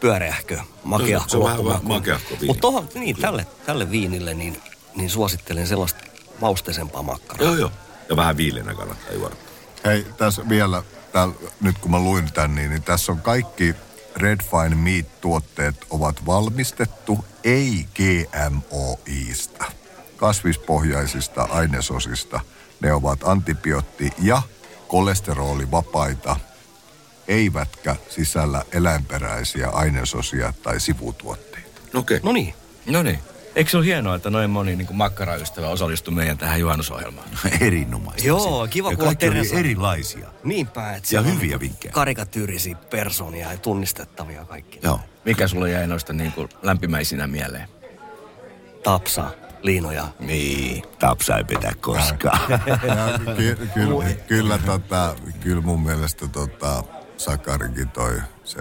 pyöreähkö, 0.00 0.58
makeahko 0.84 1.28
Se 1.28 1.36
on 1.36 1.44
vähän 1.44 1.56
loppumakuun. 1.58 1.88
makeahko 1.88 2.30
viini. 2.30 2.46
Mutta 2.46 2.60
tohon, 2.60 2.88
niin, 2.94 3.16
tälle, 3.16 3.46
tälle 3.66 3.90
viinille 3.90 4.34
niin, 4.34 4.62
niin 4.96 5.10
suosittelen 5.10 5.66
sellaista 5.66 6.00
mausteisempaa 6.40 7.02
makkaraa. 7.02 7.46
Joo, 7.46 7.56
joo. 7.56 7.72
Ja 8.08 8.16
vähän 8.16 8.36
viileänä 8.36 8.74
kannattaa 8.74 9.12
juoda. 9.12 9.34
Hei, 9.84 10.06
tässä 10.16 10.48
vielä, 10.48 10.82
täällä, 11.12 11.34
nyt 11.60 11.78
kun 11.78 11.90
mä 11.90 11.98
luin 11.98 12.32
tän, 12.32 12.54
niin, 12.54 12.70
niin 12.70 12.82
tässä 12.82 13.12
on 13.12 13.20
kaikki 13.20 13.74
Red 14.18 14.40
Fine 14.42 14.74
Meat-tuotteet 14.74 15.76
ovat 15.90 16.26
valmistettu 16.26 17.24
ei-GMOista, 17.44 18.84
kasvispohjaisista 20.16 21.48
ainesosista. 21.50 22.40
Ne 22.80 22.92
ovat 22.92 23.20
antibiootti- 23.20 24.12
ja 24.22 24.42
kolesterolivapaita, 24.88 26.36
eivätkä 27.28 27.96
sisällä 28.10 28.64
eläinperäisiä 28.72 29.68
ainesosia 29.68 30.52
tai 30.62 30.80
sivutuotteita. 30.80 31.80
Okei. 31.94 32.20
No 32.22 32.32
niin. 32.32 32.54
No 32.86 33.02
niin. 33.02 33.18
Eikö 33.54 33.70
se 33.70 33.76
ole 33.76 33.84
hienoa, 33.86 34.14
että 34.14 34.30
noin 34.30 34.50
moni 34.50 34.76
niin 34.76 34.88
makkaraystävä 34.92 35.68
osallistui 35.68 36.14
meidän 36.14 36.38
tähän 36.38 36.60
juhannusohjelmaan? 36.60 37.28
Erinomaista. 37.60 38.26
Joo, 38.28 38.68
kiva 38.70 38.90
ja 38.90 38.96
kuulla 38.96 39.14
Teresa. 39.14 39.56
erilaisia. 39.56 40.28
Niinpä, 40.44 40.92
että 40.92 41.14
Ja 41.16 41.22
hyviä 41.22 41.60
vinkkejä. 41.60 41.92
Karikatyyrisiä 41.92 42.76
persoonia 42.90 43.52
ja 43.52 43.58
tunnistettavia 43.58 44.44
kaikki. 44.44 44.80
Joo. 44.82 45.00
Mikä 45.24 45.48
sulle 45.48 45.70
jäi 45.70 45.86
noista 45.86 46.12
niin 46.12 46.32
kuin 46.32 46.48
lämpimäisinä 46.62 47.26
mieleen? 47.26 47.68
Tapsa, 48.82 49.30
liinoja. 49.62 50.08
Niin, 50.20 50.82
tapsa 50.98 51.36
ei 51.36 51.44
petä 51.44 51.72
koskaan. 51.80 52.50
Ja 52.50 52.58
ky- 53.36 53.68
kyllä, 53.74 54.14
kyllä, 54.28 54.58
tota, 54.58 55.16
kyllä 55.40 55.62
mun 55.62 55.82
mielestä 55.82 56.28
tota, 56.28 56.84
Sakarikin 57.16 57.88
toi, 57.88 58.20
se, 58.44 58.58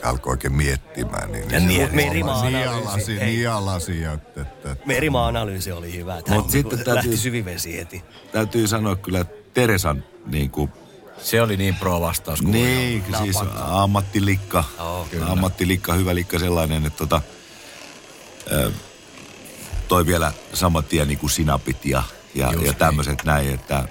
se 0.00 0.06
alkoi 0.06 0.30
oikein 0.30 0.54
miettimään. 0.54 1.32
Niin, 1.32 1.50
Ja 1.50 1.60
niin 1.60 1.88
merimaa-analyysi, 1.94 3.12
nialasi, 3.24 4.04
että, 4.04 4.40
että, 4.40 4.76
Merimaa-analyysi 4.86 5.72
oli 5.72 5.96
hyvä. 5.96 6.18
että 6.18 6.30
Hän 6.30 6.40
Mut 6.40 6.50
sitten 6.50 6.78
niinku 6.78 6.90
lähti 6.90 7.02
täytyy- 7.08 7.16
syvivesi 7.22 7.76
heti. 7.76 8.04
Täytyy 8.32 8.66
sanoa 8.68 8.96
kyllä 8.96 9.20
että 9.20 9.34
Teresan 9.54 10.04
niin 10.26 10.50
kuin, 10.50 10.70
Se 11.22 11.42
oli 11.42 11.56
niin 11.56 11.74
pro-vastaus. 11.74 12.40
kuin 12.42 12.52
niin, 12.52 13.04
olla. 13.08 13.18
siis 13.18 13.36
ammattilikka, 13.60 14.64
Joo, 14.78 15.06
ammattilikka, 15.26 15.94
hyvä 15.94 16.14
likka 16.14 16.38
sellainen, 16.38 16.86
että 16.86 16.98
tota, 16.98 17.20
ö, 18.52 18.70
toi 19.88 20.06
vielä 20.06 20.32
saman 20.54 20.84
tien 20.84 21.08
niin 21.08 21.18
kuin 21.18 21.30
sinapit 21.30 21.84
ja, 21.84 22.02
ja, 22.34 22.52
Just 22.52 22.66
ja 22.66 22.72
tämmöiset 22.72 23.24
näin, 23.24 23.54
että 23.54 23.84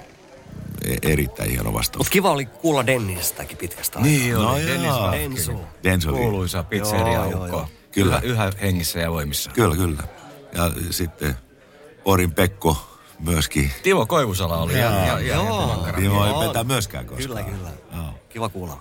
erittäin 1.02 1.50
hieno 1.50 1.72
vastaus. 1.72 1.98
Mutta 1.98 2.10
kiva 2.10 2.30
oli 2.30 2.46
kuulla 2.46 2.86
Dennisestäkin 2.86 3.56
pitkästä 3.58 3.98
aikaa. 3.98 4.10
Niin 4.12 4.36
oli, 4.36 4.78
No 4.78 5.12
Dennis. 5.12 5.50
Denso 5.84 6.10
oli- 6.10 6.18
Kuuluisa 6.18 6.62
pizzeria 6.62 7.12
Joo, 7.14 7.30
joo, 7.30 7.44
ukko. 7.44 7.56
joo. 7.56 7.68
Kyllä. 7.92 8.20
Yhä, 8.24 8.44
yhä 8.46 8.52
hengissä 8.62 8.98
ja 8.98 9.10
voimissa. 9.10 9.50
Kyllä, 9.50 9.76
kyllä. 9.76 10.02
Ja 10.54 10.70
sitten 10.90 11.34
Porin 12.04 12.32
Pekko 12.32 12.98
myöskin. 13.18 13.70
Timo 13.82 14.06
Koivusala 14.06 14.56
oli. 14.58 14.72
Ja, 14.72 14.78
ja, 15.06 15.20
ja, 15.20 15.34
Joo. 15.34 15.84
ja, 15.86 15.92
Timo 15.92 16.26
ei 16.26 16.46
petä 16.48 16.64
myöskään 16.64 17.06
koskaan. 17.06 17.44
Kyllä, 17.44 17.56
kyllä. 17.58 17.70
Joo. 17.96 18.14
Kiva 18.28 18.48
kuulla. 18.48 18.80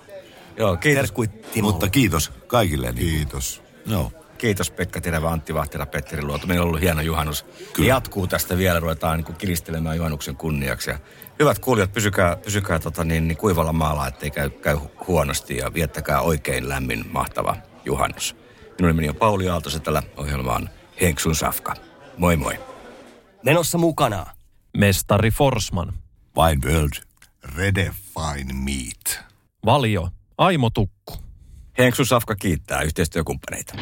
Joo, 0.58 0.78
kiitos, 0.78 1.02
Terkkui 1.02 1.28
Timolle. 1.28 1.74
Mutta 1.74 1.90
kiitos 1.90 2.32
kaikille. 2.48 2.92
Niin. 2.92 3.08
kiitos. 3.16 3.62
Joo. 3.86 4.12
Kiitos 4.40 4.72
Pekka 4.72 5.02
Terävä, 5.02 5.30
Antti 5.30 5.54
Vahtera, 5.54 5.86
Petteri 5.86 6.24
Luoto. 6.24 6.48
Meillä 6.48 6.64
on 6.64 6.68
ollut 6.68 6.82
hieno 6.82 7.02
juhannus. 7.02 7.44
Kyllä. 7.74 7.90
Ja 7.90 7.96
jatkuu 7.96 8.28
tästä 8.28 8.58
vielä, 8.58 8.80
ruvetaan 8.80 9.18
niin 9.18 9.26
kuin 9.26 9.36
kiristelemään 9.36 9.98
juhannuksen 9.98 10.36
kunniaksi. 10.36 10.90
Ja 10.90 11.00
hyvät 11.40 11.60
kuulijat, 11.60 11.94
pysykää, 11.94 12.36
pysykää 12.36 12.80
tota, 12.80 13.04
niin, 13.04 13.28
niin 13.28 13.38
kuivalla 13.38 13.74
maalla, 13.74 14.08
ettei 14.08 14.32
käy, 14.32 14.50
käy 14.50 14.78
huonosti 15.08 15.58
ja 15.58 15.74
viettäkää 15.74 16.22
oikein 16.22 16.70
lämmin, 16.70 17.06
mahtava 17.12 17.56
juhannus. 17.86 18.36
Minun 18.78 18.90
nimeni 18.90 19.10
on 19.10 19.16
Pauli 19.16 19.50
Aalto, 19.50 19.70
se 19.70 19.80
tällä 19.80 20.04
ohjelma 20.18 20.56
on 20.56 20.70
Henksun 21.02 21.36
Safka. 21.36 21.74
Moi 22.18 22.38
moi. 22.38 22.60
Menossa 23.46 23.78
mukana. 23.78 24.26
Mestari 24.78 25.32
Forsman. 25.32 25.94
Wine 26.38 26.62
World. 26.72 27.04
Redefine 27.56 28.54
Meat. 28.54 29.24
Valio. 29.66 30.10
Aimo 30.38 30.70
Tukku. 30.70 31.18
Henksun 31.78 32.06
Safka 32.06 32.36
kiittää 32.36 32.82
yhteistyökumppaneita. 32.82 33.74